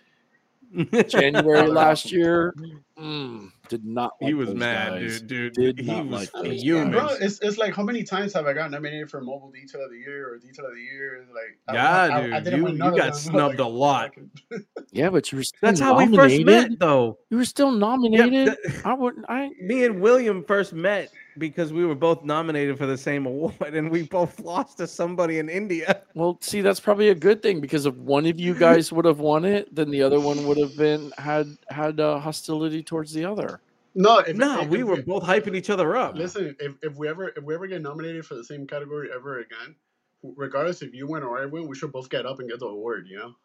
January 1.07 1.67
last 1.67 2.11
year 2.11 2.53
mm, 2.97 3.51
did 3.67 3.83
not. 3.83 4.13
he 4.21 4.33
was 4.33 4.53
mad, 4.53 5.01
guys. 5.01 5.21
dude. 5.21 5.53
Dude, 5.53 5.75
Did 5.77 5.85
he 5.85 5.91
not 5.91 6.05
was 6.07 6.19
like 6.33 6.45
those 6.45 6.61
fuming. 6.61 6.91
Bro, 6.91 7.07
it's, 7.19 7.39
it's 7.41 7.57
like 7.57 7.73
how 7.75 7.83
many 7.83 8.03
times 8.03 8.33
have 8.33 8.45
I 8.45 8.53
gotten 8.53 8.71
nominated 8.71 9.09
for 9.09 9.21
Mobile 9.21 9.51
Detail 9.51 9.83
of 9.83 9.91
the 9.91 9.97
Year 9.97 10.31
or 10.33 10.37
Detail 10.37 10.65
of 10.67 10.73
the 10.75 10.81
Year? 10.81 11.25
Like, 11.33 11.57
I- 11.67 11.73
Yeah, 11.73 12.15
I- 12.17 12.21
dude, 12.21 12.33
I 12.33 12.39
didn't 12.39 12.61
you- 12.61 12.71
you 12.73 12.77
got 12.77 12.95
them. 12.97 13.13
snubbed 13.13 13.59
a 13.59 13.67
lot. 13.67 14.11
Yeah, 14.93 15.09
but 15.09 15.31
you 15.31 15.37
were 15.37 15.43
still 15.43 15.57
That's 15.61 15.79
how 15.79 15.97
we 15.97 16.05
nominated. 16.05 16.45
first 16.47 16.69
met, 16.71 16.79
though. 16.79 17.17
You 17.29 17.37
were 17.37 17.45
still 17.45 17.71
nominated. 17.71 18.57
th- 18.61 18.75
I 18.85 18.93
wouldn't. 18.93 19.25
I 19.29 19.49
Me 19.61 19.85
and 19.85 20.01
William 20.01 20.43
first 20.43 20.73
met 20.73 21.11
because 21.37 21.71
we 21.73 21.85
were 21.85 21.95
both 21.95 22.23
nominated 22.23 22.77
for 22.77 22.85
the 22.85 22.97
same 22.97 23.25
award, 23.25 23.55
and 23.61 23.89
we 23.89 24.03
both 24.03 24.39
lost 24.39 24.77
to 24.77 24.87
somebody 24.87 25.39
in 25.39 25.49
India. 25.49 26.03
well, 26.13 26.37
see, 26.41 26.61
that's 26.61 26.79
probably 26.79 27.09
a 27.09 27.15
good 27.15 27.41
thing 27.41 27.61
because 27.61 27.85
if 27.85 27.95
one 27.95 28.25
of 28.25 28.39
you 28.39 28.53
guys 28.53 28.91
would 28.91 29.05
have 29.05 29.19
won 29.19 29.45
it, 29.45 29.73
then 29.73 29.89
the 29.89 30.01
other 30.03 30.19
one 30.19 30.45
would 30.47 30.57
have 30.57 30.75
been 30.77 31.11
had 31.17 31.47
had 31.69 31.99
uh, 31.99 32.19
hostility 32.19 32.83
towards 32.83 33.13
the 33.13 33.25
other. 33.25 33.61
No, 33.93 34.19
if, 34.19 34.35
No, 34.35 34.61
if- 34.61 34.69
we 34.69 34.81
if 34.81 34.85
were 34.85 35.01
both 35.01 35.23
hyping 35.23 35.55
each 35.55 35.69
other 35.69 35.95
up. 35.97 36.15
Listen, 36.15 36.55
if, 36.59 36.73
if 36.81 36.95
we 36.95 37.07
ever 37.07 37.29
if 37.29 37.43
we 37.43 37.53
ever 37.53 37.67
get 37.67 37.81
nominated 37.81 38.25
for 38.25 38.35
the 38.35 38.43
same 38.43 38.65
category 38.65 39.09
ever 39.13 39.39
again, 39.39 39.75
regardless 40.23 40.81
if 40.81 40.93
you 40.93 41.07
win 41.07 41.23
or 41.23 41.41
I 41.41 41.45
win, 41.45 41.67
we 41.67 41.75
should 41.75 41.91
both 41.91 42.09
get 42.09 42.25
up 42.25 42.39
and 42.39 42.49
get 42.49 42.59
the 42.59 42.67
award. 42.67 43.07
You 43.09 43.17
know. 43.17 43.35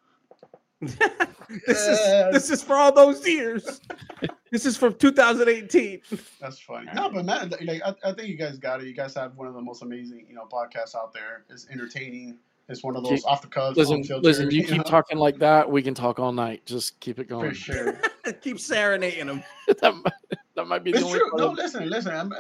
This 0.81 1.87
is 1.87 1.99
uh, 1.99 2.31
this 2.33 2.51
is 2.51 2.63
for 2.63 2.77
all 2.77 2.93
those 2.93 3.27
years. 3.27 3.81
this 4.51 4.67
is 4.67 4.77
from 4.77 4.95
2018. 4.95 6.03
That's 6.41 6.59
funny. 6.59 6.89
No, 6.95 7.11
but 7.11 7.25
man, 7.25 7.53
like 7.65 7.83
I, 7.85 7.95
I 8.05 8.13
think 8.13 8.29
you 8.29 8.37
guys 8.37 8.59
got 8.59 8.81
it. 8.81 8.87
You 8.87 8.95
guys 8.95 9.15
have 9.15 9.37
one 9.37 9.47
of 9.49 9.55
the 9.55 9.63
most 9.63 9.83
amazing, 9.83 10.27
you 10.29 10.35
know, 10.35 10.47
podcasts 10.51 10.95
out 10.95 11.13
there. 11.13 11.45
It's 11.49 11.67
entertaining. 11.71 12.39
It's 12.69 12.83
one 12.83 12.97
of 12.97 13.05
those 13.05 13.21
Keep- 13.21 13.27
off 13.27 13.43
the 13.43 13.49
cuff. 13.49 13.77
Listen, 13.77 13.97
unfiltered, 13.97 14.25
listen. 14.25 14.51
You 14.51 14.65
keep 14.65 14.79
know? 14.79 14.83
talking 14.83 15.19
like 15.19 15.39
that, 15.39 15.71
we 15.71 15.83
can 15.83 15.95
talk 15.95 16.19
all 16.19 16.33
night. 16.33 16.67
Just 16.67 16.99
keep 17.01 17.19
it 17.19 17.29
going. 17.29 17.51
for 17.51 17.55
sure. 17.55 18.01
Keep 18.41 18.59
serenading 18.59 19.29
them. 19.29 19.45
that, 19.81 19.95
might, 19.95 20.13
that 20.57 20.67
might 20.67 20.83
be 20.83 20.91
It's 20.91 21.01
only 21.01 21.17
true. 21.17 21.31
part 21.31 21.41
No, 21.41 21.51
listen, 21.51 21.89
listen. 21.89 22.13
I'm, 22.13 22.35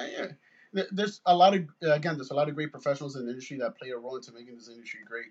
yeah. 0.72 0.82
There's 0.90 1.20
a 1.26 1.34
lot 1.34 1.54
of 1.54 1.64
again. 1.80 2.16
There's 2.16 2.32
a 2.32 2.34
lot 2.34 2.48
of 2.48 2.56
great 2.56 2.72
professionals 2.72 3.14
in 3.14 3.24
the 3.24 3.30
industry 3.30 3.56
that 3.58 3.78
play 3.78 3.90
a 3.90 3.96
role 3.96 4.16
into 4.16 4.32
making 4.32 4.56
this 4.56 4.68
industry 4.68 5.00
great. 5.06 5.26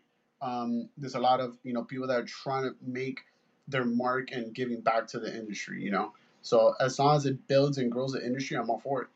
Um, 0.45 0.89
there's 0.97 1.15
a 1.15 1.19
lot 1.19 1.39
of 1.39 1.57
you 1.63 1.73
know 1.73 1.83
people 1.83 2.07
that 2.07 2.19
are 2.19 2.25
trying 2.25 2.63
to 2.63 2.75
make 2.85 3.21
their 3.67 3.83
mark 3.83 4.31
and 4.31 4.53
giving 4.53 4.79
back 4.79 5.07
to 5.07 5.19
the 5.19 5.35
industry. 5.35 5.81
You 5.81 5.89
know, 5.91 6.13
so 6.43 6.75
as 6.79 6.99
long 6.99 7.15
as 7.15 7.25
it 7.25 7.47
builds 7.47 7.79
and 7.79 7.91
grows 7.91 8.11
the 8.11 8.23
industry, 8.23 8.57
I'm 8.57 8.69
all 8.69 8.79
for 8.79 9.01
it. 9.01 9.07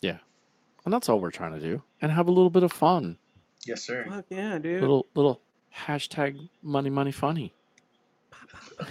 Yeah, 0.00 0.18
and 0.84 0.94
that's 0.94 1.10
all 1.10 1.20
we're 1.20 1.30
trying 1.30 1.52
to 1.52 1.60
do, 1.60 1.82
and 2.00 2.10
have 2.10 2.28
a 2.28 2.30
little 2.30 2.48
bit 2.48 2.62
of 2.62 2.72
fun. 2.72 3.18
Yes, 3.66 3.82
sir. 3.82 4.06
Fuck 4.08 4.24
yeah, 4.30 4.58
dude. 4.58 4.80
Little 4.80 5.06
little 5.14 5.42
hashtag 5.76 6.48
money 6.62 6.90
money 6.90 7.12
funny. 7.12 7.52
All 8.80 8.86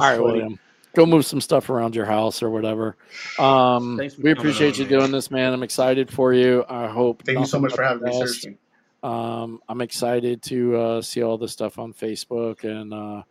right, 0.00 0.02
funny. 0.16 0.20
William. 0.20 0.58
Go 0.94 1.06
move 1.06 1.26
some 1.26 1.40
stuff 1.40 1.70
around 1.70 1.94
your 1.94 2.04
house 2.06 2.42
or 2.42 2.50
whatever. 2.50 2.96
Um, 3.38 3.96
Thanks 3.98 4.16
we 4.18 4.30
appreciate 4.30 4.74
on, 4.74 4.80
you 4.80 4.84
man. 4.90 4.98
doing 5.00 5.10
this, 5.12 5.30
man. 5.30 5.52
I'm 5.52 5.62
excited 5.62 6.10
for 6.10 6.32
you. 6.32 6.64
I 6.68 6.86
hope. 6.86 7.24
Thank 7.24 7.40
you 7.40 7.46
so 7.46 7.58
much 7.58 7.74
for 7.74 7.82
having 7.82 8.02
me. 8.04 8.10
best. 8.10 8.18
Seriously. 8.18 8.58
Um, 9.02 9.60
I'm 9.68 9.80
excited 9.80 10.40
to 10.44 10.76
uh, 10.76 11.02
see 11.02 11.22
all 11.22 11.36
the 11.36 11.48
stuff 11.48 11.78
on 11.78 11.92
Facebook 11.92 12.64
and 12.64 12.94
uh, 12.94 13.22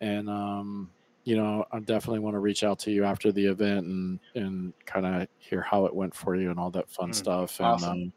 and 0.00 0.28
um, 0.28 0.90
you 1.24 1.36
know 1.36 1.64
I 1.72 1.78
definitely 1.80 2.18
want 2.18 2.34
to 2.34 2.40
reach 2.40 2.62
out 2.62 2.78
to 2.80 2.90
you 2.90 3.04
after 3.04 3.32
the 3.32 3.46
event 3.46 3.86
and 3.86 4.20
and 4.34 4.72
kind 4.84 5.06
of 5.06 5.28
hear 5.38 5.62
how 5.62 5.86
it 5.86 5.94
went 5.94 6.14
for 6.14 6.36
you 6.36 6.50
and 6.50 6.58
all 6.60 6.70
that 6.72 6.90
fun 6.90 7.10
Mm, 7.10 7.14
stuff. 7.14 7.58
And 7.60 7.68
awesome. 7.68 7.90
um, 7.90 8.12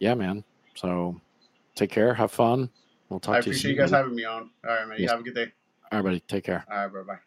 yeah, 0.00 0.14
man. 0.14 0.44
So 0.74 1.18
take 1.74 1.90
care, 1.90 2.12
have 2.14 2.30
fun. 2.30 2.68
We'll 3.08 3.20
talk 3.20 3.36
I 3.36 3.40
to 3.40 3.46
you 3.46 3.50
appreciate 3.52 3.70
you 3.70 3.76
guys 3.78 3.90
buddy. 3.92 4.02
having 4.02 4.16
me 4.16 4.24
on. 4.24 4.50
All 4.66 4.70
right, 4.74 4.86
man. 4.86 4.98
You 5.00 5.08
have 5.08 5.20
a 5.20 5.22
good 5.22 5.34
day. 5.34 5.46
All 5.90 5.98
right, 6.00 6.04
buddy. 6.04 6.20
Take 6.20 6.44
care. 6.44 6.66
All 6.70 6.76
right, 6.76 6.92
bye 6.92 7.14
bye. 7.14 7.18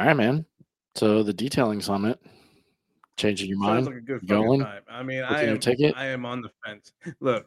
All 0.00 0.06
right, 0.06 0.16
man. 0.16 0.46
So 0.94 1.22
the 1.22 1.34
detailing 1.34 1.82
summit, 1.82 2.18
changing 3.18 3.50
your 3.50 3.58
Sounds 3.58 3.68
mind, 3.68 3.86
like 3.86 3.96
a 3.96 4.00
good 4.00 4.26
going, 4.26 4.60
time. 4.60 4.80
I 4.88 5.02
mean, 5.02 5.22
I 5.22 5.42
am 5.42 5.60
ticket? 5.60 5.94
I 5.94 6.06
am 6.06 6.24
on 6.24 6.40
the 6.40 6.48
fence. 6.64 6.94
Look, 7.20 7.44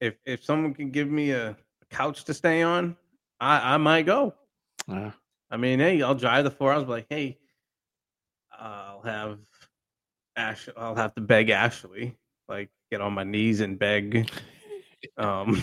if 0.00 0.14
if 0.24 0.44
someone 0.44 0.74
can 0.74 0.92
give 0.92 1.10
me 1.10 1.32
a 1.32 1.56
couch 1.90 2.22
to 2.26 2.34
stay 2.34 2.62
on, 2.62 2.96
I 3.40 3.74
I 3.74 3.76
might 3.78 4.06
go. 4.06 4.32
Yeah. 4.86 5.10
I 5.50 5.56
mean, 5.56 5.80
hey, 5.80 6.00
I'll 6.00 6.14
drive 6.14 6.44
the 6.44 6.52
four 6.52 6.72
hours. 6.72 6.84
But 6.84 6.90
like, 6.90 7.06
hey, 7.10 7.36
I'll 8.56 9.02
have 9.02 9.40
Ash. 10.36 10.68
I'll 10.76 10.94
have 10.94 11.16
to 11.16 11.20
beg 11.20 11.50
Ashley, 11.50 12.14
like, 12.48 12.70
get 12.92 13.00
on 13.00 13.12
my 13.12 13.24
knees 13.24 13.58
and 13.58 13.76
beg. 13.76 14.30
Um, 15.16 15.60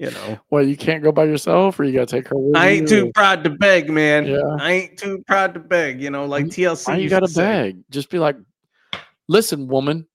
you 0.00 0.10
know, 0.10 0.40
Well, 0.48 0.66
you 0.66 0.78
can't 0.78 1.02
go 1.02 1.12
by 1.12 1.24
yourself, 1.24 1.78
or 1.78 1.84
you 1.84 1.92
gotta 1.92 2.06
take 2.06 2.28
her 2.28 2.36
with 2.36 2.56
I 2.56 2.70
you. 2.70 2.78
ain't 2.78 2.88
too 2.88 3.12
proud 3.12 3.44
to 3.44 3.50
beg, 3.50 3.90
man. 3.90 4.26
Yeah. 4.26 4.56
I 4.58 4.72
ain't 4.72 4.98
too 4.98 5.22
proud 5.26 5.52
to 5.52 5.60
beg. 5.60 6.00
You 6.00 6.08
know, 6.10 6.24
like 6.24 6.46
TLC. 6.46 6.88
Why 6.88 6.96
you 6.96 7.10
gotta 7.10 7.26
to 7.28 7.34
beg? 7.34 7.82
Just 7.90 8.08
be 8.08 8.18
like, 8.18 8.36
listen, 9.28 9.68
woman, 9.68 10.06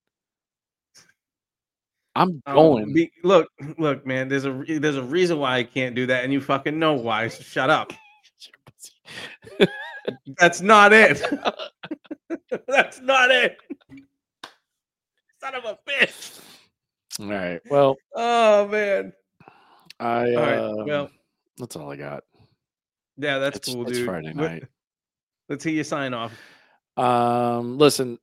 I'm 2.15 2.41
Um, 2.47 2.55
going. 2.55 2.93
be- 2.93 3.11
look, 3.23 3.47
look, 3.77 4.07
man. 4.07 4.27
There's 4.27 4.45
a 4.45 4.63
there's 4.67 4.95
a 4.97 5.03
reason 5.03 5.37
why 5.37 5.57
I 5.57 5.63
can't 5.63 5.93
do 5.93 6.07
that, 6.07 6.23
and 6.23 6.33
you 6.33 6.41
fucking 6.41 6.79
know 6.79 6.93
why. 6.93 7.27
So 7.27 7.43
shut 7.43 7.69
up. 7.69 7.93
That's 10.39 10.61
not 10.61 10.93
it. 10.93 11.21
That's 12.67 12.99
not 13.01 13.29
it. 13.29 13.57
Son 15.39 15.53
of 15.53 15.65
a 15.65 15.77
bitch. 15.87 16.39
all 17.19 17.27
right. 17.27 17.61
Well, 17.69 17.97
Oh 18.15 18.67
man. 18.67 19.13
I. 19.99 20.33
All 20.33 20.41
right. 20.41 20.57
um, 20.59 20.85
Well, 20.85 21.09
that's 21.57 21.75
all 21.75 21.91
I 21.91 21.95
got. 21.95 22.23
yeah, 23.17 23.39
that's 23.39 23.57
It's, 23.57 23.73
cool, 23.73 23.83
it's 23.87 23.97
dude. 23.97 24.05
Friday 24.05 24.27
Let- 24.33 24.35
night. 24.35 24.63
Let's 25.49 25.63
hear 25.63 25.73
you 25.73 25.83
sign 25.83 26.13
off. 26.15 26.33
Um, 26.97 27.77
listen, 27.77 28.17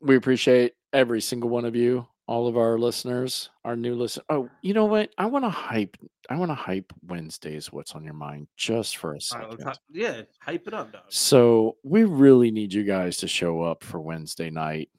we 0.00 0.16
appreciate 0.16 0.74
every 0.92 1.20
single 1.22 1.48
one 1.48 1.64
of 1.64 1.74
you, 1.74 2.06
all 2.26 2.46
of 2.48 2.58
our 2.58 2.78
listeners, 2.78 3.48
our 3.64 3.76
new 3.76 3.94
listen. 3.94 4.22
Oh, 4.28 4.48
you 4.60 4.74
know 4.74 4.84
what? 4.84 5.10
I 5.16 5.24
want 5.26 5.44
to 5.46 5.48
hype. 5.48 5.96
I 6.28 6.36
want 6.36 6.50
to 6.50 6.54
hype 6.54 6.92
Wednesdays. 7.06 7.72
What's 7.72 7.92
on 7.94 8.04
your 8.04 8.12
mind? 8.14 8.46
Just 8.56 8.98
for 8.98 9.14
a 9.14 9.20
second. 9.20 9.50
let's 9.50 9.62
hy- 9.64 9.74
yeah, 9.90 10.22
hype 10.40 10.68
it 10.68 10.74
up, 10.74 10.92
dog. 10.92 11.02
So 11.08 11.76
we 11.82 12.04
really 12.04 12.50
need 12.50 12.72
you 12.74 12.84
guys 12.84 13.16
to 13.18 13.28
show 13.28 13.62
up 13.62 13.82
for 13.82 14.00
Wednesday 14.00 14.50
night. 14.50 14.90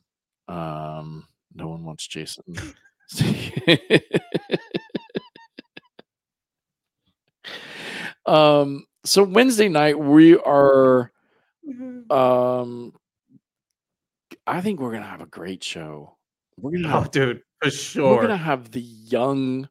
Um, 0.47 1.27
no 1.53 1.67
one 1.67 1.83
wants 1.83 2.07
Jason. 2.07 2.43
um, 8.25 8.85
so 9.05 9.23
Wednesday 9.23 9.69
night 9.69 9.97
we 9.97 10.37
are. 10.37 11.11
Um, 12.09 12.93
I 14.47 14.61
think 14.61 14.79
we're 14.79 14.91
gonna 14.91 15.05
have 15.05 15.21
a 15.21 15.25
great 15.27 15.63
show. 15.63 16.17
We're 16.57 16.71
gonna 16.71 16.87
Oh, 16.89 17.01
have, 17.01 17.11
dude, 17.11 17.41
for 17.61 17.69
sure. 17.69 18.15
we're 18.15 18.21
gonna 18.21 18.37
have 18.37 18.71
the 18.71 18.81
young 18.81 19.69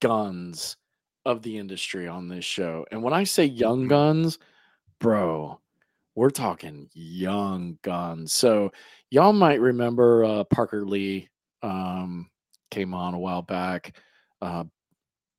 guns 0.00 0.76
of 1.24 1.42
the 1.42 1.58
industry 1.58 2.08
on 2.08 2.28
this 2.28 2.44
show. 2.44 2.86
And 2.90 3.02
when 3.02 3.12
I 3.12 3.24
say 3.24 3.44
young 3.44 3.88
guns, 3.88 4.38
bro, 5.00 5.60
we're 6.14 6.30
talking 6.30 6.88
young 6.94 7.78
guns. 7.82 8.32
So 8.32 8.72
y'all 9.10 9.32
might 9.32 9.60
remember 9.60 10.24
uh, 10.24 10.44
Parker 10.44 10.84
Lee 10.84 11.28
um, 11.62 12.30
came 12.70 12.94
on 12.94 13.14
a 13.14 13.18
while 13.18 13.42
back. 13.42 13.96
Uh, 14.40 14.64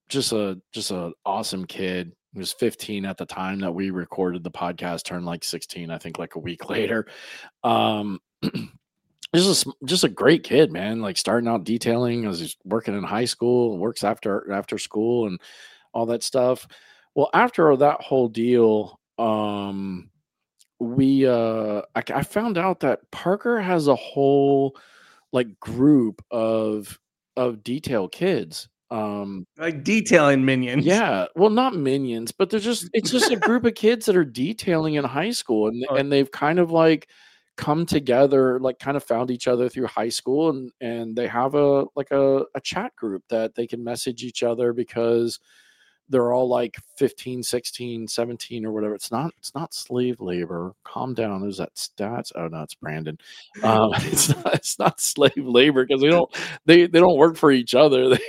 just 0.10 0.34
a 0.34 0.60
just 0.74 0.92
an 0.92 1.14
awesome 1.26 1.66
kid. 1.66 2.14
He 2.34 2.40
was 2.40 2.54
15 2.54 3.06
at 3.06 3.18
the 3.18 3.26
time 3.26 3.60
that 3.60 3.74
we 3.74 3.90
recorded 3.90 4.44
the 4.44 4.52
podcast. 4.52 5.04
Turned 5.04 5.26
like 5.26 5.44
16, 5.44 5.90
I 5.90 5.98
think, 5.98 6.18
like 6.18 6.36
a 6.36 6.40
week 6.40 6.70
later. 6.70 7.08
Um, 7.64 8.20
just 9.36 9.66
a 9.66 9.74
just 9.86 10.04
a 10.04 10.10
great 10.10 10.44
kid, 10.44 10.72
man. 10.72 11.02
Like 11.02 11.18
starting 11.18 11.50
out 11.50 11.64
detailing 11.64 12.26
as 12.26 12.40
he's 12.40 12.56
working 12.64 12.98
in 12.98 13.04
high 13.04 13.26
school, 13.26 13.78
works 13.78 14.04
after 14.04 14.52
after 14.52 14.78
school, 14.78 15.28
and 15.28 15.40
all 15.94 16.06
that 16.08 16.24
stuff. 16.24 16.68
Well, 17.16 17.30
after 17.34 17.76
that 17.76 18.02
whole 18.02 18.30
deal, 18.30 19.00
um, 19.18 20.10
we 20.80 21.28
uh, 21.28 21.82
I, 21.96 22.04
I 22.14 22.24
found 22.24 22.58
out 22.58 22.80
that 22.82 23.10
Parker 23.12 23.60
has 23.60 23.88
a 23.88 23.96
whole 23.96 24.76
like 25.34 25.60
group 25.60 26.24
of 26.32 26.98
of 27.38 27.64
detail 27.64 28.08
kids 28.08 28.68
Um, 28.92 29.48
like 29.58 29.84
detailing 29.84 30.46
minions. 30.46 30.86
yeah, 30.86 31.26
well, 31.36 31.50
not 31.50 31.76
minions, 31.76 32.32
but 32.32 32.50
they're 32.50 32.60
just 32.60 32.90
it's 32.94 33.10
just 33.12 33.32
a 33.32 33.38
group 33.38 33.66
of 33.66 33.74
kids 33.76 34.06
that 34.06 34.18
are 34.18 34.26
detailing 34.26 34.96
in 34.96 35.06
high 35.06 35.32
school, 35.32 35.68
and 35.70 35.86
Oh. 35.90 35.96
and 35.96 36.12
they've 36.12 36.30
kind 36.32 36.60
of 36.60 36.72
like 36.72 37.08
come 37.58 37.86
together, 37.86 38.60
like 38.60 38.80
kind 38.80 38.98
of 38.98 39.04
found 39.04 39.32
each 39.32 39.48
other 39.48 39.70
through 39.70 39.88
high 39.88 40.10
school, 40.10 40.50
and 40.50 40.72
and 40.82 41.16
they 41.16 41.28
have 41.28 41.56
a 41.56 41.86
like 41.96 42.12
a, 42.12 42.44
a 42.56 42.62
chat 42.62 42.96
group 42.98 43.24
that 43.30 43.56
they 43.56 43.66
can 43.68 43.84
message 43.84 44.24
each 44.24 44.44
other 44.44 44.74
because 44.74 45.40
they're 46.10 46.34
all 46.34 46.50
like 46.50 46.76
15 46.98 47.42
16 47.44 48.08
17 48.08 48.66
or 48.66 48.74
whatever. 48.74 48.94
It's 48.96 49.12
not 49.12 49.34
it's 49.40 49.56
not 49.56 49.74
slave 49.74 50.20
labor. 50.20 50.74
Calm 50.84 51.14
down. 51.14 51.48
Is 51.48 51.58
that 51.58 51.74
stats. 51.76 52.34
Oh 52.36 52.48
no 52.50 52.64
it's 52.64 52.76
brandon. 52.76 53.18
Um 53.64 53.92
it's 53.98 54.30
not 54.36 54.54
it's 54.56 54.80
not 54.80 55.00
slave 55.02 55.32
labor 55.38 55.86
because 55.86 56.02
they 56.02 56.10
don't 56.10 56.30
they 56.66 56.88
they 56.88 57.00
don't 57.00 57.18
work 57.18 57.38
for 57.38 57.52
each 57.52 57.74
other. 57.76 58.10
They, 58.10 58.20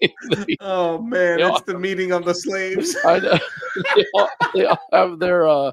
they, 0.00 0.56
Oh 0.60 1.00
man, 1.02 1.40
it's 1.40 1.48
all- 1.48 1.62
the 1.66 1.78
meeting 1.78 2.12
of 2.12 2.24
the 2.24 2.34
slaves. 2.34 2.96
They, 3.94 4.04
all, 4.14 4.28
they 4.54 4.64
all 4.66 4.78
have 4.92 5.18
their 5.20 5.46
uh 5.48 5.70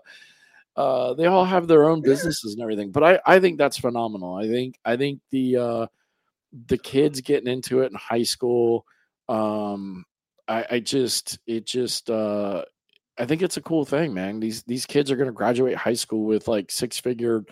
uh 0.75 1.13
they 1.15 1.25
all 1.25 1.43
have 1.45 1.67
their 1.67 1.85
own 1.89 2.01
businesses 2.01 2.53
and 2.53 2.61
everything 2.61 2.91
but 2.91 3.03
i 3.03 3.19
i 3.25 3.39
think 3.39 3.57
that's 3.57 3.77
phenomenal. 3.79 4.35
I 4.35 4.47
think 4.47 4.77
i 4.85 4.95
think 4.95 5.19
the 5.31 5.57
uh 5.57 5.87
the 6.67 6.77
kids 6.77 7.21
getting 7.21 7.51
into 7.51 7.81
it 7.81 7.91
in 7.91 7.97
high 7.97 8.23
school 8.23 8.85
um 9.29 10.05
i 10.47 10.65
i 10.71 10.79
just 10.79 11.39
it 11.47 11.65
just 11.65 12.09
uh 12.11 12.63
i 13.17 13.25
think 13.25 13.41
it's 13.41 13.57
a 13.57 13.61
cool 13.61 13.83
thing 13.83 14.13
man. 14.13 14.39
These 14.39 14.61
these 14.63 14.85
kids 14.85 15.09
are 15.09 15.15
going 15.15 15.29
to 15.29 15.33
graduate 15.33 15.75
high 15.75 15.93
school 15.93 16.23
with 16.25 16.47
like 16.47 16.69
six 16.69 16.99
figure 16.99 17.43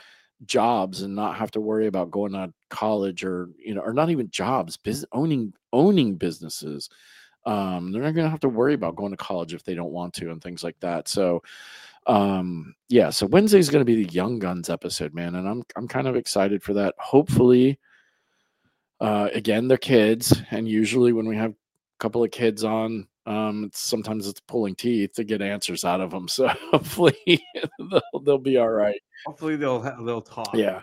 jobs 0.46 1.02
and 1.02 1.16
not 1.16 1.38
have 1.38 1.52
to 1.52 1.62
worry 1.62 1.88
about 1.88 2.12
going 2.12 2.34
to 2.34 2.54
college 2.70 3.24
or 3.24 3.50
you 3.58 3.74
know 3.74 3.82
or 3.82 3.94
not 3.94 4.10
even 4.10 4.30
jobs 4.30 4.78
business 4.78 5.08
owning 5.14 5.54
owning 5.72 6.16
businesses. 6.16 6.90
Um 7.46 7.92
they're 7.92 8.02
not 8.02 8.16
going 8.16 8.26
to 8.26 8.32
have 8.32 8.42
to 8.42 8.50
worry 8.50 8.74
about 8.74 8.96
going 8.96 9.12
to 9.12 9.18
college 9.18 9.54
if 9.54 9.64
they 9.64 9.76
don't 9.76 9.92
want 9.92 10.14
to 10.16 10.32
and 10.32 10.42
things 10.42 10.64
like 10.64 10.80
that. 10.82 11.08
So 11.08 11.42
um 12.08 12.76
yeah 12.88 13.10
so 13.10 13.26
wednesday's 13.26 13.70
going 13.70 13.82
to 13.82 13.86
be 13.86 14.04
the 14.04 14.14
young 14.14 14.38
guns 14.38 14.70
episode 14.70 15.12
man 15.16 15.34
and 15.34 15.50
i'm 15.50 15.64
i'm 15.76 15.88
kind 15.88 16.08
of 16.08 16.16
excited 16.16 16.62
for 16.62 16.74
that. 16.74 16.94
Hopefully 17.00 17.80
uh 19.00 19.30
again 19.34 19.68
they're 19.68 19.78
kids 19.78 20.42
and 20.52 20.68
usually 20.68 21.14
when 21.14 21.28
we 21.28 21.36
have 21.36 21.52
a 21.52 21.56
couple 22.00 22.24
of 22.24 22.30
kids 22.30 22.64
on 22.64 23.08
um 23.26 23.64
it's, 23.66 23.80
sometimes 23.80 24.28
it's 24.28 24.40
pulling 24.42 24.76
teeth 24.76 25.14
to 25.14 25.24
get 25.24 25.42
answers 25.42 25.84
out 25.84 26.02
of 26.02 26.12
them 26.12 26.28
so 26.30 26.48
hopefully 26.72 27.16
they'll, 27.80 28.20
they'll 28.24 28.38
be 28.38 28.58
all 28.58 28.70
right 28.70 29.02
Hopefully 29.26 29.56
they'll 29.56 29.82
they'll 30.04 30.22
talk. 30.22 30.52
yeah. 30.54 30.82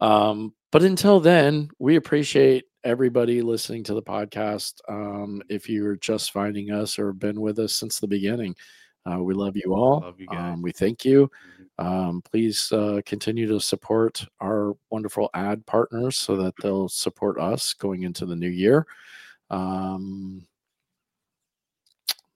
Um, 0.00 0.54
but 0.72 0.82
until 0.82 1.20
then, 1.20 1.68
we 1.78 1.96
appreciate 1.96 2.64
everybody 2.84 3.42
listening 3.42 3.84
to 3.84 3.94
the 3.94 4.02
podcast. 4.02 4.74
Um, 4.88 5.42
if 5.48 5.68
you're 5.68 5.96
just 5.96 6.32
finding 6.32 6.70
us 6.70 6.98
or 6.98 7.12
been 7.12 7.40
with 7.40 7.58
us 7.58 7.74
since 7.74 7.98
the 7.98 8.06
beginning, 8.06 8.54
uh, 9.10 9.22
we 9.22 9.34
love 9.34 9.56
you 9.56 9.74
all. 9.74 10.00
Love 10.00 10.20
you. 10.20 10.28
Mm-hmm. 10.28 10.52
Um, 10.52 10.62
we 10.62 10.72
thank 10.72 11.04
you. 11.04 11.30
Um, 11.78 12.22
please 12.30 12.70
uh, 12.72 13.00
continue 13.04 13.48
to 13.48 13.60
support 13.60 14.24
our 14.40 14.74
wonderful 14.90 15.28
ad 15.34 15.66
partners 15.66 16.16
so 16.16 16.36
that 16.36 16.54
they'll 16.62 16.88
support 16.88 17.38
us 17.40 17.74
going 17.74 18.04
into 18.04 18.24
the 18.24 18.36
new 18.36 18.48
year. 18.48 18.86
Um, 19.50 20.46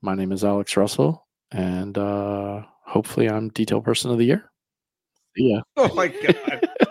my 0.04 0.14
name 0.14 0.32
is 0.32 0.44
Alex 0.44 0.76
Russell, 0.76 1.26
and 1.50 1.96
uh, 1.96 2.62
hopefully, 2.86 3.28
I'm 3.28 3.48
Detail 3.48 3.80
Person 3.80 4.10
of 4.10 4.18
the 4.18 4.26
Year. 4.26 4.50
Yeah. 5.34 5.60
Oh 5.76 5.92
my 5.94 6.08
god. 6.08 6.68